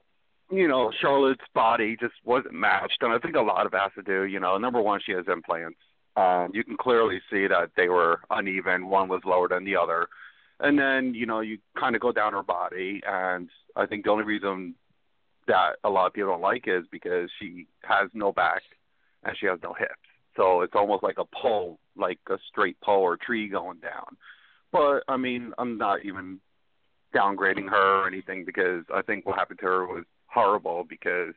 you 0.49 0.65
know, 0.65 0.89
Charlotte's 1.01 1.43
body 1.53 1.97
just 1.99 2.13
wasn't 2.23 2.53
matched, 2.53 2.99
and 3.01 3.11
I 3.11 3.19
think 3.19 3.35
a 3.35 3.41
lot 3.41 3.65
of 3.65 3.73
has 3.73 3.91
to 3.95 4.01
do, 4.01 4.23
you 4.23 4.39
know, 4.39 4.57
number 4.57 4.81
one, 4.81 5.01
she 5.05 5.11
has 5.11 5.25
implants. 5.27 5.77
Um, 6.15 6.51
you 6.53 6.63
can 6.63 6.77
clearly 6.77 7.19
see 7.29 7.47
that 7.47 7.71
they 7.75 7.89
were 7.89 8.21
uneven. 8.29 8.87
One 8.87 9.09
was 9.09 9.23
lower 9.25 9.49
than 9.49 9.65
the 9.65 9.75
other, 9.75 10.07
and 10.61 10.79
then 10.79 11.13
you 11.13 11.25
know 11.25 11.41
you 11.41 11.57
kind 11.77 11.97
of 11.97 12.01
go 12.01 12.13
down 12.13 12.31
her 12.31 12.43
body, 12.43 13.01
and 13.05 13.49
I 13.75 13.87
think 13.87 14.05
the 14.05 14.11
only 14.11 14.23
reason 14.23 14.73
that 15.49 15.71
a 15.83 15.89
lot 15.89 16.07
of 16.07 16.13
people 16.13 16.29
don't 16.29 16.41
like 16.41 16.63
is 16.65 16.85
because 16.93 17.29
she 17.41 17.67
has 17.81 18.09
no 18.13 18.31
back 18.31 18.61
and 19.25 19.35
she 19.37 19.47
has 19.47 19.59
no 19.61 19.73
hips. 19.73 19.91
So 20.35 20.61
it's 20.61 20.75
almost 20.75 21.03
like 21.03 21.17
a 21.17 21.25
pole, 21.25 21.79
like 21.95 22.19
a 22.29 22.37
straight 22.49 22.79
pole 22.81 23.01
or 23.01 23.17
tree 23.17 23.49
going 23.49 23.79
down. 23.79 24.17
But 24.71 25.03
I 25.07 25.17
mean, 25.17 25.53
I'm 25.57 25.77
not 25.77 26.05
even 26.05 26.39
downgrading 27.15 27.69
her 27.69 28.03
or 28.03 28.07
anything 28.07 28.45
because 28.45 28.83
I 28.93 29.01
think 29.01 29.25
what 29.25 29.37
happened 29.37 29.59
to 29.59 29.65
her 29.65 29.87
was 29.87 30.05
horrible 30.27 30.85
because 30.87 31.33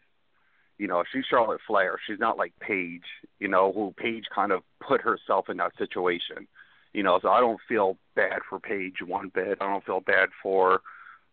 you 0.78 0.86
know 0.86 1.02
she's 1.12 1.24
Charlotte 1.28 1.60
Flair. 1.66 1.98
She's 2.06 2.18
not 2.18 2.36
like 2.36 2.52
Paige, 2.60 3.04
you 3.38 3.48
know, 3.48 3.72
who 3.72 3.94
Paige 3.96 4.24
kind 4.34 4.52
of 4.52 4.62
put 4.86 5.00
herself 5.00 5.48
in 5.48 5.56
that 5.58 5.72
situation. 5.78 6.46
You 6.92 7.02
know, 7.02 7.18
so 7.22 7.28
I 7.30 7.40
don't 7.40 7.60
feel 7.66 7.96
bad 8.14 8.40
for 8.48 8.60
Paige 8.60 8.96
one 9.06 9.30
bit. 9.34 9.58
I 9.60 9.70
don't 9.70 9.84
feel 9.84 10.00
bad 10.00 10.28
for 10.42 10.82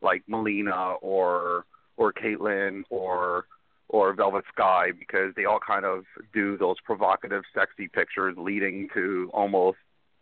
like 0.02 0.24
Melina 0.28 0.94
or 1.02 1.66
or 1.98 2.14
Kaitlyn 2.14 2.84
or 2.90 3.46
or 3.90 4.14
Velvet 4.14 4.46
Sky 4.54 4.92
because 4.98 5.34
they 5.36 5.46
all 5.46 5.60
kind 5.60 5.84
of 5.86 6.06
do 6.34 6.58
those 6.58 6.78
provocative, 6.86 7.44
sexy 7.54 7.88
pictures 7.88 8.36
leading 8.38 8.88
to 8.94 9.30
almost 9.34 9.78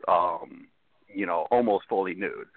um 0.07 0.67
you 1.13 1.25
know, 1.25 1.47
almost 1.51 1.85
fully 1.87 2.13
nude. 2.13 2.47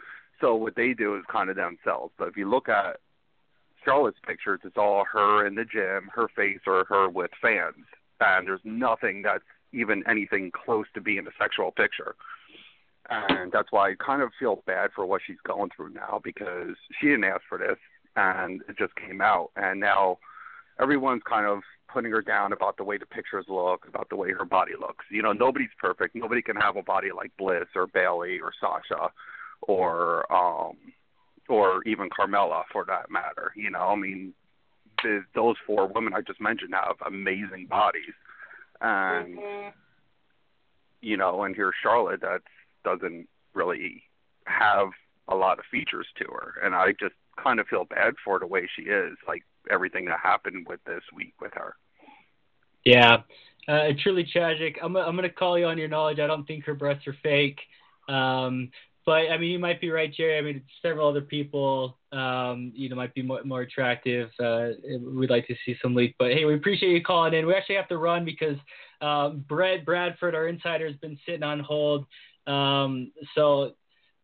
So 0.41 0.55
what 0.55 0.75
they 0.75 0.93
do 0.93 1.17
is 1.17 1.23
kind 1.31 1.51
of 1.51 1.57
themselves. 1.57 2.13
But 2.19 2.29
if 2.29 2.37
you 2.37 2.49
look 2.49 2.69
at 2.69 2.99
Charlotte's 3.85 4.19
pictures, 4.27 4.61
it's 4.65 4.77
all 4.77 5.05
her 5.11 5.47
in 5.47 5.55
the 5.55 5.65
gym, 5.65 6.11
her 6.15 6.29
face, 6.35 6.61
or 6.67 6.85
her 6.89 7.09
with 7.09 7.31
fans, 7.41 7.87
and 8.21 8.47
there's 8.47 8.61
nothing 8.65 9.23
that's 9.23 9.45
even 9.73 10.03
anything 10.09 10.51
close 10.53 10.87
to 10.95 11.01
being 11.01 11.27
a 11.27 11.31
sexual 11.39 11.71
picture. 11.71 12.15
And 13.09 13.51
that's 13.51 13.69
why 13.71 13.91
I 13.91 13.95
kind 13.95 14.23
of 14.23 14.31
feel 14.39 14.63
bad 14.67 14.91
for 14.95 15.07
what 15.07 15.23
she's 15.27 15.41
going 15.45 15.71
through 15.75 15.91
now 15.91 16.21
because 16.23 16.77
she 17.01 17.07
didn't 17.09 17.25
ask 17.25 17.43
for 17.49 17.59
this, 17.59 17.79
and 18.17 18.63
it 18.69 18.77
just 18.79 18.95
came 18.97 19.21
out, 19.21 19.51
and 19.57 19.81
now 19.81 20.19
everyone's 20.81 21.22
kind 21.28 21.47
of 21.47 21.61
putting 21.93 22.11
her 22.11 22.22
down 22.22 22.53
about 22.53 22.76
the 22.76 22.85
way 22.85 22.97
the 22.97 23.07
pictures 23.07 23.47
look, 23.49 23.87
about 23.89 24.09
the 24.09 24.16
way 24.16 24.31
her 24.33 24.45
body 24.45 24.72
looks. 24.78 25.05
You 25.11 25.22
know, 25.22 25.33
nobody's 25.33 25.70
perfect. 25.78 26.14
Nobody 26.14 26.43
can 26.43 26.57
have 26.57 26.76
a 26.76 26.83
body 26.83 27.09
like 27.14 27.33
Bliss 27.37 27.66
or 27.74 27.87
Bailey 27.87 28.39
or 28.41 28.53
Sasha 28.61 29.11
or 29.62 30.31
um 30.33 30.76
or 31.49 31.83
even 31.85 32.09
Carmella 32.09 32.62
for 32.72 32.85
that 32.87 33.11
matter. 33.11 33.53
You 33.57 33.70
know, 33.70 33.81
I 33.81 33.97
mean, 33.97 34.33
the, 35.03 35.24
those 35.35 35.57
four 35.66 35.89
women 35.89 36.14
I 36.14 36.20
just 36.20 36.41
mentioned 36.41 36.74
have 36.74 36.97
amazing 37.05 37.66
bodies, 37.68 38.14
and 38.81 39.37
mm-hmm. 39.37 39.68
you 41.01 41.16
know, 41.16 41.43
and 41.43 41.57
here's 41.57 41.74
Charlotte 41.83 42.20
that 42.20 42.43
doesn't 42.85 43.28
really 43.53 44.05
have 44.47 44.89
a 45.28 45.35
lot 45.35 45.59
of 45.59 45.64
features 45.70 46.07
to 46.18 46.24
her, 46.26 46.55
and 46.62 46.74
I 46.74 46.93
just 46.93 47.14
kind 47.43 47.59
of 47.59 47.66
feel 47.66 47.85
bad 47.85 48.14
for 48.24 48.39
the 48.39 48.47
way 48.47 48.68
she 48.74 48.83
is. 48.83 49.16
Like 49.26 49.43
everything 49.71 50.05
that 50.07 50.21
happened 50.23 50.67
with 50.69 50.81
this 50.85 51.03
week 51.15 51.35
with 51.41 51.53
her. 51.55 51.77
Yeah, 52.85 53.19
uh, 53.69 53.89
truly 54.03 54.25
tragic. 54.25 54.79
I'm 54.83 54.97
I'm 54.97 55.17
gonna 55.17 55.29
call 55.31 55.59
you 55.59 55.67
on 55.67 55.79
your 55.79 55.89
knowledge. 55.89 56.19
I 56.19 56.27
don't 56.27 56.47
think 56.47 56.65
her 56.65 56.75
breasts 56.75 57.07
are 57.07 57.17
fake. 57.23 57.59
Um, 58.09 58.71
but 59.07 59.31
I 59.31 59.39
mean, 59.39 59.51
you 59.51 59.59
might 59.59 59.81
be 59.81 59.91
right, 59.91 60.13
Jerry. 60.13 60.39
I 60.39 60.41
mean, 60.43 60.63
several 60.83 61.09
other 61.09 61.23
people, 61.23 61.99
um, 62.13 62.73
you 62.75 62.89
know, 62.89 62.97
might 62.97 63.15
be 63.15 63.23
more, 63.23 63.43
more 63.45 63.63
attractive. 63.63 64.31
Uh, 64.39 64.69
we'd 65.01 65.31
like 65.31 65.47
to 65.47 65.55
see 65.65 65.77
some 65.81 65.95
leak. 65.95 66.15
But 66.19 66.33
hey, 66.33 66.45
we 66.45 66.55
appreciate 66.55 66.93
you 66.93 67.03
calling 67.03 67.35
in. 67.35 67.47
We 67.47 67.55
actually 67.55 67.77
have 67.77 67.89
to 67.89 67.99
run 67.99 68.25
because 68.25 68.57
um, 69.01 69.45
Brett 69.49 69.85
Bradford, 69.85 70.35
our 70.35 70.49
insider, 70.49 70.87
has 70.87 70.97
been 70.97 71.19
sitting 71.27 71.43
on 71.43 71.61
hold. 71.61 72.07
Um, 72.47 73.11
so 73.35 73.73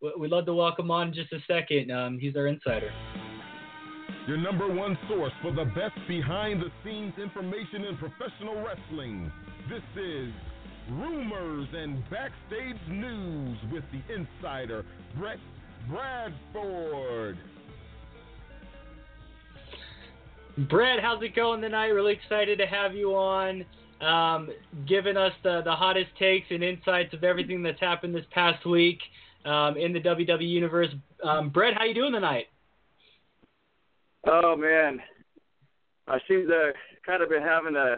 we'd 0.01 0.31
love 0.31 0.47
to 0.47 0.55
welcome 0.55 0.91
on 0.91 1.09
in 1.09 1.15
just 1.15 1.33
a 1.33 1.41
second. 1.49 1.91
Um, 1.91 2.19
he's 2.19 2.37
our 2.37 2.47
insider 2.47 2.93
your 4.27 4.37
number 4.37 4.73
one 4.73 4.99
source 5.09 5.33
for 5.41 5.53
the 5.53 5.65
best 5.67 5.95
behind 6.09 6.61
the 6.61 6.71
scenes 6.85 7.15
information 7.17 7.85
in 7.85 7.97
professional 7.97 8.57
wrestling. 8.61 9.31
This 9.69 9.83
is 9.97 10.33
Rumors 10.91 11.69
and 11.73 12.03
Backstage 12.11 12.81
News 12.89 13.57
with 13.73 13.85
the 13.93 14.15
insider, 14.15 14.85
Brett 15.17 15.39
Bradford. 15.89 17.39
Brett, 20.69 21.01
how's 21.01 21.23
it 21.23 21.37
going 21.37 21.61
tonight? 21.61 21.89
Really 21.89 22.15
excited 22.15 22.59
to 22.59 22.67
have 22.67 22.95
you 22.95 23.15
on, 23.15 23.65
um, 24.01 24.51
giving 24.89 25.17
us 25.17 25.33
the, 25.45 25.63
the 25.65 25.73
hottest 25.73 26.11
takes 26.19 26.47
and 26.51 26.65
insights 26.65 27.15
of 27.15 27.23
everything 27.23 27.63
that's 27.63 27.81
happened 27.81 28.15
this 28.15 28.25
past 28.33 28.67
week 28.67 28.99
um, 29.45 29.77
in 29.77 29.93
the 29.93 30.01
WWE 30.01 30.49
universe. 30.49 30.89
Um, 31.23 31.51
Brett, 31.51 31.75
how 31.75 31.85
you 31.85 31.95
doing 31.95 32.13
tonight? 32.13 32.47
Oh 34.29 34.57
man, 34.57 35.01
I 36.09 36.19
seem 36.27 36.49
to 36.49 36.73
kind 37.05 37.23
of 37.23 37.29
been 37.29 37.43
having 37.43 37.77
a 37.77 37.97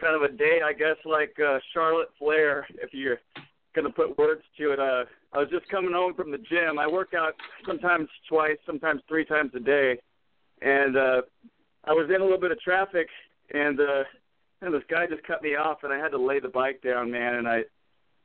kind 0.00 0.16
of 0.16 0.22
a 0.22 0.34
day, 0.34 0.60
I 0.64 0.72
guess, 0.72 0.96
like 1.04 1.36
uh, 1.38 1.58
Charlotte 1.74 2.08
Flair, 2.18 2.66
if 2.82 2.94
you're 2.94 3.18
gonna 3.74 3.90
put 3.90 4.16
words 4.16 4.40
to 4.58 4.72
it. 4.72 4.80
Uh, 4.80 5.04
I 5.34 5.38
was 5.38 5.50
just 5.50 5.68
coming 5.68 5.92
home 5.92 6.14
from 6.14 6.30
the 6.30 6.38
gym. 6.38 6.78
I 6.78 6.86
work 6.86 7.12
out 7.14 7.34
sometimes 7.66 8.08
twice, 8.30 8.56
sometimes 8.64 9.02
three 9.06 9.26
times 9.26 9.50
a 9.54 9.60
day, 9.60 9.98
and 10.62 10.96
uh, 10.96 11.22
I 11.84 11.92
was 11.92 12.08
in 12.08 12.20
a 12.20 12.24
little 12.24 12.40
bit 12.40 12.50
of 12.50 12.60
traffic, 12.60 13.08
and 13.52 13.78
uh, 13.78 14.04
and 14.62 14.72
this 14.72 14.82
guy 14.88 15.06
just 15.06 15.26
cut 15.26 15.42
me 15.42 15.56
off, 15.56 15.78
and 15.82 15.92
I 15.92 15.98
had 15.98 16.12
to 16.12 16.18
lay 16.18 16.40
the 16.40 16.48
bike 16.48 16.80
down, 16.82 17.10
man, 17.10 17.34
and 17.34 17.46
I 17.46 17.62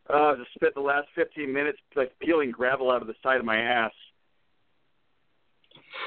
uh, 0.09 0.37
just 0.37 0.53
spent 0.55 0.75
the 0.75 0.81
last 0.81 1.07
15 1.15 1.51
minutes 1.51 1.79
like 1.93 2.17
peeling 2.19 2.51
gravel 2.51 2.89
out 2.89 3.01
of 3.01 3.07
the 3.07 3.15
side 3.21 3.39
of 3.39 3.45
my 3.45 3.57
ass. 3.57 3.91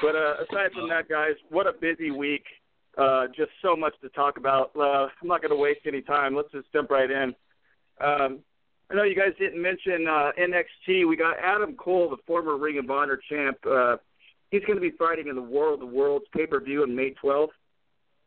But 0.01 0.15
uh, 0.15 0.35
aside 0.43 0.71
from 0.73 0.89
that, 0.89 1.09
guys, 1.09 1.35
what 1.49 1.67
a 1.67 1.73
busy 1.73 2.11
week. 2.11 2.45
Uh, 2.97 3.27
just 3.27 3.51
so 3.61 3.75
much 3.75 3.93
to 4.01 4.09
talk 4.09 4.37
about. 4.37 4.71
Uh, 4.75 5.07
I'm 5.21 5.27
not 5.27 5.41
going 5.41 5.51
to 5.51 5.55
waste 5.55 5.81
any 5.85 6.01
time. 6.01 6.35
Let's 6.35 6.51
just 6.51 6.71
jump 6.73 6.89
right 6.89 7.09
in. 7.09 7.33
Um, 8.01 8.39
I 8.89 8.95
know 8.95 9.03
you 9.03 9.15
guys 9.15 9.31
didn't 9.39 9.61
mention 9.61 10.05
uh, 10.07 10.31
NXT. 10.37 11.07
We 11.07 11.15
got 11.15 11.37
Adam 11.41 11.75
Cole, 11.75 12.09
the 12.09 12.17
former 12.27 12.57
Ring 12.57 12.77
of 12.77 12.89
Honor 12.91 13.17
champ. 13.29 13.57
Uh, 13.65 13.95
he's 14.49 14.63
going 14.65 14.75
to 14.75 14.81
be 14.81 14.91
fighting 14.91 15.29
in 15.29 15.35
the 15.35 15.41
War 15.41 15.73
of 15.73 15.79
the 15.79 15.85
Worlds 15.85 16.25
pay 16.35 16.45
per 16.45 16.59
view 16.59 16.83
on 16.83 16.93
May 16.93 17.13
12th. 17.23 17.47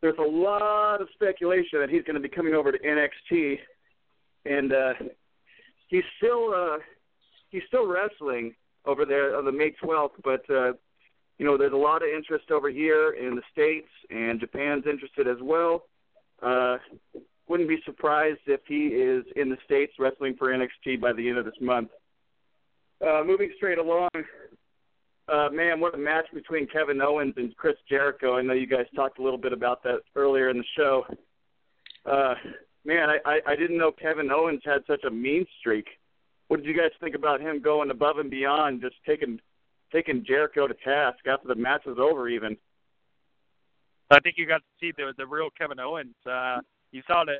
There's 0.01 0.17
a 0.19 0.23
lot 0.23 1.03
of 1.03 1.09
speculation 1.13 1.81
that 1.81 1.91
he's 1.91 2.03
going 2.05 2.15
to 2.15 2.21
be 2.21 2.29
coming 2.29 2.55
over 2.55 2.73
to 2.73 2.79
NXT, 2.79 3.59
and 4.47 4.73
uh, 4.73 4.93
he's 5.89 6.05
still 6.17 6.53
uh, 6.55 6.79
he's 7.51 7.63
still 7.69 7.87
wrestling 7.87 8.55
over 8.87 9.05
there 9.05 9.37
on 9.37 9.45
the 9.45 9.53
May 9.53 9.75
12th, 9.83 10.13
but 10.23 10.49
uh, 10.51 10.73
you 11.39 11.47
know, 11.47 11.57
there's 11.59 11.73
a 11.73 11.77
lot 11.77 12.03
of 12.03 12.09
interest 12.09 12.51
over 12.51 12.71
here 12.71 13.13
in 13.13 13.35
the 13.35 13.43
states, 13.53 13.89
and 14.11 14.41
Japan's 14.41 14.85
interested 14.87 15.27
as 15.27 15.39
well. 15.43 15.85
Uh, 16.43 16.77
wouldn't 17.49 17.69
be 17.69 17.79
surprised 17.85 18.41
if 18.47 18.61
he 18.67 18.87
is 18.87 19.25
in 19.37 19.51
the 19.51 19.57
states 19.65 19.93
wrestling 19.99 20.35
for 20.39 20.49
NXT 20.49 21.01
by 21.01 21.13
the 21.13 21.29
end 21.29 21.39
of 21.39 21.45
this 21.45 21.55
month. 21.61 21.91
Uh, 23.05 23.23
moving 23.25 23.51
straight 23.57 23.79
along, 23.79 24.09
uh, 25.29 25.49
man, 25.53 25.81
what 25.81 25.95
a 25.95 25.99
match 25.99 26.27
between 26.33 26.67
Kevin 26.67 27.01
Owens 27.01 27.35
and 27.37 27.57
Chris 27.57 27.77
Jericho. 27.89 28.37
I 28.37 28.43
know 28.43 28.53
you 28.53 28.67
guys 28.67 28.87
talked 28.95 29.19
a 29.19 29.23
little 29.23 29.39
bit 29.39 29.53
about 29.53 29.83
that 29.83 30.01
earlier 30.15 30.51
in 30.51 30.59
the 30.59 30.65
show. 30.77 31.05
Uh, 32.05 32.35
man, 32.85 33.09
I, 33.11 33.19
I, 33.25 33.41
I 33.49 33.57
didn't 33.57 33.79
know 33.79 33.91
Kevin 33.91 34.31
Owens 34.31 34.61
had 34.65 34.83
such 34.87 35.05
a 35.05 35.11
mean 35.11 35.47
streak. 35.61 35.87
what 36.49 36.59
did 36.59 36.67
you 36.67 36.77
guys 36.77 36.91
think 37.01 37.15
about 37.15 37.41
him 37.41 37.63
going 37.63 37.91
above 37.91 38.19
and 38.19 38.31
beyond, 38.31 38.83
just 38.83 38.97
taking 39.07 39.41
taking 39.95 40.25
Jericho 40.27 40.67
to 40.67 40.75
task 40.75 41.19
after 41.27 41.49
the 41.49 41.55
match 41.55 41.83
was 41.87 41.99
over, 42.01 42.29
even? 42.29 42.57
I 44.11 44.21
think 44.21 44.37
you 44.37 44.47
got 44.47 44.59
to 44.59 44.65
see 44.81 44.93
the 44.97 45.13
the 45.17 45.27
real 45.27 45.49
Kevin 45.57 45.81
Owens. 45.81 46.15
Uh, 46.27 46.59
you 46.91 47.03
saw 47.07 47.25
the 47.25 47.37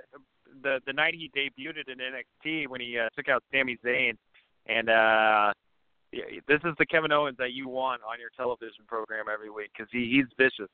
the 0.63 0.81
the 0.87 0.93
night 0.93 1.15
he 1.15 1.31
debuted 1.37 1.89
in 1.89 1.99
NXT 1.99 2.69
when 2.69 2.81
he 2.81 2.99
uh, 2.99 3.09
took 3.17 3.29
out 3.29 3.43
Sami 3.53 3.77
Zayn, 3.85 4.17
and 4.67 4.89
uh, 4.89 5.53
this 6.13 6.61
is 6.65 6.75
the 6.79 6.87
Kevin 6.87 7.13
Owens 7.13 7.37
that 7.39 7.53
you 7.53 7.69
want 7.69 8.03
on 8.09 8.19
your 8.19 8.31
television 8.37 8.85
program 8.87 9.27
every 9.33 9.51
week 9.51 9.71
because 9.77 9.91
he 9.93 10.11
he's 10.11 10.27
vicious. 10.39 10.71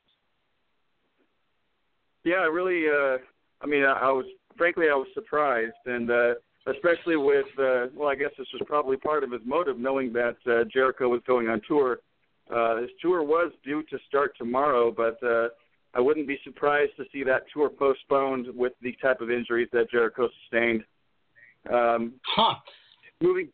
Yeah, 2.25 2.37
I 2.37 2.47
really. 2.47 2.89
Uh, 2.89 3.19
I 3.63 3.67
mean, 3.67 3.85
I, 3.85 3.93
I 3.93 4.13
was 4.13 4.27
frankly 4.57 4.87
I 4.91 4.95
was 4.95 5.09
surprised, 5.15 5.73
and 5.87 6.11
uh, 6.11 6.35
especially 6.67 7.17
with 7.17 7.47
uh, 7.59 7.87
well, 7.95 8.09
I 8.09 8.15
guess 8.15 8.31
this 8.39 8.47
was 8.53 8.63
probably 8.67 8.97
part 8.97 9.25
of 9.25 9.33
his 9.33 9.41
motive, 9.45 9.79
knowing 9.79 10.13
that 10.13 10.37
uh, 10.47 10.65
Jericho 10.73 11.09
was 11.09 11.21
going 11.27 11.49
on 11.49 11.61
tour. 11.67 12.01
Uh, 12.55 12.79
his 12.79 12.91
tour 13.01 13.23
was 13.23 13.53
due 13.65 13.83
to 13.85 13.99
start 14.09 14.33
tomorrow, 14.37 14.91
but 14.91 15.23
uh, 15.27 15.49
I 15.95 16.01
wouldn't 16.01 16.27
be 16.27 16.39
surprised 16.45 16.93
to 16.97 17.05
see 17.13 17.23
that 17.25 17.45
tour 17.53 17.69
postponed 17.69 18.49
with 18.55 18.73
the 18.83 18.95
type 19.01 19.21
of 19.21 19.31
injuries 19.31 19.69
that 19.73 19.91
Jericho 19.91 20.29
sustained. 20.43 20.85
Um, 21.73 22.15
huh. 22.25 22.55
Moving. 23.21 23.49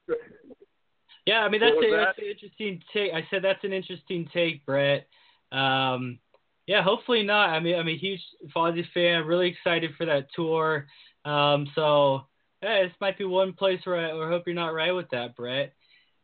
Yeah, 1.27 1.41
I 1.41 1.49
mean 1.49 1.61
that's, 1.61 1.73
a, 1.73 1.77
was 1.77 2.07
that's 2.07 2.19
an 2.19 2.25
interesting 2.25 2.83
take. 2.93 3.13
I 3.13 3.27
said 3.31 3.43
that's 3.43 3.65
an 3.65 3.73
interesting 3.73 4.29
take, 4.33 4.65
Brett. 4.65 5.09
Um, 5.53 6.19
yeah, 6.67 6.83
hopefully 6.83 7.23
not. 7.23 7.51
I 7.51 7.61
mean, 7.61 7.77
I'm 7.77 7.89
a 7.89 7.97
huge 7.97 8.21
Fozzy 8.55 8.85
fan. 8.93 9.27
Really 9.27 9.49
excited 9.49 9.93
for 9.97 10.05
that 10.07 10.29
tour. 10.35 10.87
Um, 11.25 11.69
so 11.75 12.27
yeah, 12.63 12.83
this 12.85 12.93
might 13.01 13.19
be 13.19 13.25
one 13.25 13.53
place 13.53 13.81
where 13.85 13.97
I, 13.97 14.15
where 14.15 14.29
I 14.29 14.31
hope 14.31 14.45
you're 14.47 14.55
not 14.55 14.75
right 14.75 14.93
with 14.93 15.09
that, 15.11 15.37
Brett. 15.37 15.73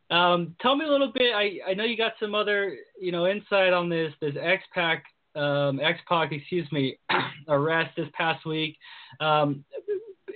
Um, 0.09 0.55
tell 0.61 0.75
me 0.75 0.85
a 0.85 0.89
little 0.89 1.11
bit. 1.13 1.33
I, 1.33 1.59
I 1.67 1.73
know 1.73 1.85
you 1.85 1.97
got 1.97 2.13
some 2.19 2.35
other 2.35 2.75
you 2.99 3.11
know 3.11 3.27
insight 3.27 3.73
on 3.73 3.89
this 3.89 4.13
this 4.21 4.35
X 4.39 4.63
Pac 4.73 5.03
um, 5.35 5.79
X 5.79 5.99
Pac 6.07 6.31
excuse 6.31 6.71
me 6.71 6.97
arrest 7.47 7.91
this 7.95 8.09
past 8.13 8.45
week. 8.45 8.77
Um, 9.19 9.63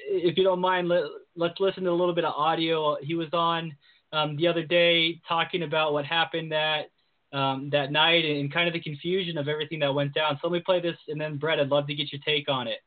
if 0.10 0.38
you 0.38 0.44
don't 0.44 0.62
mind, 0.62 0.88
let, 0.88 1.04
let's 1.36 1.60
listen 1.60 1.84
to 1.84 1.90
a 1.90 1.92
little 1.92 2.16
bit 2.16 2.26
of 2.26 2.34
audio. 2.34 2.98
He 3.02 3.14
was 3.14 3.28
on 3.34 3.76
um, 4.14 4.38
the 4.38 4.48
other 4.48 4.64
day 4.64 5.20
talking 5.28 5.64
about 5.64 5.94
what 5.94 6.06
happened 6.06 6.52
that 6.52 6.90
um, 7.34 7.70
that 7.72 7.92
night 7.92 8.24
and 8.24 8.52
kind 8.52 8.68
of 8.68 8.74
the 8.74 8.80
confusion 8.80 9.38
of 9.38 9.48
everything 9.48 9.80
that 9.80 9.94
went 9.94 10.14
down. 10.14 10.40
So 10.42 10.48
let 10.48 10.54
me 10.54 10.64
play 10.66 10.80
this, 10.80 10.96
and 11.10 11.20
then 11.20 11.38
Brett, 11.38 11.60
I'd 11.60 11.70
love 11.70 11.88
to 11.88 11.96
get 11.96 12.12
your 12.12 12.22
take 12.26 12.50
on 12.50 12.68
it. 12.68 12.80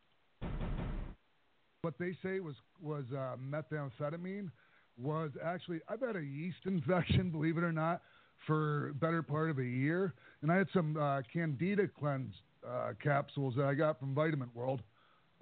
What 1.82 1.94
they 1.98 2.14
say 2.22 2.40
was 2.40 2.56
was 2.82 3.04
uh, 3.12 3.36
methamphetamine 3.42 4.50
was 4.98 5.30
actually 5.42 5.80
I've 5.88 6.00
had 6.00 6.16
a 6.16 6.22
yeast 6.22 6.58
infection, 6.66 7.30
believe 7.30 7.56
it 7.56 7.64
or 7.64 7.72
not, 7.72 8.02
for 8.46 8.92
better 9.00 9.22
part 9.22 9.48
of 9.48 9.58
a 9.58 9.64
year, 9.64 10.12
and 10.42 10.52
I 10.52 10.56
had 10.56 10.68
some 10.74 10.96
uh, 10.98 11.22
Candida 11.32 11.88
cleanse 11.88 12.34
uh, 12.68 12.92
capsules 13.02 13.54
that 13.56 13.64
I 13.64 13.72
got 13.72 13.98
from 13.98 14.14
Vitamin 14.14 14.50
World, 14.54 14.82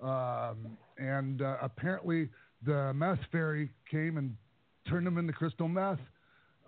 um, 0.00 0.78
and 0.96 1.42
uh, 1.42 1.56
apparently 1.60 2.28
the 2.64 2.92
meth 2.94 3.18
fairy 3.32 3.70
came 3.90 4.16
and 4.16 4.36
turned 4.88 5.06
them 5.08 5.18
into 5.18 5.32
crystal 5.32 5.66
meth. 5.66 5.98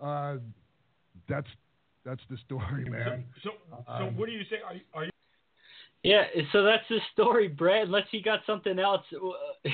Uh, 0.02 0.38
that's 1.28 1.46
that's 2.04 2.22
the 2.28 2.38
story, 2.44 2.86
man. 2.90 3.24
So, 3.44 3.50
so 3.86 3.92
Um, 3.92 4.16
what 4.16 4.26
do 4.26 4.32
you 4.32 4.42
say? 4.50 4.56
Are, 4.66 4.74
are 4.94 5.04
you? 5.04 5.09
Yeah, 6.02 6.24
so 6.52 6.62
that's 6.62 6.84
the 6.88 6.98
story, 7.12 7.48
Brett. 7.48 7.84
Unless 7.84 8.06
you 8.10 8.22
got 8.22 8.40
something 8.46 8.78
else, 8.78 9.02
uh, 9.14 9.68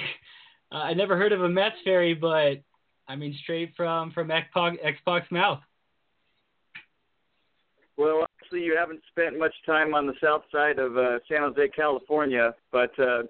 I 0.72 0.94
never 0.94 1.16
heard 1.16 1.32
of 1.32 1.42
a 1.42 1.48
Mets 1.48 1.76
fairy, 1.84 2.14
but 2.14 2.62
I 3.08 3.14
mean 3.16 3.36
straight 3.42 3.72
from 3.76 4.10
from 4.10 4.30
X-Pac, 4.30 5.30
mouth. 5.30 5.60
Well, 7.96 8.26
actually, 8.42 8.62
you 8.62 8.76
haven't 8.76 9.00
spent 9.10 9.38
much 9.38 9.54
time 9.64 9.94
on 9.94 10.06
the 10.06 10.14
south 10.22 10.42
side 10.52 10.78
of 10.78 10.96
uh, 10.96 11.18
San 11.28 11.42
Jose, 11.42 11.68
California. 11.68 12.54
But 12.70 12.90
uh, 12.98 13.22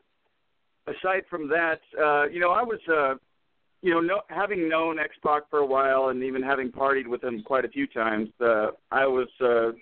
aside 0.86 1.22
from 1.30 1.49
that, 1.49 1.80
uh, 2.01 2.24
you 2.24 2.40
know, 2.40 2.51
I 2.51 2.62
was, 2.62 2.80
uh, 2.88 3.14
you 3.82 3.92
know, 3.92 4.01
no, 4.01 4.22
having 4.28 4.68
known 4.68 4.99
X 4.99 5.14
Pac 5.22 5.49
for 5.51 5.61
a 5.61 5.66
while 5.66 6.09
and 6.09 6.22
even 6.24 6.42
having 6.42 6.72
partied 6.72 7.07
with 7.07 7.22
him 7.22 7.42
quite 7.42 7.64
a 7.64 7.68
few 7.68 7.86
times, 7.86 8.28
uh, 8.40 8.68
I 8.90 9.07
was, 9.07 9.28
uh, 9.40 9.72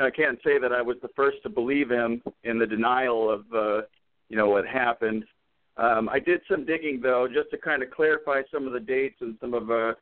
I 0.00 0.10
can't 0.10 0.38
say 0.44 0.58
that 0.58 0.72
I 0.72 0.82
was 0.82 0.96
the 1.02 1.08
first 1.16 1.38
to 1.42 1.48
believe 1.48 1.90
him 1.90 2.22
in 2.44 2.58
the 2.58 2.66
denial 2.66 3.30
of, 3.30 3.44
uh, 3.54 3.82
you 4.28 4.36
know, 4.36 4.48
what 4.48 4.66
happened. 4.66 5.24
Um, 5.76 6.08
I 6.08 6.18
did 6.18 6.40
some 6.50 6.66
digging 6.66 7.00
though, 7.00 7.28
just 7.32 7.50
to 7.50 7.58
kind 7.58 7.82
of 7.82 7.90
clarify 7.90 8.42
some 8.52 8.66
of 8.66 8.72
the 8.72 8.80
dates 8.80 9.16
and 9.20 9.36
some 9.40 9.54
of 9.54 9.70
uh, 9.70 9.94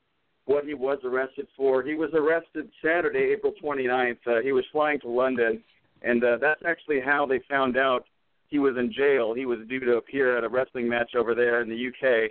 what 0.47 0.65
he 0.65 0.75
was 0.75 0.99
arrested 1.05 1.47
for. 1.57 1.83
He 1.83 1.95
was 1.95 2.11
arrested 2.15 2.71
Saturday, 2.83 3.33
April 3.33 3.53
29th. 3.63 4.19
Uh, 4.27 4.41
he 4.43 4.53
was 4.53 4.65
flying 4.73 5.01
to 5.01 5.09
London, 5.09 5.63
and 6.03 6.25
uh, 6.25 6.39
that's 6.41 6.63
actually 6.67 7.01
how 7.01 7.27
they 7.27 7.41
found 7.49 7.77
out 7.77 8.07
he 8.49 8.59
was 8.59 8.77
in 8.79 8.93
jail. 8.93 9.35
He 9.35 9.45
was 9.45 9.59
due 9.69 9.81
to 9.81 9.97
appear 9.97 10.39
at 10.39 10.45
a 10.45 10.49
wrestling 10.49 10.89
match 10.89 11.15
over 11.17 11.35
there 11.35 11.61
in 11.61 11.69
the 11.69 11.89
UK, 11.89 12.31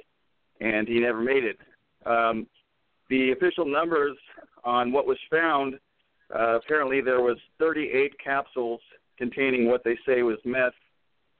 and 0.61 0.87
he 0.87 0.99
never 0.99 1.21
made 1.21 1.43
it. 1.43 1.57
Um, 2.05 2.47
the 3.09 3.31
official 3.31 3.65
numbers 3.65 4.17
on 4.63 4.91
what 4.91 5.05
was 5.05 5.17
found, 5.29 5.77
uh, 6.33 6.55
apparently 6.57 7.01
there 7.01 7.21
was 7.21 7.37
38 7.59 8.13
capsules 8.23 8.81
containing 9.17 9.67
what 9.67 9.83
they 9.83 9.97
say 10.05 10.23
was 10.23 10.37
meth, 10.45 10.73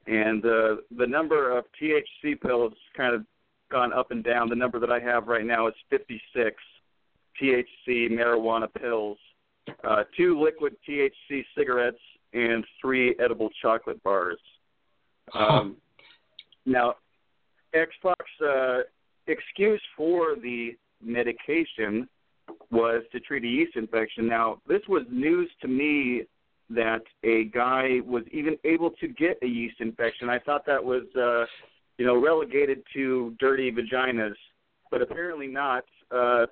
and 0.06 0.44
uh, 0.44 0.76
the 0.96 1.06
number 1.06 1.56
of 1.56 1.64
THC 1.80 2.40
pills 2.40 2.72
kind 2.96 3.14
of 3.14 3.24
gone 3.70 3.92
up 3.92 4.10
and 4.10 4.22
down. 4.22 4.48
The 4.48 4.54
number 4.54 4.78
that 4.78 4.90
I 4.90 5.00
have 5.00 5.26
right 5.26 5.44
now 5.44 5.66
is 5.66 5.74
56 5.90 6.56
THC 7.42 8.10
marijuana 8.10 8.68
pills, 8.72 9.18
uh, 9.84 10.04
two 10.16 10.40
liquid 10.40 10.76
THC 10.88 11.44
cigarettes, 11.56 11.98
and 12.32 12.64
three 12.80 13.16
edible 13.22 13.50
chocolate 13.60 14.02
bars. 14.02 14.38
Um, 15.34 15.76
now, 16.64 16.94
X-Pac's 17.74 18.46
uh, 18.46 18.78
excuse 19.26 19.82
for 19.96 20.36
the 20.36 20.76
medication 21.02 22.08
was 22.70 23.02
to 23.12 23.20
treat 23.20 23.44
a 23.44 23.46
yeast 23.46 23.76
infection. 23.76 24.26
Now, 24.26 24.60
this 24.66 24.82
was 24.88 25.02
news 25.10 25.50
to 25.62 25.68
me 25.68 26.22
that 26.70 27.02
a 27.22 27.44
guy 27.44 28.00
was 28.04 28.24
even 28.32 28.56
able 28.64 28.90
to 28.90 29.08
get 29.08 29.38
a 29.42 29.46
yeast 29.46 29.76
infection. 29.80 30.28
I 30.28 30.38
thought 30.40 30.66
that 30.66 30.82
was, 30.84 31.04
uh, 31.16 31.46
you 31.96 32.04
know, 32.04 32.20
relegated 32.20 32.82
to 32.94 33.34
dirty 33.38 33.70
vaginas, 33.70 34.34
but 34.90 35.00
apparently 35.00 35.46
not. 35.46 35.84
Uh, 36.10 36.46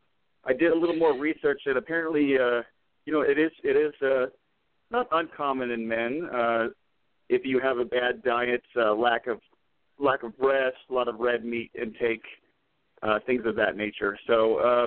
I 0.44 0.52
did 0.52 0.72
a 0.72 0.78
little 0.78 0.96
more 0.96 1.18
research, 1.18 1.62
and 1.66 1.76
apparently, 1.76 2.38
uh, 2.38 2.62
you 3.06 3.12
know, 3.12 3.22
it 3.22 3.38
is 3.38 3.50
it 3.62 3.76
is 3.76 3.92
uh, 4.02 4.26
not 4.90 5.08
uncommon 5.10 5.70
in 5.70 5.86
men 5.86 6.28
uh, 6.32 6.68
if 7.28 7.44
you 7.44 7.58
have 7.60 7.78
a 7.78 7.84
bad 7.84 8.22
diet, 8.22 8.62
uh, 8.76 8.94
lack 8.94 9.26
of 9.26 9.40
lack 9.98 10.22
of 10.22 10.32
rest, 10.38 10.76
a 10.90 10.92
lot 10.92 11.08
of 11.08 11.18
red 11.18 11.44
meat 11.44 11.70
intake, 11.80 12.24
uh, 13.02 13.18
things 13.26 13.42
of 13.46 13.56
that 13.56 13.76
nature. 13.76 14.16
So. 14.26 14.56
Uh, 14.56 14.86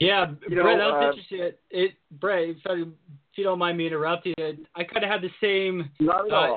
Yeah, 0.00 0.26
You 0.48 0.56
know, 0.56 0.62
Brett, 0.62 0.78
that 0.78 0.86
was 0.86 1.02
uh, 1.02 1.08
interesting. 1.08 1.52
It, 1.70 1.94
Brett, 2.20 2.48
if, 2.50 2.56
I, 2.66 2.72
if 2.74 2.88
you 3.34 3.44
don't 3.44 3.58
mind 3.58 3.78
me 3.78 3.86
interrupting, 3.86 4.34
I 4.38 4.84
kind 4.84 5.04
of 5.04 5.10
had 5.10 5.22
the 5.22 5.30
same, 5.40 5.90
uh, 6.08 6.56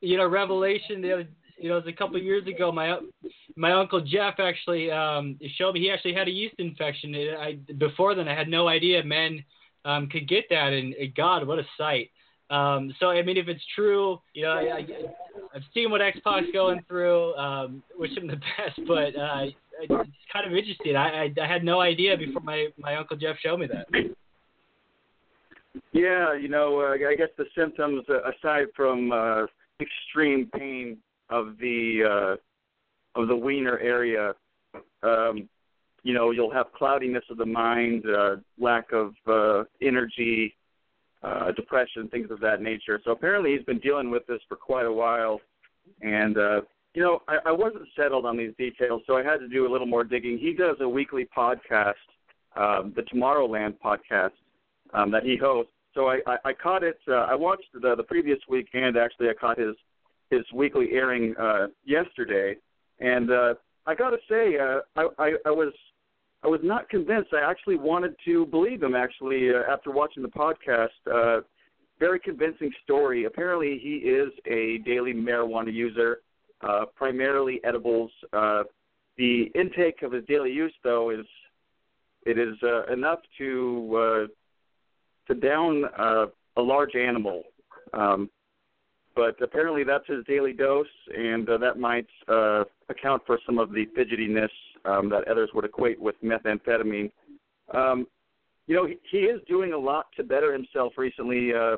you 0.00 0.16
know, 0.16 0.26
revelation. 0.26 1.00
The 1.00 1.12
other, 1.12 1.28
you 1.58 1.68
know, 1.68 1.76
it 1.76 1.84
was 1.84 1.94
a 1.94 1.96
couple 1.96 2.16
of 2.16 2.24
years 2.24 2.46
ago. 2.48 2.72
My 2.72 2.98
my 3.56 3.72
uncle 3.72 4.00
Jeff 4.00 4.40
actually 4.40 4.90
um, 4.90 5.38
showed 5.56 5.74
me 5.74 5.80
he 5.80 5.90
actually 5.90 6.14
had 6.14 6.26
a 6.26 6.30
yeast 6.30 6.56
infection. 6.58 7.14
It, 7.14 7.36
I 7.38 7.52
before 7.74 8.14
then 8.16 8.26
I 8.26 8.34
had 8.34 8.48
no 8.48 8.66
idea 8.66 9.04
men 9.04 9.44
um, 9.84 10.08
could 10.08 10.28
get 10.28 10.44
that, 10.50 10.72
and, 10.72 10.94
and 10.94 11.14
God, 11.14 11.46
what 11.46 11.58
a 11.60 11.66
sight. 11.78 12.10
Um, 12.50 12.92
so 12.98 13.10
I 13.10 13.22
mean, 13.22 13.36
if 13.36 13.46
it's 13.46 13.62
true, 13.76 14.20
you 14.34 14.42
know, 14.42 14.50
I, 14.50 14.78
I, 14.78 14.86
I've 15.54 15.62
seen 15.72 15.90
what 15.90 16.02
X 16.02 16.18
Pac's 16.24 16.46
going 16.52 16.82
through. 16.88 17.34
Um, 17.36 17.82
wish 17.96 18.16
him 18.16 18.26
the 18.26 18.36
best, 18.58 18.80
but 18.88 19.16
uh, 19.16 19.46
it's 19.82 20.30
kind 20.32 20.46
of 20.46 20.52
interesting. 20.54 20.96
I, 20.96 21.24
I 21.24 21.34
I 21.42 21.46
had 21.46 21.64
no 21.64 21.80
idea 21.80 22.16
before 22.16 22.42
my 22.42 22.68
my 22.78 22.96
uncle 22.96 23.16
Jeff 23.16 23.36
showed 23.42 23.58
me 23.58 23.66
that. 23.66 23.86
Yeah, 25.92 26.34
you 26.34 26.48
know, 26.48 26.80
uh, 26.80 27.08
I 27.08 27.14
guess 27.16 27.28
the 27.36 27.44
symptoms, 27.56 28.04
uh, 28.08 28.30
aside 28.30 28.66
from 28.74 29.12
uh, 29.12 29.46
extreme 29.80 30.50
pain 30.56 30.98
of 31.30 31.56
the 31.58 32.36
uh, 33.16 33.20
of 33.20 33.28
the 33.28 33.36
wiener 33.36 33.78
area, 33.78 34.34
um, 35.02 35.48
you 36.02 36.14
know, 36.14 36.30
you'll 36.30 36.52
have 36.52 36.72
cloudiness 36.72 37.24
of 37.30 37.36
the 37.36 37.46
mind, 37.46 38.04
uh, 38.06 38.36
lack 38.58 38.92
of 38.92 39.14
uh, 39.26 39.64
energy, 39.82 40.56
uh, 41.22 41.52
depression, 41.52 42.08
things 42.08 42.30
of 42.30 42.40
that 42.40 42.62
nature. 42.62 43.00
So 43.04 43.12
apparently, 43.12 43.54
he's 43.56 43.64
been 43.64 43.80
dealing 43.80 44.10
with 44.10 44.26
this 44.26 44.40
for 44.48 44.56
quite 44.56 44.86
a 44.86 44.92
while, 44.92 45.40
and 46.02 46.38
uh, 46.38 46.60
you 46.94 47.02
know, 47.02 47.22
I, 47.28 47.38
I 47.46 47.52
wasn't 47.52 47.86
settled 47.96 48.26
on 48.26 48.36
these 48.36 48.52
details, 48.58 49.02
so 49.06 49.16
I 49.16 49.22
had 49.22 49.38
to 49.38 49.48
do 49.48 49.66
a 49.66 49.70
little 49.70 49.86
more 49.86 50.04
digging. 50.04 50.38
He 50.38 50.52
does 50.52 50.76
a 50.80 50.88
weekly 50.88 51.28
podcast, 51.36 51.94
um, 52.56 52.92
the 52.96 53.02
Tomorrowland 53.02 53.76
podcast 53.84 54.32
um, 54.92 55.10
that 55.12 55.22
he 55.22 55.36
hosts. 55.36 55.72
So 55.94 56.08
I, 56.08 56.18
I, 56.26 56.36
I 56.46 56.52
caught 56.52 56.82
it. 56.82 56.98
Uh, 57.08 57.14
I 57.14 57.34
watched 57.34 57.66
the, 57.74 57.94
the 57.96 58.02
previous 58.02 58.38
week, 58.48 58.68
and 58.74 58.96
actually 58.96 59.28
I 59.28 59.34
caught 59.34 59.58
his 59.58 59.74
his 60.30 60.42
weekly 60.54 60.90
airing 60.92 61.34
uh, 61.40 61.66
yesterday. 61.84 62.56
And 63.00 63.30
uh, 63.32 63.54
I 63.86 63.96
got 63.96 64.10
to 64.10 64.18
say, 64.28 64.56
uh, 64.58 64.80
I, 64.96 65.08
I, 65.18 65.32
I 65.46 65.50
was 65.50 65.72
I 66.42 66.48
was 66.48 66.60
not 66.62 66.88
convinced. 66.88 67.30
I 67.34 67.48
actually 67.48 67.76
wanted 67.76 68.14
to 68.24 68.46
believe 68.46 68.82
him. 68.82 68.94
Actually, 68.94 69.50
uh, 69.50 69.70
after 69.70 69.90
watching 69.90 70.22
the 70.22 70.28
podcast, 70.28 70.88
uh, 71.12 71.42
very 71.98 72.18
convincing 72.20 72.72
story. 72.82 73.24
Apparently, 73.24 73.78
he 73.82 73.96
is 73.96 74.30
a 74.46 74.78
daily 74.86 75.12
marijuana 75.12 75.72
user, 75.72 76.20
uh, 76.62 76.84
primarily 76.94 77.60
edibles. 77.64 78.10
Uh, 78.32 78.64
the 79.16 79.50
intake 79.54 80.02
of 80.02 80.12
his 80.12 80.24
daily 80.26 80.50
use, 80.50 80.72
though, 80.82 81.10
is 81.10 81.26
it 82.26 82.38
is 82.38 82.56
uh, 82.62 82.92
enough 82.92 83.20
to 83.38 83.96
uh, 83.96 85.32
to 85.32 85.40
down 85.40 85.84
uh, 85.98 86.26
a 86.56 86.62
large 86.62 86.94
animal. 86.94 87.42
Um, 87.92 88.30
but 89.16 89.40
apparently 89.42 89.84
that's 89.84 90.06
his 90.06 90.24
daily 90.26 90.52
dose, 90.52 90.86
and 91.16 91.48
uh, 91.48 91.58
that 91.58 91.78
might 91.78 92.06
uh, 92.28 92.64
account 92.88 93.22
for 93.26 93.38
some 93.44 93.58
of 93.58 93.70
the 93.72 93.86
fidgetiness 93.96 94.48
um, 94.84 95.08
that 95.10 95.26
others 95.28 95.50
would 95.54 95.64
equate 95.64 96.00
with 96.00 96.14
methamphetamine. 96.22 97.10
Um, 97.74 98.06
you 98.66 98.76
know, 98.76 98.86
he, 98.86 98.98
he 99.10 99.18
is 99.18 99.40
doing 99.48 99.72
a 99.72 99.78
lot 99.78 100.06
to 100.16 100.22
better 100.22 100.52
himself 100.52 100.92
recently. 100.96 101.52
Uh, 101.52 101.76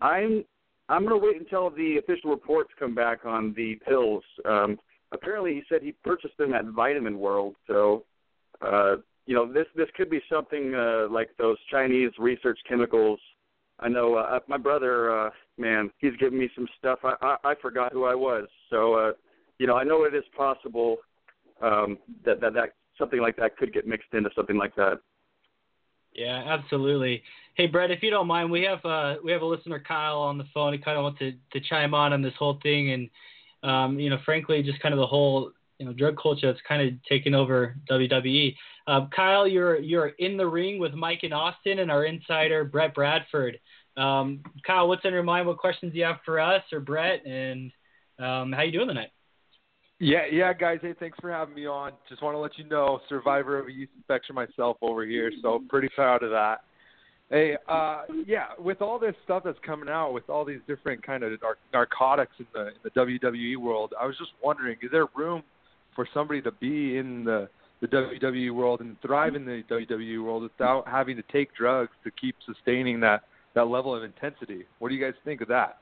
I'm 0.00 0.44
I'm 0.88 1.06
going 1.06 1.20
to 1.20 1.26
wait 1.26 1.40
until 1.40 1.70
the 1.70 1.98
official 1.98 2.30
reports 2.30 2.70
come 2.78 2.94
back 2.94 3.24
on 3.24 3.52
the 3.56 3.76
pills. 3.86 4.22
Um, 4.44 4.78
apparently, 5.12 5.54
he 5.54 5.62
said 5.68 5.82
he 5.82 5.92
purchased 6.04 6.36
them 6.38 6.54
at 6.54 6.64
Vitamin 6.66 7.18
World. 7.18 7.56
So, 7.66 8.04
uh, 8.60 8.96
you 9.26 9.34
know, 9.34 9.52
this 9.52 9.66
this 9.74 9.88
could 9.96 10.08
be 10.08 10.20
something 10.30 10.74
uh, 10.74 11.08
like 11.10 11.30
those 11.38 11.56
Chinese 11.70 12.12
research 12.18 12.58
chemicals. 12.68 13.18
I 13.80 13.88
know 13.88 14.14
uh, 14.14 14.38
my 14.48 14.56
brother, 14.56 15.26
uh, 15.26 15.30
man, 15.58 15.90
he's 15.98 16.16
giving 16.18 16.38
me 16.38 16.48
some 16.54 16.68
stuff. 16.78 17.00
I, 17.02 17.14
I 17.20 17.36
I 17.50 17.54
forgot 17.60 17.92
who 17.92 18.04
I 18.04 18.14
was. 18.14 18.46
So, 18.70 18.94
uh, 18.94 19.12
you 19.58 19.66
know, 19.66 19.76
I 19.76 19.84
know 19.84 20.04
it 20.04 20.14
is 20.14 20.24
possible 20.36 20.98
um, 21.60 21.98
that 22.24 22.40
that 22.40 22.54
that 22.54 22.74
something 22.96 23.20
like 23.20 23.36
that 23.36 23.56
could 23.56 23.72
get 23.72 23.86
mixed 23.86 24.14
into 24.14 24.30
something 24.36 24.56
like 24.56 24.74
that. 24.76 25.00
Yeah, 26.14 26.42
absolutely. 26.46 27.22
Hey, 27.56 27.66
Brett, 27.66 27.90
if 27.90 28.02
you 28.02 28.10
don't 28.10 28.26
mind, 28.26 28.50
we 28.50 28.62
have 28.64 28.84
uh, 28.84 29.14
we 29.24 29.32
have 29.32 29.40
a 29.40 29.46
listener, 29.46 29.80
Kyle, 29.80 30.18
on 30.18 30.36
the 30.36 30.44
phone. 30.52 30.74
He 30.74 30.78
kind 30.78 30.98
of 30.98 31.04
wants 31.04 31.20
to, 31.20 31.32
to 31.52 31.60
chime 31.66 31.94
on 31.94 32.12
on 32.12 32.20
this 32.20 32.34
whole 32.38 32.58
thing, 32.62 32.90
and 32.90 33.10
um, 33.62 33.98
you 33.98 34.10
know, 34.10 34.18
frankly, 34.26 34.62
just 34.62 34.80
kind 34.80 34.92
of 34.92 34.98
the 34.98 35.06
whole 35.06 35.52
you 35.78 35.86
know 35.86 35.94
drug 35.94 36.18
culture 36.22 36.52
that's 36.52 36.62
kind 36.68 36.86
of 36.86 37.02
taken 37.04 37.34
over 37.34 37.74
WWE. 37.90 38.54
Uh, 38.86 39.06
Kyle, 39.14 39.48
you're 39.48 39.78
you're 39.80 40.08
in 40.18 40.36
the 40.36 40.46
ring 40.46 40.78
with 40.78 40.92
Mike 40.92 41.20
and 41.22 41.32
Austin 41.32 41.78
and 41.78 41.90
our 41.90 42.04
insider 42.04 42.62
Brett 42.62 42.94
Bradford. 42.94 43.58
Um, 43.96 44.42
Kyle, 44.66 44.86
what's 44.86 45.06
on 45.06 45.14
your 45.14 45.22
mind? 45.22 45.46
What 45.46 45.56
questions 45.56 45.92
do 45.92 45.98
you 45.98 46.04
have 46.04 46.18
for 46.26 46.38
us 46.38 46.62
or 46.72 46.80
Brett? 46.80 47.24
And 47.24 47.72
um, 48.18 48.52
how 48.52 48.64
you 48.64 48.72
doing 48.72 48.88
tonight? 48.88 49.12
Yeah, 49.98 50.26
yeah, 50.30 50.52
guys. 50.52 50.80
Hey, 50.82 50.94
thanks 51.00 51.16
for 51.22 51.32
having 51.32 51.54
me 51.54 51.66
on. 51.66 51.92
Just 52.06 52.22
want 52.22 52.34
to 52.34 52.38
let 52.38 52.58
you 52.58 52.64
know, 52.64 53.00
survivor 53.08 53.58
of 53.58 53.68
a 53.68 53.72
yeast 53.72 53.92
infection 53.96 54.34
myself 54.34 54.76
over 54.82 55.06
here, 55.06 55.32
so 55.40 55.62
pretty 55.70 55.88
proud 55.94 56.22
of 56.22 56.28
that. 56.32 56.65
Hey, 57.30 57.56
uh, 57.68 58.02
yeah, 58.24 58.48
with 58.56 58.80
all 58.80 59.00
this 59.00 59.14
stuff 59.24 59.42
that's 59.44 59.58
coming 59.66 59.88
out, 59.88 60.12
with 60.12 60.30
all 60.30 60.44
these 60.44 60.60
different 60.68 61.04
kind 61.04 61.24
of 61.24 61.32
nar- 61.42 61.58
narcotics 61.72 62.32
in 62.38 62.46
the 62.52 62.68
in 62.68 62.74
the 62.84 62.90
WWE 62.90 63.56
world, 63.56 63.94
I 64.00 64.06
was 64.06 64.16
just 64.16 64.30
wondering, 64.42 64.76
is 64.80 64.90
there 64.92 65.06
room 65.16 65.42
for 65.96 66.06
somebody 66.14 66.40
to 66.42 66.52
be 66.52 66.98
in 66.98 67.24
the 67.24 67.48
the 67.80 67.88
WWE 67.88 68.54
world 68.54 68.80
and 68.80 68.96
thrive 69.02 69.34
in 69.34 69.44
the 69.44 69.62
WWE 69.68 70.24
world 70.24 70.44
without 70.44 70.88
having 70.88 71.16
to 71.16 71.22
take 71.30 71.54
drugs 71.54 71.90
to 72.04 72.10
keep 72.12 72.36
sustaining 72.46 73.00
that 73.00 73.22
that 73.54 73.64
level 73.64 73.94
of 73.94 74.04
intensity? 74.04 74.64
What 74.78 74.90
do 74.90 74.94
you 74.94 75.04
guys 75.04 75.14
think 75.24 75.40
of 75.40 75.48
that? 75.48 75.78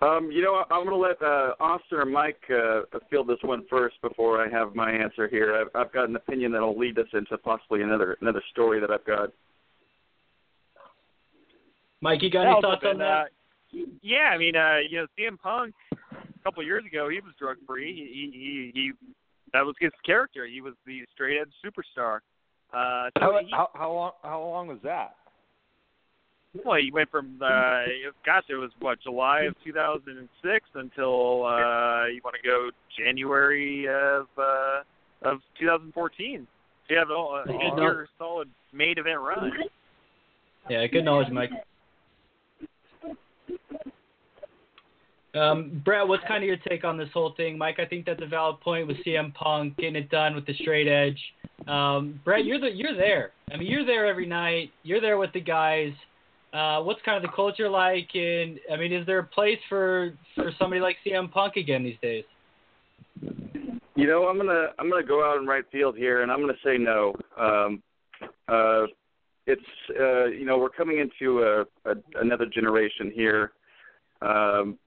Um, 0.00 0.30
you 0.30 0.42
know, 0.42 0.64
I'm 0.70 0.86
going 0.86 0.90
to 0.90 0.96
let 0.96 1.20
uh, 1.20 1.54
Austin 1.58 1.98
or 1.98 2.04
Mike 2.04 2.40
uh, 2.50 2.82
field 3.10 3.26
this 3.26 3.38
one 3.42 3.64
first 3.68 4.00
before 4.00 4.44
I 4.44 4.48
have 4.48 4.74
my 4.76 4.92
answer 4.92 5.26
here. 5.26 5.56
I've, 5.56 5.80
I've 5.86 5.92
got 5.92 6.08
an 6.08 6.14
opinion 6.14 6.52
that 6.52 6.60
will 6.60 6.78
lead 6.78 6.98
us 6.98 7.08
into 7.12 7.36
possibly 7.38 7.82
another 7.82 8.16
another 8.20 8.42
story 8.52 8.78
that 8.80 8.92
I've 8.92 9.04
got. 9.04 9.30
Mike, 12.00 12.22
you 12.22 12.30
got 12.30 12.46
any 12.46 12.60
thoughts 12.60 12.84
on 12.86 12.98
that? 12.98 13.04
Uh, 13.04 13.24
yeah, 14.00 14.30
I 14.32 14.38
mean, 14.38 14.54
uh, 14.54 14.78
you 14.88 14.98
know, 14.98 15.06
CM 15.18 15.36
Punk 15.38 15.74
a 15.92 16.44
couple 16.44 16.62
years 16.62 16.84
ago, 16.86 17.08
he 17.08 17.16
was 17.20 17.34
drug 17.36 17.56
free. 17.66 17.92
He, 17.92 18.30
he 18.38 18.80
he 18.80 18.92
that 19.52 19.64
was 19.64 19.74
his 19.80 19.90
character. 20.06 20.46
He 20.46 20.60
was 20.60 20.74
the 20.86 21.00
straight 21.12 21.40
edge 21.40 21.50
superstar. 21.64 22.18
Uh, 22.72 23.10
so 23.18 23.20
how, 23.20 23.38
he, 23.40 23.50
how 23.50 23.70
how 23.74 23.92
long 23.92 24.12
how 24.22 24.40
long 24.40 24.68
was 24.68 24.78
that? 24.84 25.16
Well, 26.64 26.78
he 26.80 26.90
went 26.90 27.10
from 27.10 27.38
uh, 27.42 27.82
gosh, 28.24 28.44
it 28.48 28.54
was 28.54 28.70
what 28.80 29.00
July 29.02 29.42
of 29.42 29.54
2006 29.64 30.64
until 30.74 31.44
uh, 31.44 32.06
you 32.06 32.20
want 32.24 32.36
to 32.42 32.48
go 32.48 32.70
January 32.98 33.86
of 33.86 34.26
uh, 34.38 34.80
of 35.22 35.40
2014. 35.60 36.46
So 36.88 36.94
you 36.94 36.98
have 36.98 37.10
a, 37.10 37.80
year 37.80 38.08
solid 38.18 38.48
main 38.72 38.98
event 38.98 39.20
run. 39.20 39.52
Yeah, 40.70 40.86
good 40.86 41.04
knowledge, 41.04 41.28
Mike. 41.30 41.50
Um, 45.34 45.82
Brett, 45.84 46.08
what's 46.08 46.24
kind 46.26 46.42
of 46.42 46.48
your 46.48 46.56
take 46.68 46.84
on 46.84 46.96
this 46.96 47.08
whole 47.12 47.34
thing? 47.36 47.58
Mike, 47.58 47.78
I 47.78 47.84
think 47.84 48.06
that's 48.06 48.22
a 48.22 48.26
valid 48.26 48.60
point 48.60 48.86
with 48.86 48.96
CM 49.06 49.32
Punk 49.34 49.76
getting 49.76 49.96
it 49.96 50.10
done 50.10 50.34
with 50.34 50.46
the 50.46 50.54
straight 50.54 50.88
edge. 50.88 51.18
Um, 51.68 52.20
Brett, 52.24 52.44
you're 52.44 52.58
the 52.58 52.70
you're 52.70 52.96
there. 52.96 53.32
I 53.52 53.56
mean, 53.56 53.70
you're 53.70 53.84
there 53.84 54.06
every 54.06 54.26
night. 54.26 54.70
You're 54.82 55.00
there 55.00 55.18
with 55.18 55.32
the 55.32 55.40
guys. 55.40 55.92
Uh, 56.52 56.80
what's 56.80 57.00
kind 57.04 57.16
of 57.16 57.22
the 57.22 57.34
culture 57.34 57.68
like? 57.68 58.08
And 58.14 58.58
I 58.72 58.76
mean, 58.76 58.92
is 58.92 59.04
there 59.06 59.18
a 59.18 59.24
place 59.24 59.58
for 59.68 60.12
for 60.34 60.50
somebody 60.58 60.80
like 60.80 60.96
CM 61.06 61.30
Punk 61.30 61.56
again 61.56 61.84
these 61.84 61.98
days? 62.00 62.24
You 63.94 64.06
know, 64.06 64.28
I'm 64.28 64.36
gonna 64.38 64.68
I'm 64.78 64.88
gonna 64.88 65.04
go 65.04 65.28
out 65.28 65.38
in 65.38 65.46
right 65.46 65.64
field 65.70 65.96
here, 65.96 66.22
and 66.22 66.32
I'm 66.32 66.40
gonna 66.40 66.52
say 66.64 66.78
no. 66.78 67.14
Um, 67.38 67.82
uh, 68.48 68.86
it's 69.46 69.60
uh, 69.98 70.26
you 70.26 70.44
know 70.44 70.58
we're 70.58 70.68
coming 70.70 70.98
into 70.98 71.42
a, 71.42 71.90
a 71.90 71.94
another 72.20 72.46
generation 72.46 73.12
here, 73.14 73.52
um, 74.22 74.78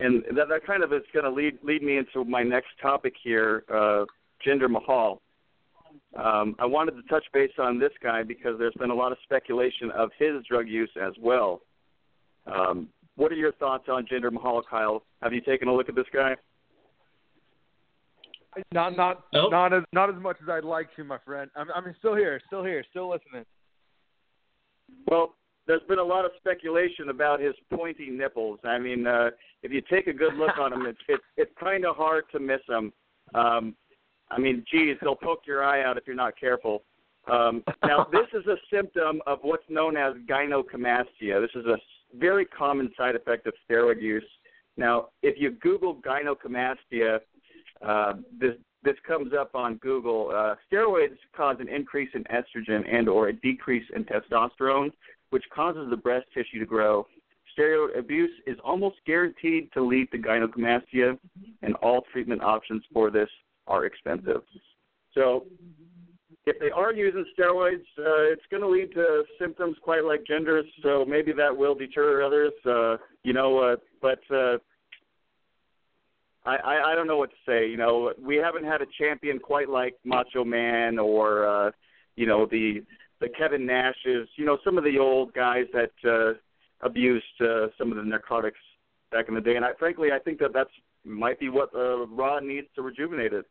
and 0.00 0.24
that 0.34 0.48
that 0.48 0.66
kind 0.66 0.82
of 0.82 0.92
is 0.92 1.02
to 1.14 1.30
lead 1.30 1.58
lead 1.62 1.82
me 1.82 1.98
into 1.98 2.24
my 2.24 2.42
next 2.42 2.68
topic 2.80 3.14
here, 3.22 3.64
uh, 3.72 4.04
Jinder 4.44 4.70
Mahal. 4.70 5.20
Um, 6.16 6.56
I 6.58 6.66
wanted 6.66 6.92
to 6.92 7.02
touch 7.02 7.24
base 7.32 7.52
on 7.58 7.78
this 7.78 7.92
guy 8.02 8.22
because 8.22 8.58
there's 8.58 8.74
been 8.74 8.90
a 8.90 8.94
lot 8.94 9.12
of 9.12 9.18
speculation 9.22 9.90
of 9.92 10.10
his 10.18 10.44
drug 10.48 10.68
use 10.68 10.90
as 11.00 11.12
well. 11.20 11.60
Um, 12.46 12.88
what 13.16 13.30
are 13.30 13.36
your 13.36 13.52
thoughts 13.52 13.84
on 13.88 14.06
Jinder 14.06 14.32
Mahal, 14.32 14.62
Kyle? 14.68 15.04
Have 15.22 15.32
you 15.32 15.40
taken 15.40 15.68
a 15.68 15.74
look 15.74 15.88
at 15.88 15.94
this 15.94 16.06
guy? 16.12 16.34
Not 18.72 18.96
not 18.96 19.24
Nope. 19.32 19.52
not 19.52 19.72
as 19.72 19.84
not 19.92 20.10
as 20.10 20.20
much 20.20 20.36
as 20.42 20.48
I'd 20.48 20.64
like 20.64 20.94
to, 20.96 21.04
my 21.04 21.18
friend. 21.24 21.48
I'm 21.54 21.68
I'm 21.74 21.94
still 21.98 22.16
here, 22.16 22.40
still 22.48 22.64
here, 22.64 22.84
still 22.90 23.08
listening. 23.08 23.44
Well, 25.06 25.34
there's 25.68 25.82
been 25.88 26.00
a 26.00 26.04
lot 26.04 26.24
of 26.24 26.32
speculation 26.38 27.10
about 27.10 27.38
his 27.38 27.54
pointy 27.72 28.10
nipples. 28.10 28.58
I 28.64 28.78
mean, 28.78 29.06
uh, 29.06 29.30
if 29.62 29.70
you 29.70 29.80
take 29.88 30.08
a 30.08 30.12
good 30.12 30.34
look 30.34 30.58
on 30.58 30.72
him, 30.72 30.82
it's 30.86 30.98
it's 31.08 31.22
it's 31.36 31.52
kind 31.60 31.84
of 31.84 31.94
hard 31.94 32.24
to 32.32 32.40
miss 32.40 32.60
him. 32.68 32.92
Um, 33.34 33.76
I 34.30 34.38
mean, 34.38 34.64
geez, 34.70 34.96
they'll 35.00 35.16
poke 35.16 35.42
your 35.46 35.64
eye 35.64 35.82
out 35.84 35.96
if 35.96 36.06
you're 36.06 36.16
not 36.16 36.38
careful. 36.38 36.82
Um, 37.30 37.62
now, 37.84 38.06
this 38.12 38.26
is 38.32 38.46
a 38.46 38.56
symptom 38.72 39.20
of 39.26 39.38
what's 39.42 39.68
known 39.68 39.96
as 39.96 40.14
gynecomastia. 40.28 41.40
This 41.40 41.54
is 41.54 41.66
a 41.66 41.76
very 42.16 42.44
common 42.44 42.90
side 42.96 43.16
effect 43.16 43.46
of 43.46 43.54
steroid 43.68 44.00
use. 44.00 44.24
Now, 44.76 45.08
if 45.22 45.38
you 45.38 45.50
Google 45.50 45.96
gynecomastia, 45.96 47.20
uh, 47.82 48.12
this 48.38 48.54
this 48.82 48.96
comes 49.06 49.32
up 49.38 49.54
on 49.54 49.76
Google. 49.76 50.30
Uh, 50.34 50.54
steroids 50.72 51.18
cause 51.36 51.56
an 51.60 51.68
increase 51.68 52.08
in 52.14 52.24
estrogen 52.24 52.82
and 52.90 53.10
or 53.10 53.28
a 53.28 53.32
decrease 53.32 53.84
in 53.94 54.04
testosterone, 54.04 54.90
which 55.30 55.44
causes 55.54 55.88
the 55.90 55.96
breast 55.96 56.26
tissue 56.32 56.58
to 56.58 56.64
grow. 56.64 57.06
Steroid 57.58 57.98
abuse 57.98 58.30
is 58.46 58.56
almost 58.64 58.96
guaranteed 59.06 59.70
to 59.74 59.82
lead 59.82 60.10
to 60.12 60.18
gynecomastia, 60.18 61.18
and 61.62 61.74
all 61.76 62.02
treatment 62.10 62.42
options 62.42 62.82
for 62.92 63.10
this 63.10 63.28
are 63.66 63.84
expensive. 63.84 64.42
So, 65.14 65.46
if 66.46 66.58
they 66.58 66.70
are 66.70 66.92
using 66.92 67.24
steroids, 67.38 67.84
uh, 67.98 68.32
it's 68.32 68.42
going 68.50 68.62
to 68.62 68.68
lead 68.68 68.92
to 68.94 69.24
symptoms 69.38 69.76
quite 69.82 70.04
like 70.04 70.24
Jinder's. 70.24 70.66
So 70.82 71.04
maybe 71.06 71.32
that 71.32 71.54
will 71.54 71.74
deter 71.74 72.22
others. 72.22 72.52
Uh, 72.64 72.96
you 73.22 73.32
know, 73.32 73.58
uh, 73.58 73.76
but 74.00 74.20
uh, 74.34 74.56
I, 76.44 76.56
I 76.56 76.92
I 76.92 76.94
don't 76.94 77.06
know 77.06 77.18
what 77.18 77.30
to 77.30 77.36
say. 77.46 77.68
You 77.68 77.76
know, 77.76 78.12
we 78.20 78.36
haven't 78.36 78.64
had 78.64 78.80
a 78.80 78.86
champion 78.98 79.38
quite 79.38 79.68
like 79.68 79.94
Macho 80.04 80.44
Man 80.44 80.98
or 80.98 81.46
uh, 81.46 81.70
you 82.16 82.26
know 82.26 82.46
the 82.46 82.82
the 83.20 83.28
Kevin 83.28 83.66
Nashes. 83.66 84.26
You 84.36 84.46
know, 84.46 84.58
some 84.64 84.78
of 84.78 84.84
the 84.84 84.98
old 84.98 85.34
guys 85.34 85.66
that 85.74 85.92
uh, 86.10 86.38
abused 86.86 87.24
uh, 87.40 87.66
some 87.76 87.90
of 87.90 87.98
the 87.98 88.04
narcotics 88.04 88.58
back 89.12 89.28
in 89.28 89.34
the 89.34 89.40
day. 89.40 89.56
And 89.56 89.64
I, 89.64 89.72
frankly, 89.78 90.08
I 90.12 90.18
think 90.18 90.38
that 90.38 90.52
that's 90.54 90.70
might 91.04 91.40
be 91.40 91.48
what 91.48 91.70
uh, 91.74 92.06
Raw 92.06 92.40
needs 92.40 92.66
to 92.76 92.82
rejuvenate 92.82 93.32
it. 93.32 93.46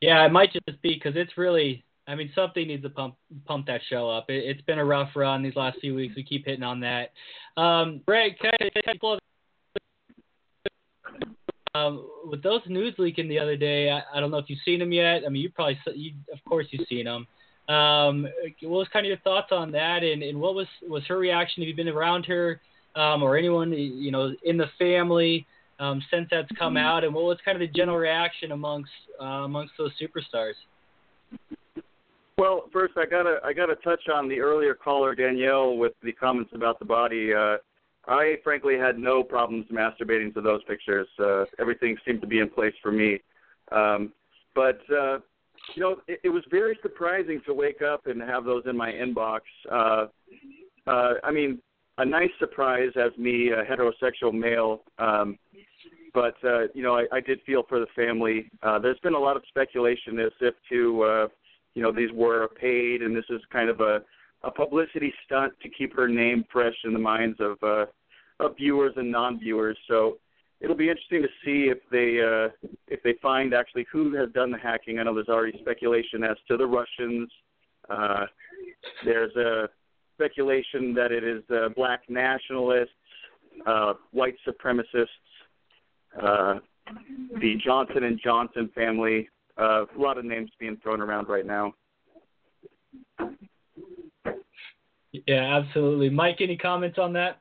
Yeah, 0.00 0.24
it 0.24 0.32
might 0.32 0.52
just 0.52 0.80
be 0.82 0.94
because 0.94 1.14
it's 1.16 1.36
really. 1.36 1.84
I 2.06 2.14
mean, 2.14 2.30
something 2.34 2.66
needs 2.66 2.82
to 2.84 2.90
pump 2.90 3.16
pump 3.44 3.66
that 3.66 3.82
show 3.90 4.08
up. 4.08 4.30
It, 4.30 4.44
it's 4.44 4.62
been 4.62 4.78
a 4.78 4.84
rough 4.84 5.10
run 5.14 5.42
these 5.42 5.56
last 5.56 5.78
few 5.80 5.94
weeks. 5.94 6.16
We 6.16 6.24
keep 6.24 6.46
hitting 6.46 6.62
on 6.62 6.80
that. 6.80 7.12
Um, 7.60 8.00
Greg, 8.06 8.38
can 8.40 8.52
I, 8.60 8.70
can 8.70 8.82
I 8.86 9.18
um, 11.74 12.08
with 12.24 12.42
those 12.42 12.60
news 12.66 12.94
leaking 12.98 13.28
the 13.28 13.38
other 13.38 13.56
day, 13.56 13.90
I, 13.90 14.02
I 14.14 14.20
don't 14.20 14.30
know 14.30 14.38
if 14.38 14.46
you've 14.48 14.58
seen 14.64 14.78
them 14.78 14.92
yet. 14.92 15.22
I 15.26 15.28
mean, 15.28 15.42
you 15.42 15.50
probably, 15.50 15.78
you, 15.94 16.12
of 16.32 16.38
course, 16.48 16.66
you've 16.70 16.88
seen 16.88 17.04
them. 17.04 17.26
Um, 17.74 18.26
what 18.62 18.78
was 18.78 18.88
kind 18.92 19.04
of 19.04 19.08
your 19.08 19.18
thoughts 19.18 19.48
on 19.52 19.70
that, 19.72 20.02
and, 20.02 20.22
and 20.22 20.40
what 20.40 20.54
was 20.54 20.66
was 20.88 21.02
her 21.06 21.18
reaction? 21.18 21.62
Have 21.62 21.68
you 21.68 21.76
been 21.76 21.88
around 21.88 22.24
her, 22.24 22.62
um, 22.98 23.22
or 23.22 23.36
anyone 23.36 23.72
you 23.72 24.10
know 24.10 24.34
in 24.44 24.56
the 24.56 24.66
family 24.78 25.46
um, 25.78 26.02
since 26.10 26.28
that's 26.30 26.48
come 26.58 26.74
Mm-hmm. 26.74 26.86
out, 26.86 27.04
and 27.04 27.14
what 27.14 27.24
was 27.24 27.38
kind 27.44 27.60
of 27.60 27.60
the 27.60 27.72
general 27.78 27.96
reaction 27.96 28.52
amongst 28.52 28.90
uh, 29.20 29.44
amongst 29.44 29.74
those 29.78 29.92
superstars? 30.00 30.54
Well, 32.36 32.68
first 32.72 32.94
I 32.96 33.06
gotta 33.06 33.38
I 33.44 33.52
gotta 33.52 33.76
touch 33.76 34.08
on 34.12 34.28
the 34.28 34.40
earlier 34.40 34.74
caller 34.74 35.14
Danielle 35.14 35.76
with 35.76 35.92
the 36.02 36.12
comments 36.12 36.50
about 36.54 36.78
the 36.78 36.84
body. 36.84 37.32
Uh, 37.32 37.56
I 38.06 38.36
frankly 38.42 38.76
had 38.78 38.98
no 38.98 39.22
problems 39.22 39.66
masturbating 39.72 40.32
to 40.34 40.40
those 40.40 40.62
pictures. 40.64 41.08
Uh, 41.18 41.44
everything 41.58 41.96
seemed 42.06 42.20
to 42.22 42.26
be 42.26 42.38
in 42.38 42.48
place 42.48 42.74
for 42.82 42.90
me. 42.90 43.20
Um, 43.70 44.12
but 44.54 44.80
uh, 44.90 45.18
you 45.74 45.82
know, 45.82 45.96
it, 46.08 46.20
it 46.24 46.28
was 46.28 46.42
very 46.50 46.78
surprising 46.82 47.40
to 47.46 47.54
wake 47.54 47.82
up 47.82 48.06
and 48.06 48.20
have 48.22 48.44
those 48.44 48.64
in 48.66 48.76
my 48.76 48.90
inbox. 48.90 49.40
Uh, 49.70 50.06
uh, 50.86 51.14
I 51.22 51.30
mean, 51.30 51.60
a 51.98 52.04
nice 52.04 52.30
surprise 52.38 52.90
as 52.96 53.16
me, 53.18 53.50
a 53.50 53.64
heterosexual 53.64 54.32
male. 54.32 54.82
Um, 54.98 55.38
but 56.14 56.34
uh, 56.42 56.68
you 56.74 56.82
know, 56.82 56.96
I, 56.96 57.04
I 57.12 57.20
did 57.20 57.40
feel 57.44 57.64
for 57.68 57.78
the 57.78 57.86
family. 57.94 58.50
Uh, 58.62 58.78
there's 58.78 58.98
been 59.00 59.14
a 59.14 59.18
lot 59.18 59.36
of 59.36 59.42
speculation 59.48 60.18
as 60.18 60.32
if 60.40 60.54
to 60.70 61.02
uh, 61.02 61.28
you 61.78 61.84
know 61.84 61.92
these 61.92 62.10
were 62.12 62.48
paid 62.60 63.02
and 63.02 63.16
this 63.16 63.24
is 63.30 63.40
kind 63.52 63.70
of 63.70 63.80
a 63.80 64.00
a 64.42 64.50
publicity 64.50 65.12
stunt 65.24 65.52
to 65.62 65.68
keep 65.68 65.94
her 65.94 66.08
name 66.08 66.44
fresh 66.52 66.74
in 66.84 66.92
the 66.92 66.98
minds 66.98 67.38
of 67.40 67.56
uh 67.62 67.86
of 68.40 68.56
viewers 68.56 68.92
and 68.96 69.10
non-viewers 69.10 69.78
so 69.86 70.18
it'll 70.60 70.76
be 70.76 70.88
interesting 70.88 71.22
to 71.22 71.28
see 71.44 71.70
if 71.70 71.78
they 71.92 72.20
uh 72.20 72.48
if 72.88 73.00
they 73.04 73.14
find 73.22 73.54
actually 73.54 73.86
who 73.92 74.12
has 74.14 74.28
done 74.32 74.50
the 74.50 74.58
hacking 74.58 74.98
i 74.98 75.04
know 75.04 75.14
there's 75.14 75.28
already 75.28 75.56
speculation 75.60 76.24
as 76.24 76.36
to 76.48 76.56
the 76.56 76.66
russians 76.66 77.30
uh 77.90 78.26
there's 79.04 79.34
a 79.36 79.68
speculation 80.18 80.92
that 80.94 81.12
it 81.12 81.22
is 81.22 81.42
uh, 81.50 81.68
black 81.76 82.00
nationalists 82.08 82.90
uh 83.66 83.94
white 84.10 84.36
supremacists 84.46 85.06
uh 86.22 86.54
the 87.40 87.54
johnson 87.64 88.04
and 88.04 88.20
johnson 88.22 88.70
family 88.74 89.28
uh, 89.58 89.84
a 89.84 89.98
lot 89.98 90.18
of 90.18 90.24
names 90.24 90.50
being 90.58 90.76
thrown 90.82 91.00
around 91.00 91.28
right 91.28 91.44
now. 91.44 91.74
Yeah, 95.26 95.58
absolutely. 95.58 96.10
Mike, 96.10 96.36
any 96.40 96.56
comments 96.56 96.98
on 96.98 97.12
that? 97.14 97.40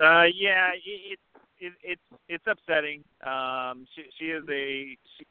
Uh, 0.00 0.24
yeah, 0.34 0.70
it, 0.74 1.12
it, 1.12 1.18
it 1.60 1.72
it's 1.82 2.20
it's 2.28 2.44
upsetting. 2.46 3.04
Um, 3.24 3.86
she 3.94 4.02
she 4.18 4.24
is 4.26 4.42
a 4.50 4.96
she 5.16 5.26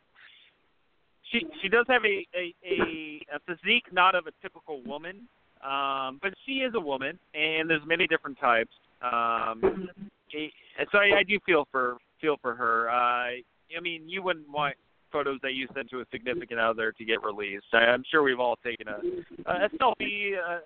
she, 1.31 1.45
she 1.61 1.69
does 1.69 1.85
have 1.89 2.03
a, 2.05 2.25
a 2.35 2.55
a 2.65 3.25
a 3.35 3.39
physique 3.45 3.91
not 3.91 4.15
of 4.15 4.27
a 4.27 4.31
typical 4.41 4.81
woman, 4.83 5.27
um, 5.63 6.19
but 6.21 6.33
she 6.45 6.53
is 6.53 6.73
a 6.75 6.79
woman, 6.79 7.19
and 7.33 7.69
there's 7.69 7.85
many 7.85 8.07
different 8.07 8.39
types. 8.39 8.71
Um, 9.01 9.89
so 10.91 10.97
I, 10.97 11.19
I 11.19 11.23
do 11.23 11.39
feel 11.45 11.67
for 11.71 11.97
feel 12.19 12.37
for 12.41 12.55
her. 12.55 12.89
Uh, 12.89 13.41
I 13.75 13.79
mean, 13.81 14.07
you 14.07 14.21
wouldn't 14.21 14.49
want 14.49 14.75
photos 15.11 15.39
that 15.43 15.53
you 15.53 15.67
send 15.73 15.89
to 15.89 15.99
a 16.01 16.05
significant 16.11 16.59
other 16.59 16.91
to 16.93 17.05
get 17.05 17.23
released. 17.23 17.65
I, 17.73 17.79
I'm 17.79 18.03
sure 18.09 18.23
we've 18.23 18.39
all 18.39 18.57
taken 18.63 18.87
a 18.87 18.99
a 19.49 19.69
selfie, 19.79 20.33
uh, 20.37 20.59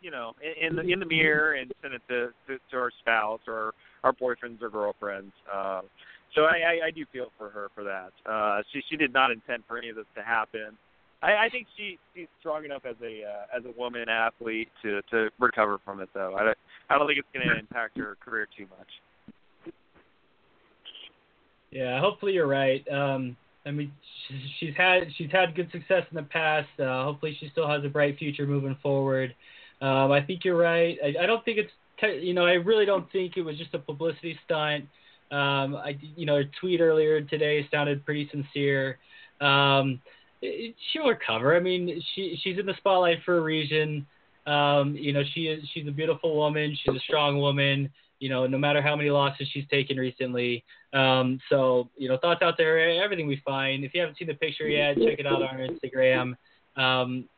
you 0.00 0.10
know, 0.10 0.32
in, 0.42 0.68
in 0.68 0.76
the 0.76 0.92
in 0.92 1.00
the 1.00 1.06
mirror 1.06 1.54
and 1.54 1.72
sent 1.82 1.94
it 1.94 2.02
to 2.08 2.28
to, 2.48 2.58
to 2.70 2.76
our 2.76 2.90
spouse 3.00 3.40
or 3.46 3.72
our 4.04 4.12
boyfriends 4.12 4.60
or 4.62 4.70
girlfriends. 4.70 5.32
Uh, 5.52 5.82
so 6.34 6.42
I, 6.42 6.80
I 6.82 6.86
I 6.86 6.90
do 6.90 7.04
feel 7.12 7.28
for 7.38 7.50
her 7.50 7.68
for 7.74 7.84
that. 7.84 8.10
Uh, 8.30 8.62
she 8.72 8.82
she 8.90 8.96
did 8.96 9.12
not 9.12 9.30
intend 9.30 9.64
for 9.68 9.78
any 9.78 9.90
of 9.90 9.96
this 9.96 10.06
to 10.16 10.22
happen. 10.22 10.76
I, 11.22 11.46
I 11.46 11.48
think 11.50 11.66
she 11.76 11.98
she's 12.14 12.26
strong 12.40 12.64
enough 12.64 12.82
as 12.84 12.96
a 13.02 13.22
uh, 13.24 13.56
as 13.56 13.64
a 13.64 13.78
woman 13.78 14.08
athlete 14.08 14.68
to 14.82 15.00
to 15.10 15.30
recover 15.38 15.78
from 15.84 16.00
it 16.00 16.08
though. 16.14 16.34
I 16.36 16.44
don't 16.44 16.58
I 16.90 16.98
don't 16.98 17.06
think 17.06 17.18
it's 17.18 17.28
going 17.32 17.48
to 17.48 17.58
impact 17.58 17.96
her 17.98 18.16
career 18.20 18.48
too 18.56 18.66
much. 18.78 19.74
Yeah, 21.70 22.00
hopefully 22.00 22.32
you're 22.32 22.46
right. 22.46 22.86
Um, 22.92 23.36
I 23.64 23.70
mean, 23.70 23.92
she's, 24.58 24.74
had 24.76 25.04
she's 25.16 25.30
had 25.30 25.54
good 25.54 25.70
success 25.72 26.02
in 26.10 26.16
the 26.16 26.24
past. 26.24 26.68
Uh, 26.78 27.04
hopefully, 27.04 27.36
she 27.38 27.48
still 27.50 27.68
has 27.68 27.84
a 27.84 27.88
bright 27.88 28.18
future 28.18 28.46
moving 28.46 28.76
forward. 28.82 29.34
Um, 29.80 30.12
I 30.12 30.20
think 30.20 30.44
you're 30.44 30.58
right. 30.58 30.98
I, 31.02 31.22
I 31.22 31.26
don't 31.26 31.44
think 31.44 31.58
it's 31.58 31.70
te- 32.00 32.26
you 32.26 32.34
know 32.34 32.44
I 32.44 32.54
really 32.54 32.84
don't 32.84 33.10
think 33.12 33.36
it 33.36 33.42
was 33.42 33.56
just 33.56 33.74
a 33.74 33.78
publicity 33.78 34.38
stunt. 34.44 34.84
Um, 35.30 35.76
I 35.76 35.98
you 36.16 36.26
know 36.26 36.36
a 36.36 36.44
tweet 36.60 36.80
earlier 36.80 37.22
today 37.22 37.66
sounded 37.70 38.04
pretty 38.04 38.28
sincere. 38.30 38.98
Um, 39.40 40.00
she'll 40.92 41.08
recover. 41.08 41.56
I 41.56 41.60
mean, 41.60 42.02
she 42.14 42.38
she's 42.42 42.58
in 42.58 42.66
the 42.66 42.74
spotlight 42.78 43.18
for 43.24 43.38
a 43.38 43.40
reason. 43.40 44.06
Um, 44.46 44.94
you 44.96 45.12
know, 45.12 45.22
she 45.34 45.42
is 45.42 45.62
she's 45.72 45.86
a 45.86 45.92
beautiful 45.92 46.36
woman. 46.36 46.76
She's 46.82 46.94
a 46.94 47.00
strong 47.00 47.38
woman. 47.38 47.90
You 48.18 48.28
know, 48.28 48.46
no 48.46 48.58
matter 48.58 48.80
how 48.80 48.94
many 48.94 49.10
losses 49.10 49.48
she's 49.52 49.66
taken 49.68 49.96
recently. 49.96 50.64
Um, 50.92 51.40
so 51.48 51.88
you 51.96 52.08
know, 52.08 52.18
thoughts 52.18 52.42
out 52.42 52.54
there. 52.56 53.02
Everything 53.02 53.26
we 53.26 53.40
find. 53.44 53.84
If 53.84 53.94
you 53.94 54.00
haven't 54.00 54.18
seen 54.18 54.28
the 54.28 54.34
picture 54.34 54.68
yet, 54.68 54.96
check 54.96 55.18
it 55.18 55.26
out 55.26 55.42
on 55.42 55.58
Instagram. 55.58 56.34
Um, 56.76 57.28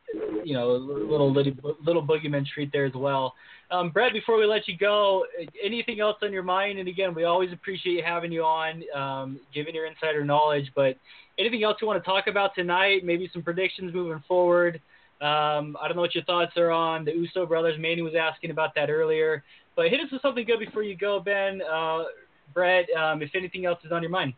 you 0.44 0.55
know, 0.55 0.72
little 0.72 1.32
little 1.32 1.76
little 1.84 2.02
boogeyman 2.07 2.46
treat 2.46 2.70
there 2.72 2.84
as 2.84 2.94
well. 2.94 3.34
Um, 3.70 3.90
Brett, 3.90 4.12
before 4.12 4.38
we 4.38 4.46
let 4.46 4.68
you 4.68 4.76
go, 4.76 5.24
anything 5.62 6.00
else 6.00 6.16
on 6.22 6.32
your 6.32 6.42
mind? 6.42 6.78
And 6.78 6.88
again, 6.88 7.14
we 7.14 7.24
always 7.24 7.52
appreciate 7.52 8.05
having 8.05 8.30
you 8.30 8.44
on, 8.44 8.84
um, 8.94 9.40
giving 9.52 9.74
your 9.74 9.86
insider 9.86 10.24
knowledge. 10.24 10.70
But 10.76 10.96
anything 11.39 11.62
else 11.62 11.76
you 11.80 11.87
want 11.87 12.03
to 12.03 12.09
talk 12.09 12.26
about 12.26 12.55
tonight? 12.55 13.05
Maybe 13.05 13.28
some 13.32 13.43
predictions 13.43 13.95
moving 13.95 14.22
forward. 14.26 14.80
Um, 15.20 15.76
I 15.80 15.87
don't 15.87 15.97
know 15.97 16.03
what 16.03 16.14
your 16.14 16.24
thoughts 16.24 16.53
are 16.57 16.70
on 16.70 17.05
the 17.05 17.12
Uso 17.12 17.47
brothers. 17.47 17.76
Manny 17.78 18.03
was 18.03 18.14
asking 18.18 18.51
about 18.51 18.74
that 18.74 18.91
earlier. 18.91 19.43
But 19.76 19.89
hit 19.89 20.01
us 20.01 20.12
with 20.12 20.22
something 20.22 20.45
good 20.45 20.59
before 20.59 20.82
you 20.82 20.97
go, 20.97 21.20
Ben. 21.20 21.61
Uh, 21.62 22.05
Brett, 22.53 22.87
um, 22.97 23.22
if 23.22 23.30
anything 23.35 23.66
else 23.66 23.78
is 23.85 23.93
on 23.93 24.03
your 24.03 24.11
mind. 24.11 24.35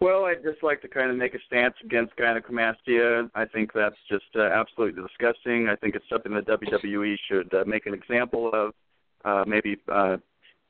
Well, 0.00 0.24
I'd 0.24 0.42
just 0.42 0.62
like 0.62 0.82
to 0.82 0.88
kind 0.88 1.10
of 1.10 1.16
make 1.16 1.34
a 1.34 1.38
stance 1.46 1.74
against 1.82 2.16
gynecomastia. 2.16 3.30
I 3.34 3.46
think 3.46 3.72
that's 3.72 3.96
just 4.10 4.24
uh, 4.36 4.42
absolutely 4.42 5.00
disgusting. 5.00 5.68
I 5.68 5.76
think 5.76 5.94
it's 5.94 6.04
something 6.10 6.34
that 6.34 6.46
WWE 6.46 7.16
should 7.28 7.54
uh, 7.54 7.64
make 7.66 7.86
an 7.86 7.94
example 7.94 8.50
of. 8.52 8.74
Uh, 9.24 9.42
maybe 9.46 9.78
uh, 9.90 10.18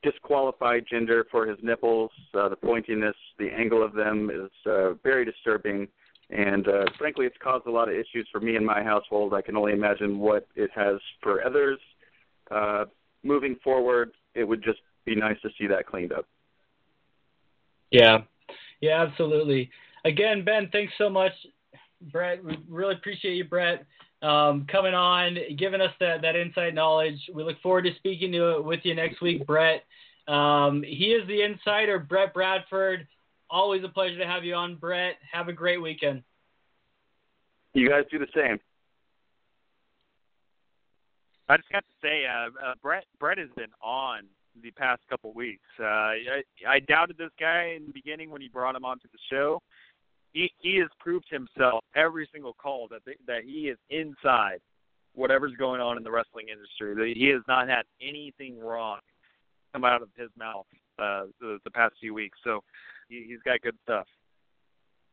disqualify 0.05 0.79
Jinder 0.79 1.23
for 1.31 1.45
his 1.45 1.57
nipples. 1.61 2.11
Uh, 2.33 2.47
the 2.47 2.55
pointiness, 2.55 3.13
the 3.37 3.49
angle 3.49 3.83
of 3.83 3.93
them 3.93 4.29
is 4.29 4.51
uh, 4.65 4.93
very 5.03 5.25
disturbing. 5.25 5.87
And 6.29 6.67
uh, 6.67 6.85
frankly, 6.97 7.25
it's 7.25 7.35
caused 7.43 7.67
a 7.67 7.71
lot 7.71 7.89
of 7.89 7.95
issues 7.95 8.27
for 8.31 8.39
me 8.39 8.55
in 8.55 8.65
my 8.65 8.81
household. 8.83 9.33
I 9.33 9.41
can 9.41 9.57
only 9.57 9.73
imagine 9.73 10.19
what 10.19 10.47
it 10.55 10.69
has 10.73 10.97
for 11.21 11.45
others. 11.45 11.79
Uh, 12.49 12.85
moving 13.23 13.57
forward, 13.63 14.11
it 14.33 14.43
would 14.43 14.63
just 14.63 14.79
be 15.05 15.15
nice 15.15 15.37
to 15.41 15.49
see 15.57 15.67
that 15.67 15.85
cleaned 15.85 16.13
up. 16.13 16.25
Yeah, 17.91 18.19
yeah, 18.81 19.03
absolutely. 19.03 19.69
Again, 20.03 20.43
Ben, 20.43 20.69
thanks 20.71 20.93
so 20.97 21.09
much, 21.09 21.31
Brett. 22.11 22.43
We 22.43 22.57
really 22.69 22.95
appreciate 22.95 23.35
you, 23.35 23.45
Brett, 23.45 23.85
um, 24.25 24.65
coming 24.71 24.93
on, 24.93 25.37
giving 25.57 25.81
us 25.81 25.91
that 25.99 26.21
that 26.23 26.35
inside 26.35 26.73
knowledge. 26.73 27.19
We 27.33 27.43
look 27.43 27.61
forward 27.61 27.83
to 27.83 27.95
speaking 27.97 28.31
to 28.31 28.57
it 28.57 28.65
with 28.65 28.79
you 28.83 28.95
next 28.95 29.21
week, 29.21 29.45
Brett. 29.45 29.83
Um, 30.27 30.83
he 30.85 31.11
is 31.11 31.27
the 31.27 31.43
insider, 31.43 31.99
Brett 31.99 32.33
Bradford. 32.33 33.07
Always 33.49 33.83
a 33.83 33.89
pleasure 33.89 34.17
to 34.17 34.25
have 34.25 34.43
you 34.43 34.55
on, 34.55 34.75
Brett. 34.75 35.17
Have 35.31 35.47
a 35.47 35.53
great 35.53 35.81
weekend. 35.81 36.23
You 37.73 37.89
guys 37.89 38.05
do 38.09 38.17
the 38.17 38.27
same. 38.33 38.59
I 41.47 41.57
just 41.57 41.69
got 41.69 41.83
to 41.83 42.07
say, 42.07 42.23
uh, 42.25 42.47
uh, 42.65 42.73
Brett 42.81 43.05
Brett 43.19 43.37
has 43.37 43.49
been 43.55 43.71
on 43.83 44.23
the 44.63 44.71
past 44.71 45.01
couple 45.09 45.33
weeks. 45.33 45.61
Uh, 45.79 45.83
I, 45.83 46.43
I 46.67 46.79
doubted 46.79 47.17
this 47.17 47.29
guy 47.39 47.75
in 47.77 47.85
the 47.85 47.91
beginning 47.93 48.31
when 48.31 48.41
he 48.41 48.47
brought 48.47 48.75
him 48.75 48.85
onto 48.85 49.07
the 49.11 49.19
show. 49.29 49.61
He 50.35 50.51
he 50.59 50.77
has 50.79 50.89
proved 50.99 51.25
himself 51.31 51.81
every 51.95 52.27
single 52.33 52.53
call 52.53 52.89
that 52.91 52.99
they, 53.05 53.15
that 53.25 53.43
he 53.45 53.69
is 53.69 53.77
inside 53.89 54.59
whatever's 55.13 55.53
going 55.57 55.79
on 55.79 55.95
in 55.95 56.03
the 56.03 56.11
wrestling 56.11 56.47
industry. 56.49 56.93
That 56.93 57.17
he 57.17 57.27
has 57.29 57.41
not 57.47 57.69
had 57.69 57.83
anything 58.01 58.59
wrong 58.59 58.99
come 59.73 59.85
out 59.85 60.01
of 60.01 60.09
his 60.17 60.29
mouth 60.37 60.65
uh, 60.99 61.27
the, 61.39 61.59
the 61.63 61.71
past 61.71 61.95
few 62.01 62.13
weeks. 62.13 62.37
So 62.43 62.61
he, 63.07 63.25
he's 63.29 63.39
got 63.45 63.61
good 63.61 63.77
stuff. 63.83 64.07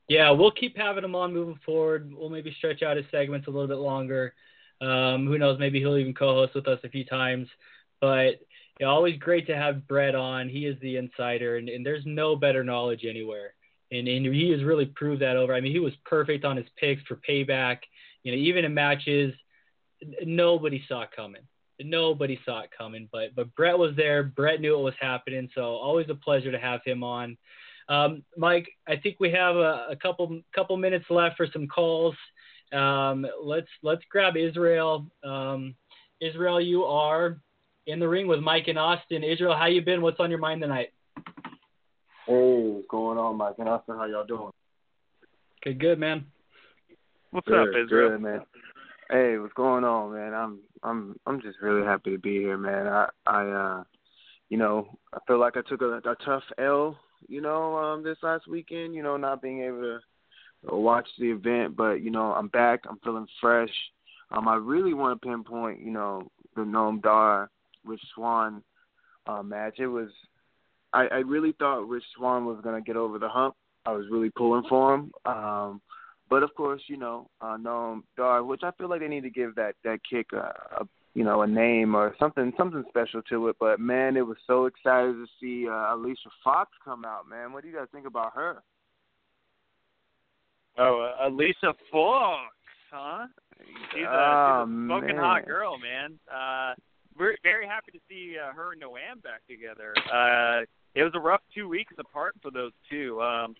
Yeah, 0.08 0.30
we'll 0.32 0.50
keep 0.50 0.76
having 0.76 1.04
him 1.04 1.14
on 1.14 1.32
moving 1.32 1.58
forward. 1.64 2.12
We'll 2.12 2.28
maybe 2.28 2.52
stretch 2.58 2.82
out 2.82 2.96
his 2.96 3.06
segments 3.12 3.46
a 3.46 3.50
little 3.50 3.68
bit 3.68 3.78
longer. 3.78 4.34
Um, 4.80 5.28
who 5.28 5.38
knows? 5.38 5.60
Maybe 5.60 5.78
he'll 5.78 5.96
even 5.96 6.14
co-host 6.14 6.56
with 6.56 6.66
us 6.66 6.80
a 6.82 6.88
few 6.88 7.04
times. 7.04 7.46
But 8.00 8.40
yeah, 8.80 8.86
always 8.86 9.16
great 9.20 9.46
to 9.46 9.54
have 9.54 9.86
Brett 9.86 10.16
on. 10.16 10.48
He 10.48 10.66
is 10.66 10.76
the 10.80 10.96
insider, 10.96 11.58
and, 11.58 11.68
and 11.68 11.86
there's 11.86 12.02
no 12.04 12.34
better 12.34 12.64
knowledge 12.64 13.04
anywhere. 13.08 13.54
And, 13.92 14.08
and 14.08 14.26
he 14.34 14.50
has 14.50 14.64
really 14.64 14.86
proved 14.86 15.22
that 15.22 15.36
over. 15.36 15.54
I 15.54 15.60
mean, 15.60 15.72
he 15.72 15.78
was 15.78 15.92
perfect 16.04 16.44
on 16.44 16.56
his 16.56 16.66
picks 16.76 17.02
for 17.02 17.20
payback. 17.28 17.78
You 18.22 18.32
know, 18.32 18.38
even 18.38 18.64
in 18.64 18.72
matches, 18.72 19.34
nobody 20.24 20.82
saw 20.88 21.02
it 21.02 21.10
coming. 21.14 21.42
nobody 21.78 22.40
saw 22.44 22.60
it 22.60 22.70
coming, 22.76 23.08
but 23.12 23.34
but 23.34 23.54
Brett 23.54 23.78
was 23.78 23.94
there. 23.96 24.22
Brett 24.22 24.60
knew 24.60 24.74
what 24.74 24.84
was 24.84 24.94
happening, 25.00 25.48
so 25.54 25.62
always 25.62 26.08
a 26.08 26.14
pleasure 26.14 26.52
to 26.52 26.58
have 26.58 26.80
him 26.84 27.02
on. 27.04 27.36
Um, 27.88 28.22
Mike, 28.36 28.68
I 28.88 28.96
think 28.96 29.16
we 29.18 29.30
have 29.32 29.56
a, 29.56 29.88
a, 29.90 29.96
couple 30.00 30.40
couple 30.54 30.76
minutes 30.76 31.06
left 31.10 31.36
for 31.36 31.46
some 31.52 31.66
calls. 31.66 32.14
Um, 32.72 33.26
let's 33.42 33.68
let's 33.82 34.02
grab 34.10 34.36
Israel. 34.36 35.06
Um, 35.24 35.74
Israel, 36.20 36.60
you 36.60 36.84
are 36.84 37.38
in 37.86 37.98
the 37.98 38.08
ring 38.08 38.28
with 38.28 38.40
Mike 38.40 38.68
and 38.68 38.78
Austin. 38.78 39.24
Israel, 39.24 39.56
how 39.56 39.66
you 39.66 39.82
been? 39.82 40.02
What's 40.02 40.20
on 40.20 40.30
your 40.30 40.38
mind 40.38 40.62
tonight? 40.62 40.92
Hey, 42.82 42.88
what's 42.88 42.90
going 42.90 43.18
on, 43.18 43.36
Mike 43.36 43.54
and 43.58 43.68
Austin? 43.68 43.96
How 43.96 44.06
y'all 44.06 44.26
doing? 44.26 44.50
Okay, 45.60 45.74
good, 45.74 45.98
man. 45.98 46.26
What's 47.30 47.46
good, 47.46 47.60
up, 47.60 47.68
Israel? 47.68 48.10
Good, 48.10 48.20
man. 48.20 48.40
Hey, 49.10 49.38
what's 49.38 49.52
going 49.54 49.84
on, 49.84 50.14
man? 50.14 50.34
I'm 50.34 50.58
I'm 50.82 51.16
I'm 51.26 51.40
just 51.40 51.60
really 51.60 51.84
happy 51.84 52.10
to 52.10 52.18
be 52.18 52.38
here, 52.38 52.56
man. 52.56 52.86
I 52.88 53.08
I 53.26 53.46
uh 53.46 53.84
you 54.48 54.58
know, 54.58 54.98
I 55.12 55.18
feel 55.26 55.38
like 55.38 55.56
I 55.56 55.62
took 55.62 55.82
a, 55.82 55.98
a 55.98 56.16
tough 56.24 56.42
L, 56.58 56.98
you 57.28 57.40
know, 57.40 57.76
um 57.76 58.02
this 58.02 58.18
last 58.22 58.48
weekend, 58.48 58.94
you 58.94 59.02
know, 59.02 59.16
not 59.16 59.42
being 59.42 59.62
able 59.62 59.82
to 59.82 60.74
watch 60.74 61.08
the 61.18 61.30
event, 61.30 61.76
but 61.76 62.02
you 62.02 62.10
know, 62.10 62.32
I'm 62.32 62.48
back, 62.48 62.80
I'm 62.88 62.98
feeling 63.04 63.28
fresh. 63.40 63.72
Um 64.30 64.48
I 64.48 64.56
really 64.56 64.94
want 64.94 65.20
to 65.20 65.28
pinpoint, 65.28 65.80
you 65.80 65.92
know, 65.92 66.22
the 66.56 66.62
Noam 66.62 67.00
Dar 67.00 67.50
Rich 67.84 68.02
Swann 68.14 68.62
uh 69.26 69.42
match. 69.42 69.78
It 69.78 69.86
was 69.86 70.08
I, 70.92 71.06
I 71.06 71.16
really 71.18 71.52
thought 71.58 71.88
Rich 71.88 72.04
Swann 72.16 72.44
was 72.44 72.60
gonna 72.62 72.80
get 72.80 72.96
over 72.96 73.18
the 73.18 73.28
hump. 73.28 73.54
I 73.84 73.92
was 73.92 74.06
really 74.10 74.30
pulling 74.30 74.64
for 74.68 74.94
him. 74.94 75.12
Um, 75.24 75.80
but 76.30 76.42
of 76.42 76.54
course, 76.54 76.82
you 76.86 76.96
know, 76.96 77.28
uh, 77.40 77.56
Noam 77.58 78.02
Dar, 78.16 78.42
which 78.42 78.62
I 78.62 78.70
feel 78.72 78.88
like 78.88 79.00
they 79.00 79.08
need 79.08 79.22
to 79.22 79.30
give 79.30 79.54
that 79.56 79.74
that 79.84 80.00
kick 80.08 80.28
a, 80.32 80.54
a 80.80 80.88
you 81.14 81.24
know 81.24 81.42
a 81.42 81.46
name 81.46 81.94
or 81.94 82.14
something 82.18 82.52
something 82.56 82.84
special 82.88 83.22
to 83.28 83.48
it. 83.48 83.56
But 83.60 83.80
man, 83.80 84.16
it 84.16 84.26
was 84.26 84.38
so 84.46 84.66
excited 84.66 85.12
to 85.12 85.26
see 85.40 85.68
uh, 85.68 85.94
Alicia 85.94 86.30
Fox 86.42 86.70
come 86.84 87.04
out. 87.04 87.28
Man, 87.28 87.52
what 87.52 87.62
do 87.62 87.68
you 87.68 87.76
guys 87.76 87.88
think 87.92 88.06
about 88.06 88.32
her? 88.34 88.62
Oh, 90.78 91.12
uh, 91.20 91.28
Alicia 91.28 91.74
Fox, 91.90 92.54
huh? 92.90 93.26
She's 93.92 94.02
a, 94.02 94.08
oh, 94.08 94.64
she's 94.64 94.72
a 94.72 94.86
smoking 94.86 95.08
man. 95.08 95.18
hot 95.18 95.46
girl, 95.46 95.76
man. 95.78 96.18
Uh, 96.32 96.74
we're 97.18 97.36
very 97.42 97.66
happy 97.66 97.92
to 97.92 97.98
see 98.08 98.36
uh, 98.38 98.52
her 98.52 98.72
and 98.72 98.82
Noam 98.82 99.22
back 99.22 99.46
together. 99.48 99.94
Uh, 100.12 100.64
it 100.94 101.02
was 101.02 101.12
a 101.14 101.20
rough 101.20 101.40
two 101.54 101.68
weeks 101.68 101.94
apart 101.98 102.34
for 102.42 102.50
those 102.50 102.72
two. 102.90 103.20
Um, 103.20 103.54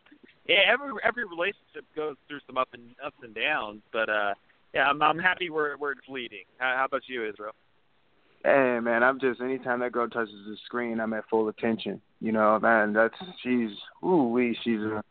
yeah, 0.46 0.60
every 0.70 0.92
every 1.04 1.24
relationship 1.24 1.84
goes 1.94 2.16
through 2.28 2.40
some 2.46 2.58
up 2.58 2.68
and 2.72 2.90
ups 3.04 3.16
and 3.22 3.34
downs, 3.34 3.80
but 3.92 4.08
uh, 4.08 4.34
yeah, 4.74 4.84
I'm 4.84 5.00
I'm 5.02 5.18
happy 5.18 5.50
where 5.50 5.74
it's 5.74 6.08
leading. 6.08 6.44
How, 6.58 6.74
how 6.78 6.84
about 6.86 7.02
you, 7.06 7.28
Israel? 7.28 7.52
Hey 8.44 8.80
man, 8.80 9.02
I'm 9.04 9.20
just 9.20 9.40
anytime 9.40 9.80
that 9.80 9.92
girl 9.92 10.08
touches 10.08 10.34
the 10.46 10.56
screen, 10.64 11.00
I'm 11.00 11.12
at 11.12 11.28
full 11.30 11.48
attention. 11.48 12.00
You 12.20 12.32
know, 12.32 12.58
man, 12.58 12.92
that's 12.92 13.14
she's 13.42 13.70
ooh 14.04 14.28
wee, 14.28 14.56
she's 14.64 14.80
a 14.80 15.02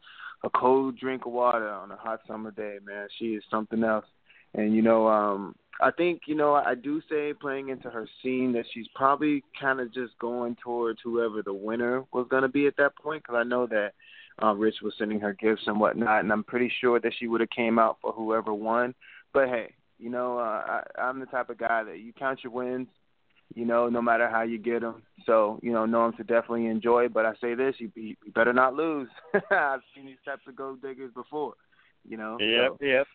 a 0.44 0.50
cold 0.50 0.98
drink 0.98 1.26
of 1.26 1.32
water 1.32 1.70
on 1.70 1.92
a 1.92 1.96
hot 1.96 2.22
summer 2.28 2.52
day, 2.52 2.78
man. 2.84 3.08
She 3.20 3.36
is 3.36 3.44
something 3.50 3.84
else. 3.84 4.06
And 4.54 4.76
you 4.76 4.82
know, 4.82 5.08
um 5.08 5.56
I 5.82 5.89
think 5.89 6.22
you 6.28 6.36
know 6.36 6.54
I 6.54 6.76
do 6.76 7.02
say 7.10 7.34
playing 7.34 7.70
into 7.70 7.89
her 7.89 8.08
scene 8.22 8.54
that 8.54 8.66
she's 8.72 8.88
probably 8.93 9.43
kind 9.60 9.80
of 9.80 9.91
just 9.93 10.18
going 10.20 10.56
towards 10.64 10.99
whoever 11.04 11.41
the 11.41 11.54
winner 11.54 12.04
was 12.14 12.28
going 12.30 12.43
to 12.43 12.49
be 12.49 12.68
at 12.68 12.78
that 12.78 12.95
point 12.95 13.24
because 13.24 13.39
I 13.39 13.43
know 13.43 13.66
that 13.68 13.93
uh, 14.41 14.54
Rich 14.54 14.76
was 14.84 14.93
sending 14.97 15.20
her 15.20 15.34
gifts 15.34 15.64
and 15.66 15.80
whatnot, 15.80 16.22
and 16.22 16.32
I'm 16.32 16.43
pretty 16.43 16.72
sure 16.80 16.99
that 16.99 17.14
she 17.20 17.28
would 17.28 17.41
have 17.41 17.49
came 17.49 17.80
out 17.80 17.97
for 18.02 18.12
whoever 18.12 18.54
won. 18.54 18.93
But 19.34 19.47
hey, 19.47 19.74
you 19.97 20.10
know 20.10 20.38
uh, 20.38 20.82
I, 20.95 21.02
I'm 21.02 21.20
the 21.20 21.26
type 21.26 21.49
of 21.49 21.58
guy 21.58 21.84
that 21.84 21.99
you 21.99 22.14
count 22.14 22.43
your 22.43 22.54
wins, 22.54 22.88
you 23.56 23.66
know, 23.66 23.89
no 23.89 24.04
matter 24.04 24.30
how 24.30 24.43
you 24.43 24.60
get 24.60 24.82
them. 24.82 25.02
So 25.26 25.60
you 25.64 25.72
know, 25.72 25.84
him 25.84 26.14
to 26.18 26.24
definitely 26.24 26.68
enjoy. 26.68 27.08
But 27.08 27.26
I 27.26 27.34
say 27.41 27.56
this, 27.56 27.76
you, 27.80 27.89
be 27.89 28.18
you 28.24 28.32
better 28.34 28.54
not 28.54 28.76
lose. 28.76 29.10
I've 29.52 29.82
seen 29.95 30.06
these 30.06 30.16
types 30.24 30.43
of 30.47 30.56
gold 30.56 30.84
diggers 30.84 31.12
before. 31.16 31.56
You 32.08 32.18
know. 32.18 32.38
Yep, 32.39 32.72
so, 32.80 32.86
yep. 32.86 33.08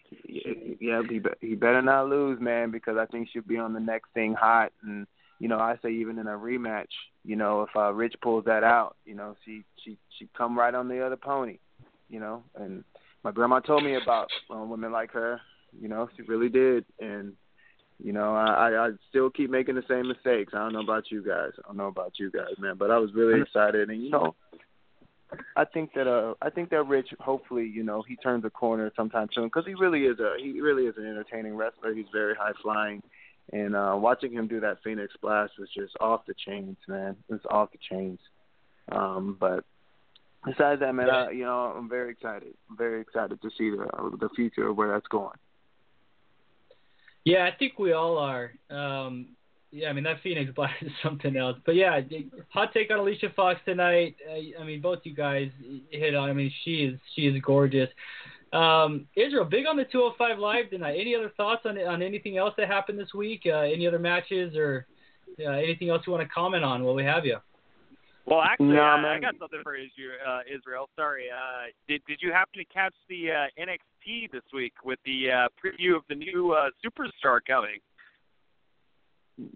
Yeah, 0.80 1.02
he 1.08 1.20
he 1.40 1.54
better 1.54 1.82
not 1.82 2.08
lose, 2.08 2.40
man, 2.40 2.70
because 2.70 2.96
I 2.96 3.06
think 3.06 3.28
she'll 3.32 3.42
be 3.42 3.58
on 3.58 3.72
the 3.72 3.80
next 3.80 4.10
thing 4.14 4.34
hot. 4.34 4.72
And 4.82 5.06
you 5.38 5.48
know, 5.48 5.58
I 5.58 5.76
say 5.82 5.90
even 5.90 6.18
in 6.18 6.26
a 6.26 6.30
rematch, 6.30 6.86
you 7.24 7.36
know, 7.36 7.62
if 7.62 7.70
uh, 7.76 7.92
Rich 7.92 8.14
pulls 8.22 8.44
that 8.44 8.64
out, 8.64 8.96
you 9.04 9.14
know, 9.14 9.36
she 9.44 9.64
she 9.84 9.98
she 10.18 10.28
come 10.36 10.58
right 10.58 10.74
on 10.74 10.88
the 10.88 11.04
other 11.04 11.16
pony, 11.16 11.58
you 12.08 12.20
know. 12.20 12.42
And 12.54 12.84
my 13.22 13.32
grandma 13.32 13.60
told 13.60 13.84
me 13.84 13.96
about 13.96 14.28
um, 14.50 14.70
women 14.70 14.92
like 14.92 15.12
her. 15.12 15.40
You 15.78 15.88
know, 15.88 16.08
she 16.16 16.22
really 16.22 16.48
did. 16.48 16.84
And 17.00 17.34
you 18.02 18.12
know, 18.12 18.34
I, 18.34 18.70
I 18.70 18.86
I 18.86 18.90
still 19.08 19.30
keep 19.30 19.50
making 19.50 19.74
the 19.74 19.84
same 19.88 20.08
mistakes. 20.08 20.52
I 20.54 20.58
don't 20.58 20.72
know 20.72 20.80
about 20.80 21.10
you 21.10 21.22
guys. 21.22 21.52
I 21.58 21.68
don't 21.68 21.76
know 21.76 21.88
about 21.88 22.18
you 22.18 22.30
guys, 22.30 22.54
man. 22.58 22.76
But 22.78 22.90
I 22.90 22.98
was 22.98 23.12
really 23.14 23.40
excited, 23.40 23.90
and 23.90 24.02
you 24.02 24.10
know, 24.10 24.34
I 25.56 25.64
think 25.64 25.92
that 25.94 26.06
uh 26.06 26.34
I 26.40 26.50
think 26.50 26.70
that 26.70 26.82
Rich 26.84 27.08
hopefully 27.18 27.66
you 27.66 27.82
know 27.82 28.02
he 28.06 28.16
turns 28.16 28.44
a 28.44 28.50
corner 28.50 28.92
sometime 28.96 29.28
soon 29.34 29.44
because 29.44 29.66
he 29.66 29.74
really 29.74 30.04
is 30.04 30.18
a 30.20 30.34
he 30.38 30.60
really 30.60 30.84
is 30.84 30.94
an 30.96 31.06
entertaining 31.06 31.56
wrestler. 31.56 31.94
He's 31.94 32.06
very 32.12 32.34
high 32.34 32.52
flying, 32.62 33.02
and 33.52 33.74
uh 33.74 33.94
watching 33.96 34.32
him 34.32 34.46
do 34.46 34.60
that 34.60 34.78
Phoenix 34.84 35.14
Splash 35.14 35.50
was 35.58 35.68
just 35.76 35.94
off 36.00 36.26
the 36.26 36.34
chains, 36.46 36.76
man. 36.86 37.16
It 37.28 37.32
was 37.32 37.40
off 37.50 37.70
the 37.72 37.78
chains. 37.90 38.20
Um, 38.92 39.36
but 39.38 39.64
besides 40.44 40.80
that, 40.80 40.94
man, 40.94 41.10
I, 41.10 41.30
you 41.30 41.44
know 41.44 41.74
I'm 41.76 41.88
very 41.88 42.12
excited. 42.12 42.54
I'm 42.70 42.76
very 42.76 43.00
excited 43.00 43.42
to 43.42 43.50
see 43.58 43.70
the 43.70 43.86
the 44.20 44.28
future 44.36 44.68
of 44.68 44.76
where 44.76 44.92
that's 44.92 45.08
going. 45.08 45.36
Yeah, 47.24 47.44
I 47.44 47.56
think 47.56 47.80
we 47.80 47.92
all 47.92 48.18
are. 48.18 48.52
Um, 48.70 49.30
yeah, 49.76 49.88
I 49.88 49.92
mean 49.92 50.04
that 50.04 50.22
Phoenix 50.22 50.50
Black 50.56 50.74
is 50.80 50.90
something 51.02 51.36
else. 51.36 51.58
But 51.66 51.74
yeah, 51.74 52.00
hot 52.48 52.72
take 52.72 52.90
on 52.90 52.98
Alicia 52.98 53.28
Fox 53.36 53.60
tonight. 53.64 54.16
I, 54.30 54.52
I 54.60 54.64
mean, 54.64 54.80
both 54.80 55.00
you 55.04 55.14
guys 55.14 55.50
hit 55.90 56.14
on. 56.14 56.30
I 56.30 56.32
mean, 56.32 56.50
she 56.64 56.84
is 56.84 56.98
she 57.14 57.26
is 57.26 57.40
gorgeous. 57.42 57.90
Um, 58.52 59.06
Israel, 59.16 59.44
big 59.44 59.66
on 59.66 59.76
the 59.76 59.84
205 59.84 60.38
Live 60.38 60.70
tonight. 60.70 60.96
Any 60.98 61.14
other 61.14 61.30
thoughts 61.36 61.62
on 61.66 61.78
on 61.78 62.02
anything 62.02 62.38
else 62.38 62.54
that 62.56 62.68
happened 62.68 62.98
this 62.98 63.12
week? 63.14 63.42
Uh, 63.46 63.58
any 63.58 63.86
other 63.86 63.98
matches 63.98 64.56
or 64.56 64.86
uh, 65.40 65.50
anything 65.50 65.90
else 65.90 66.02
you 66.06 66.12
want 66.12 66.26
to 66.26 66.32
comment 66.32 66.64
on 66.64 66.82
while 66.82 66.94
we 66.94 67.04
have 67.04 67.26
you? 67.26 67.36
Well, 68.24 68.42
actually, 68.42 68.74
No, 68.74 68.82
uh. 68.82 69.06
I 69.06 69.20
got 69.20 69.34
something 69.38 69.60
for 69.62 69.74
Israel. 69.74 70.18
Uh, 70.26 70.40
Israel. 70.52 70.88
Sorry. 70.96 71.26
Uh, 71.30 71.70
did 71.86 72.02
Did 72.08 72.18
you 72.22 72.32
happen 72.32 72.58
to 72.58 72.64
catch 72.64 72.94
the 73.08 73.30
uh, 73.30 73.62
NXT 73.62 74.32
this 74.32 74.42
week 74.52 74.72
with 74.84 74.98
the 75.04 75.30
uh, 75.30 75.48
preview 75.62 75.96
of 75.96 76.02
the 76.08 76.14
new 76.14 76.52
uh, 76.52 76.70
superstar 76.84 77.38
coming? 77.46 77.78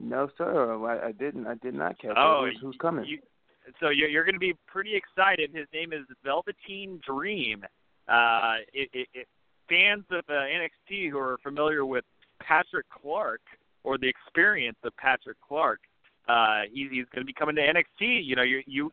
No, 0.00 0.28
sir, 0.36 0.84
I, 0.84 1.08
I 1.08 1.12
didn't. 1.12 1.46
I 1.46 1.54
did 1.54 1.74
not 1.74 1.98
catch 1.98 2.12
Oh. 2.16 2.46
Who's, 2.46 2.60
who's 2.60 2.76
coming? 2.80 3.06
You, 3.06 3.18
so 3.80 3.88
you're, 3.88 4.08
you're 4.08 4.24
going 4.24 4.34
to 4.34 4.40
be 4.40 4.54
pretty 4.66 4.94
excited. 4.94 5.50
His 5.54 5.66
name 5.72 5.92
is 5.92 6.04
Velveteen 6.24 7.00
Dream. 7.06 7.64
Uh, 8.08 8.56
it, 8.72 8.90
it, 8.92 9.08
it, 9.14 9.28
fans 9.68 10.04
of 10.10 10.24
uh, 10.28 10.32
NXT 10.32 11.10
who 11.10 11.18
are 11.18 11.38
familiar 11.42 11.86
with 11.86 12.04
Patrick 12.40 12.86
Clark 12.90 13.40
or 13.84 13.96
the 13.96 14.08
experience 14.08 14.78
of 14.84 14.94
Patrick 14.96 15.36
Clark, 15.46 15.80
uh, 16.28 16.62
he's, 16.72 16.90
he's 16.90 17.06
going 17.14 17.22
to 17.22 17.24
be 17.24 17.32
coming 17.32 17.56
to 17.56 17.62
NXT. 17.62 18.24
You 18.24 18.36
know, 18.36 18.42
you 18.42 18.62
you 18.66 18.92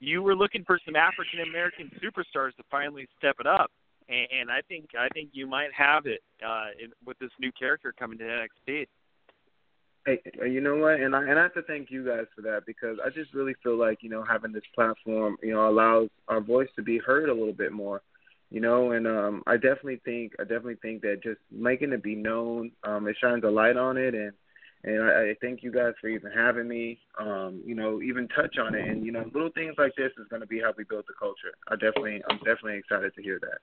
you 0.00 0.22
were 0.22 0.36
looking 0.36 0.64
for 0.64 0.78
some 0.84 0.96
African 0.96 1.40
American 1.40 1.90
superstars 2.02 2.54
to 2.56 2.62
finally 2.70 3.08
step 3.18 3.36
it 3.40 3.46
up, 3.46 3.70
and, 4.08 4.26
and 4.40 4.50
I 4.50 4.60
think 4.68 4.90
I 4.98 5.08
think 5.14 5.30
you 5.32 5.46
might 5.46 5.72
have 5.72 6.06
it 6.06 6.20
uh, 6.46 6.68
in, 6.82 6.90
with 7.04 7.18
this 7.18 7.30
new 7.40 7.50
character 7.58 7.92
coming 7.98 8.18
to 8.18 8.24
NXT. 8.24 8.86
Hey, 10.08 10.22
uh, 10.40 10.46
you 10.46 10.62
know 10.62 10.76
what? 10.76 11.00
And 11.00 11.14
I 11.14 11.22
and 11.22 11.38
I 11.38 11.42
have 11.42 11.54
to 11.54 11.62
thank 11.62 11.90
you 11.90 12.06
guys 12.06 12.24
for 12.34 12.40
that 12.42 12.64
because 12.66 12.96
I 13.04 13.10
just 13.10 13.34
really 13.34 13.54
feel 13.62 13.76
like 13.76 13.98
you 14.00 14.08
know 14.08 14.24
having 14.24 14.52
this 14.52 14.62
platform, 14.74 15.36
you 15.42 15.52
know, 15.52 15.68
allows 15.68 16.08
our 16.28 16.40
voice 16.40 16.68
to 16.76 16.82
be 16.82 16.98
heard 16.98 17.28
a 17.28 17.34
little 17.34 17.52
bit 17.52 17.72
more. 17.72 18.00
You 18.50 18.62
know, 18.62 18.92
and 18.92 19.06
um, 19.06 19.42
I 19.46 19.56
definitely 19.56 20.00
think 20.06 20.32
I 20.40 20.44
definitely 20.44 20.78
think 20.80 21.02
that 21.02 21.22
just 21.22 21.40
making 21.50 21.92
it 21.92 22.02
be 22.02 22.14
known, 22.14 22.72
um, 22.84 23.06
it 23.06 23.16
shines 23.20 23.44
a 23.44 23.48
light 23.48 23.76
on 23.76 23.98
it, 23.98 24.14
and 24.14 24.32
and 24.82 25.02
I, 25.02 25.08
I 25.08 25.34
thank 25.42 25.62
you 25.62 25.70
guys 25.70 25.92
for 26.00 26.08
even 26.08 26.32
having 26.32 26.66
me. 26.66 26.98
Um, 27.20 27.60
you 27.66 27.74
know, 27.74 28.00
even 28.00 28.28
touch 28.28 28.56
on 28.58 28.74
it, 28.74 28.88
and 28.88 29.04
you 29.04 29.12
know, 29.12 29.30
little 29.34 29.50
things 29.50 29.74
like 29.76 29.92
this 29.94 30.12
is 30.18 30.26
going 30.30 30.40
to 30.40 30.48
be 30.48 30.58
how 30.58 30.72
we 30.78 30.84
build 30.84 31.04
the 31.06 31.14
culture. 31.18 31.52
I 31.68 31.74
definitely, 31.74 32.22
I'm 32.30 32.38
definitely 32.38 32.78
excited 32.78 33.14
to 33.14 33.22
hear 33.22 33.38
that. 33.40 33.58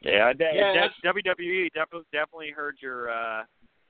Yeah, 0.00 0.32
de- 0.32 0.52
Yeah, 0.54 0.88
de- 1.02 1.08
WWE 1.12 1.68
definitely 1.74 2.06
definitely 2.12 2.52
heard 2.56 2.78
your 2.80 3.10
uh, 3.10 3.42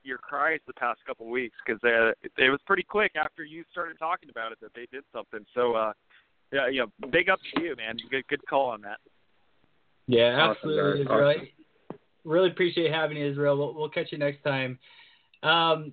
your 0.03 0.18
cries 0.18 0.61
the 0.66 0.72
past 0.74 1.01
couple 1.07 1.26
of 1.26 1.30
weeks 1.30 1.57
because 1.64 1.80
uh, 1.84 2.11
it, 2.22 2.32
it 2.38 2.51
was 2.51 2.61
pretty 2.66 2.82
quick 2.82 3.12
after 3.16 3.44
you 3.44 3.64
started 3.70 3.98
talking 3.98 4.30
about 4.30 4.53
it 4.53 4.59
that 4.61 4.72
they 4.74 4.86
did 4.92 5.05
something. 5.14 5.44
So 5.55 5.74
uh, 5.74 5.92
yeah, 6.53 6.68
yeah, 6.68 6.84
big 7.11 7.28
up 7.28 7.38
to 7.55 7.62
you, 7.62 7.76
man. 7.76 7.96
Good 8.11 8.26
good 8.28 8.46
call 8.48 8.70
on 8.70 8.80
that. 8.82 8.98
Yeah, 10.07 10.51
absolutely, 10.51 11.05
guys. 11.05 11.07
Israel. 11.07 11.30
Awesome. 11.30 11.48
Really 12.24 12.51
appreciate 12.51 12.92
having 12.92 13.16
you, 13.16 13.30
Israel. 13.30 13.57
We'll, 13.57 13.74
we'll 13.74 13.88
catch 13.88 14.09
you 14.11 14.18
next 14.18 14.42
time. 14.42 14.78
Um, 15.42 15.92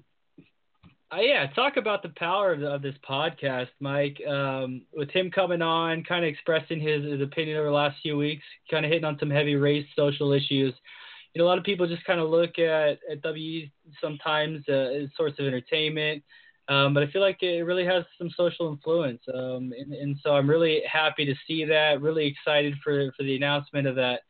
uh, 1.09 1.21
yeah, 1.21 1.47
talk 1.47 1.77
about 1.77 2.03
the 2.03 2.11
power 2.17 2.51
of, 2.51 2.61
of 2.63 2.81
this 2.81 2.95
podcast, 3.07 3.69
Mike. 3.79 4.17
Um, 4.27 4.81
with 4.93 5.09
him 5.11 5.31
coming 5.31 5.61
on, 5.61 6.03
kind 6.03 6.25
of 6.25 6.29
expressing 6.29 6.81
his, 6.81 7.05
his 7.05 7.21
opinion 7.21 7.57
over 7.57 7.67
the 7.67 7.73
last 7.73 7.97
few 8.01 8.17
weeks, 8.17 8.43
kind 8.69 8.85
of 8.85 8.91
hitting 8.91 9.05
on 9.05 9.17
some 9.19 9.29
heavy 9.29 9.55
race 9.55 9.85
social 9.95 10.33
issues. 10.33 10.73
You 11.37 11.43
know, 11.43 11.49
a 11.49 11.53
lot 11.53 11.59
of 11.59 11.65
people 11.65 11.85
just 11.85 12.03
kind 12.03 12.19
of 12.19 12.29
look 12.29 12.57
at 12.57 12.97
at 13.11 13.21
WE 13.23 13.71
sometimes 14.01 14.63
uh, 14.67 14.71
as 14.71 15.03
a 15.03 15.11
source 15.15 15.33
of 15.37 15.45
entertainment. 15.45 16.23
Um, 16.67 16.95
but 16.95 17.03
I 17.03 17.11
feel 17.11 17.21
like 17.21 17.43
it 17.43 17.61
really 17.61 17.85
has 17.85 18.05
some 18.17 18.31
social 18.35 18.71
influence, 18.71 19.21
um, 19.31 19.71
and, 19.77 19.93
and 19.93 20.17
so 20.23 20.31
I'm 20.31 20.49
really 20.49 20.81
happy 20.91 21.25
to 21.25 21.35
see 21.45 21.63
that. 21.65 22.01
Really 22.01 22.25
excited 22.25 22.73
for 22.83 23.11
for 23.15 23.21
the 23.21 23.35
announcement 23.35 23.85
of 23.85 23.93
that 23.97 24.21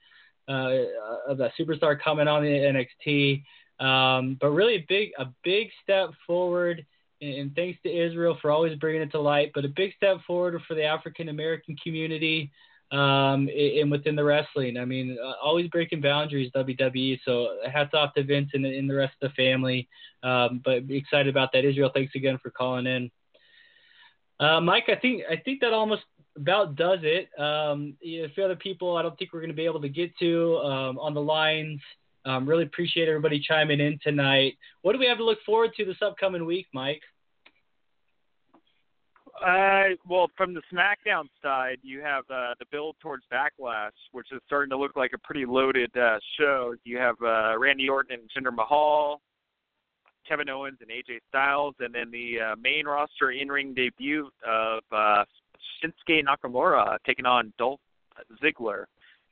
uh, 0.49 1.31
of 1.31 1.37
that 1.37 1.51
superstar 1.57 1.97
coming 1.97 2.27
on 2.27 2.43
the 2.43 2.85
NXT. 3.07 3.41
Um, 3.79 4.37
but 4.41 4.49
really 4.49 4.85
big 4.89 5.11
a 5.17 5.27
big 5.45 5.69
step 5.81 6.09
forward, 6.25 6.85
and, 7.21 7.55
thanks 7.55 7.79
to 7.83 7.89
Israel 7.89 8.37
for 8.41 8.51
always 8.51 8.77
bringing 8.79 9.01
it 9.01 9.11
to 9.11 9.21
light. 9.21 9.51
But 9.55 9.63
a 9.63 9.69
big 9.69 9.93
step 9.95 10.17
forward 10.27 10.61
for 10.67 10.73
the 10.73 10.83
African 10.83 11.29
American 11.29 11.77
community 11.81 12.51
um, 12.91 13.49
and 13.49 13.91
within 13.91 14.15
the 14.15 14.23
wrestling. 14.23 14.77
I 14.77 14.85
mean, 14.85 15.17
uh, 15.21 15.33
always 15.43 15.67
breaking 15.67 16.01
boundaries, 16.01 16.51
WWE. 16.55 17.19
So 17.25 17.57
hats 17.71 17.93
off 17.93 18.13
to 18.15 18.23
Vince 18.23 18.51
and, 18.53 18.65
and 18.65 18.89
the 18.89 18.95
rest 18.95 19.13
of 19.21 19.29
the 19.29 19.35
family. 19.35 19.87
Um, 20.23 20.61
but 20.63 20.83
excited 20.89 21.27
about 21.27 21.51
that. 21.53 21.65
Israel, 21.65 21.91
thanks 21.93 22.15
again 22.15 22.39
for 22.41 22.49
calling 22.49 22.87
in. 22.87 23.11
Uh, 24.39 24.61
Mike, 24.61 24.85
I 24.87 24.95
think 24.95 25.23
I 25.29 25.35
think 25.35 25.61
that 25.61 25.73
almost 25.73 26.03
about 26.35 26.75
does 26.75 26.99
it. 27.01 27.29
Um, 27.39 27.95
a 28.03 28.29
few 28.29 28.43
other 28.43 28.55
people 28.55 28.95
I 28.95 29.01
don't 29.01 29.17
think 29.17 29.33
we're 29.33 29.39
going 29.41 29.49
to 29.49 29.55
be 29.55 29.65
able 29.65 29.81
to 29.81 29.89
get 29.89 30.15
to 30.19 30.57
um, 30.57 30.99
on 30.99 31.13
the 31.13 31.21
lines. 31.21 31.81
Um, 32.25 32.47
really 32.47 32.63
appreciate 32.63 33.07
everybody 33.07 33.39
chiming 33.39 33.79
in 33.79 33.99
tonight. 34.03 34.57
What 34.81 34.93
do 34.93 34.99
we 34.99 35.07
have 35.07 35.17
to 35.17 35.23
look 35.23 35.39
forward 35.45 35.71
to 35.77 35.85
this 35.85 36.01
upcoming 36.01 36.45
week, 36.45 36.67
Mike? 36.73 37.01
Uh, 39.45 39.95
well, 40.07 40.29
from 40.35 40.53
the 40.53 40.61
SmackDown 40.73 41.25
side, 41.43 41.77
you 41.83 42.01
have 42.01 42.23
uh, 42.29 42.55
the 42.59 42.65
build 42.71 42.95
towards 42.99 43.23
Backlash, 43.31 43.91
which 44.11 44.31
is 44.31 44.41
starting 44.47 44.69
to 44.71 44.77
look 44.77 44.95
like 44.95 45.11
a 45.13 45.17
pretty 45.19 45.45
loaded 45.45 45.95
uh, 45.95 46.17
show. 46.39 46.73
You 46.83 46.97
have 46.97 47.15
uh, 47.21 47.57
Randy 47.57 47.87
Orton 47.87 48.19
and 48.19 48.45
Jinder 48.45 48.53
Mahal, 48.53 49.21
Kevin 50.27 50.49
Owens 50.49 50.79
and 50.81 50.89
AJ 50.89 51.19
Styles, 51.29 51.75
and 51.79 51.93
then 51.93 52.09
the 52.11 52.39
uh, 52.39 52.55
main 52.55 52.85
roster 52.85 53.31
in-ring 53.31 53.75
debut 53.75 54.29
of 54.45 54.81
uh, 54.91 55.23
Shinsuke 55.83 56.23
Nakamura 56.25 56.97
taking 57.05 57.25
on 57.25 57.53
Dolph 57.59 57.79
Ziggler, 58.43 58.85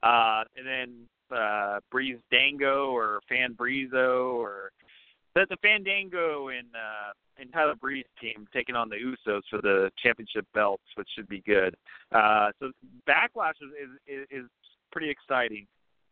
uh, 0.03 0.43
and 0.55 0.67
then 0.67 1.35
uh, 1.35 1.79
Breeze 1.91 2.19
Dango 2.31 2.91
or 2.91 3.21
Fan 3.27 3.55
Breezo 3.55 4.35
or 4.35 4.71
the, 5.35 5.45
the 5.49 5.57
Fandango 5.61 6.49
and 6.49 6.67
uh, 6.73 7.11
and 7.37 7.51
Tyler 7.51 7.75
Breeze 7.75 8.05
team 8.21 8.47
taking 8.53 8.75
on 8.75 8.89
the 8.89 8.95
Usos 8.95 9.41
for 9.49 9.61
the 9.61 9.91
championship 10.01 10.45
belts, 10.53 10.83
which 10.95 11.07
should 11.15 11.27
be 11.27 11.41
good. 11.45 11.75
Uh, 12.13 12.49
so 12.59 12.71
Backlash 13.07 13.53
is, 13.61 13.89
is 14.07 14.27
is 14.31 14.45
pretty 14.91 15.09
exciting. 15.09 15.67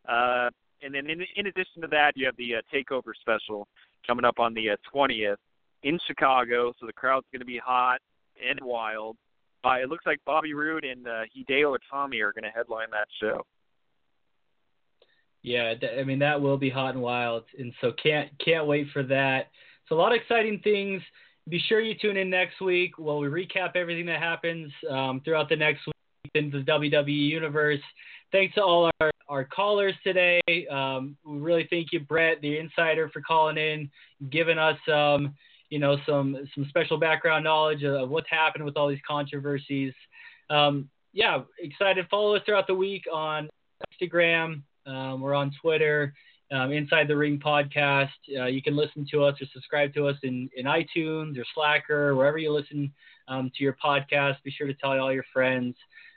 Uh, 0.06 0.50
and 0.82 0.94
then 0.94 1.08
in, 1.08 1.22
in 1.36 1.46
addition 1.46 1.80
to 1.80 1.88
that, 1.88 2.12
you 2.14 2.26
have 2.26 2.36
the 2.36 2.56
uh, 2.56 2.60
Takeover 2.72 3.12
special 3.18 3.66
coming 4.06 4.24
up 4.24 4.38
on 4.38 4.52
the 4.52 4.70
uh, 4.70 4.76
20th 4.94 5.36
in 5.82 5.98
Chicago. 6.06 6.74
So 6.78 6.86
the 6.86 6.92
crowd's 6.92 7.26
going 7.32 7.40
to 7.40 7.46
be 7.46 7.58
hot 7.58 8.00
and 8.46 8.60
wild. 8.62 9.16
Uh, 9.64 9.76
it 9.82 9.88
looks 9.88 10.04
like 10.04 10.20
Bobby 10.26 10.52
Roode 10.52 10.84
and 10.84 11.06
uh, 11.06 11.22
Hideo 11.34 11.74
Itami 11.74 12.20
are 12.20 12.32
going 12.32 12.44
to 12.44 12.50
headline 12.50 12.88
that 12.90 13.08
show. 13.18 13.46
Yeah, 15.44 15.74
I 15.98 16.04
mean 16.04 16.20
that 16.20 16.40
will 16.40 16.56
be 16.56 16.70
hot 16.70 16.94
and 16.94 17.02
wild, 17.02 17.44
and 17.58 17.70
so 17.82 17.92
can't 18.02 18.30
can't 18.42 18.66
wait 18.66 18.88
for 18.94 19.02
that. 19.02 19.50
So 19.86 19.94
a 19.94 19.98
lot 19.98 20.12
of 20.12 20.16
exciting 20.16 20.58
things. 20.64 21.02
Be 21.50 21.58
sure 21.68 21.80
you 21.80 21.94
tune 21.94 22.16
in 22.16 22.30
next 22.30 22.62
week 22.62 22.98
while 22.98 23.18
we 23.18 23.28
recap 23.28 23.76
everything 23.76 24.06
that 24.06 24.20
happens 24.20 24.72
um, 24.90 25.20
throughout 25.22 25.50
the 25.50 25.56
next 25.56 25.86
week 25.86 26.30
in 26.34 26.50
the 26.50 26.60
WWE 26.60 27.28
universe. 27.28 27.82
Thanks 28.32 28.54
to 28.54 28.62
all 28.62 28.90
our, 28.98 29.10
our 29.28 29.44
callers 29.44 29.92
today. 30.02 30.40
Um, 30.70 31.14
we 31.26 31.36
really 31.36 31.66
thank 31.68 31.92
you, 31.92 32.00
Brett, 32.00 32.40
the 32.40 32.56
insider, 32.56 33.10
for 33.10 33.20
calling 33.20 33.58
in, 33.58 33.90
giving 34.30 34.56
us 34.56 34.78
um, 34.90 35.34
you 35.68 35.78
know 35.78 35.98
some 36.06 36.38
some 36.54 36.64
special 36.70 36.96
background 36.96 37.44
knowledge 37.44 37.84
of 37.84 38.08
what's 38.08 38.30
happened 38.30 38.64
with 38.64 38.78
all 38.78 38.88
these 38.88 38.98
controversies. 39.06 39.92
Um, 40.48 40.88
yeah, 41.12 41.42
excited. 41.58 42.06
Follow 42.10 42.34
us 42.34 42.42
throughout 42.46 42.66
the 42.66 42.74
week 42.74 43.04
on 43.12 43.50
Instagram. 43.92 44.62
Um, 44.86 45.20
we're 45.20 45.34
on 45.34 45.52
Twitter, 45.60 46.14
um, 46.52 46.72
Inside 46.72 47.08
the 47.08 47.16
Ring 47.16 47.38
podcast. 47.38 48.10
Uh, 48.38 48.46
you 48.46 48.62
can 48.62 48.76
listen 48.76 49.06
to 49.10 49.24
us 49.24 49.40
or 49.40 49.46
subscribe 49.52 49.94
to 49.94 50.08
us 50.08 50.16
in, 50.22 50.48
in 50.56 50.66
iTunes 50.66 51.38
or 51.38 51.44
Slacker, 51.54 52.14
wherever 52.14 52.38
you 52.38 52.52
listen 52.52 52.92
um, 53.28 53.50
to 53.56 53.64
your 53.64 53.76
podcast. 53.84 54.42
Be 54.44 54.50
sure 54.50 54.66
to 54.66 54.74
tell 54.74 54.98
all 54.98 55.12
your 55.12 55.24
friends. 55.32 55.74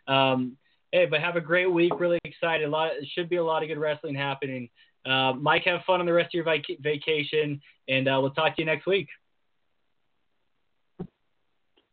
Um, 0.08 0.58
hey, 0.92 1.06
but 1.06 1.22
have 1.22 1.36
a 1.36 1.42
great 1.42 1.72
week. 1.72 2.00
Really 2.00 2.20
excited. 2.24 2.68
A 2.68 2.70
lot. 2.70 2.92
It 2.94 3.08
should 3.14 3.30
be 3.30 3.38
a 3.38 3.44
lot 3.44 3.64
of 3.64 3.70
good 3.70 3.78
wrestling 3.78 4.16
happening. 4.16 4.70
Uh, 5.06 5.34
Mike, 5.34 5.64
have 5.64 5.82
fun 5.86 6.00
on 6.00 6.06
the 6.06 6.14
rest 6.14 6.28
of 6.28 6.34
your 6.34 6.44
vac- 6.44 6.80
vacation, 6.82 7.62
and 7.88 8.08
uh, 8.08 8.20
we'll 8.22 8.32
talk 8.32 8.56
to 8.56 8.62
you 8.62 8.66
next 8.66 8.86
week. 8.86 9.08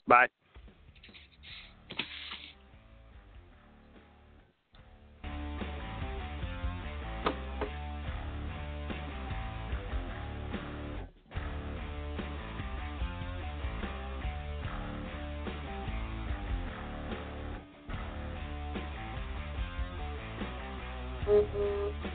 Bye. 0.07 0.29
Mm-hmm. 21.35 22.14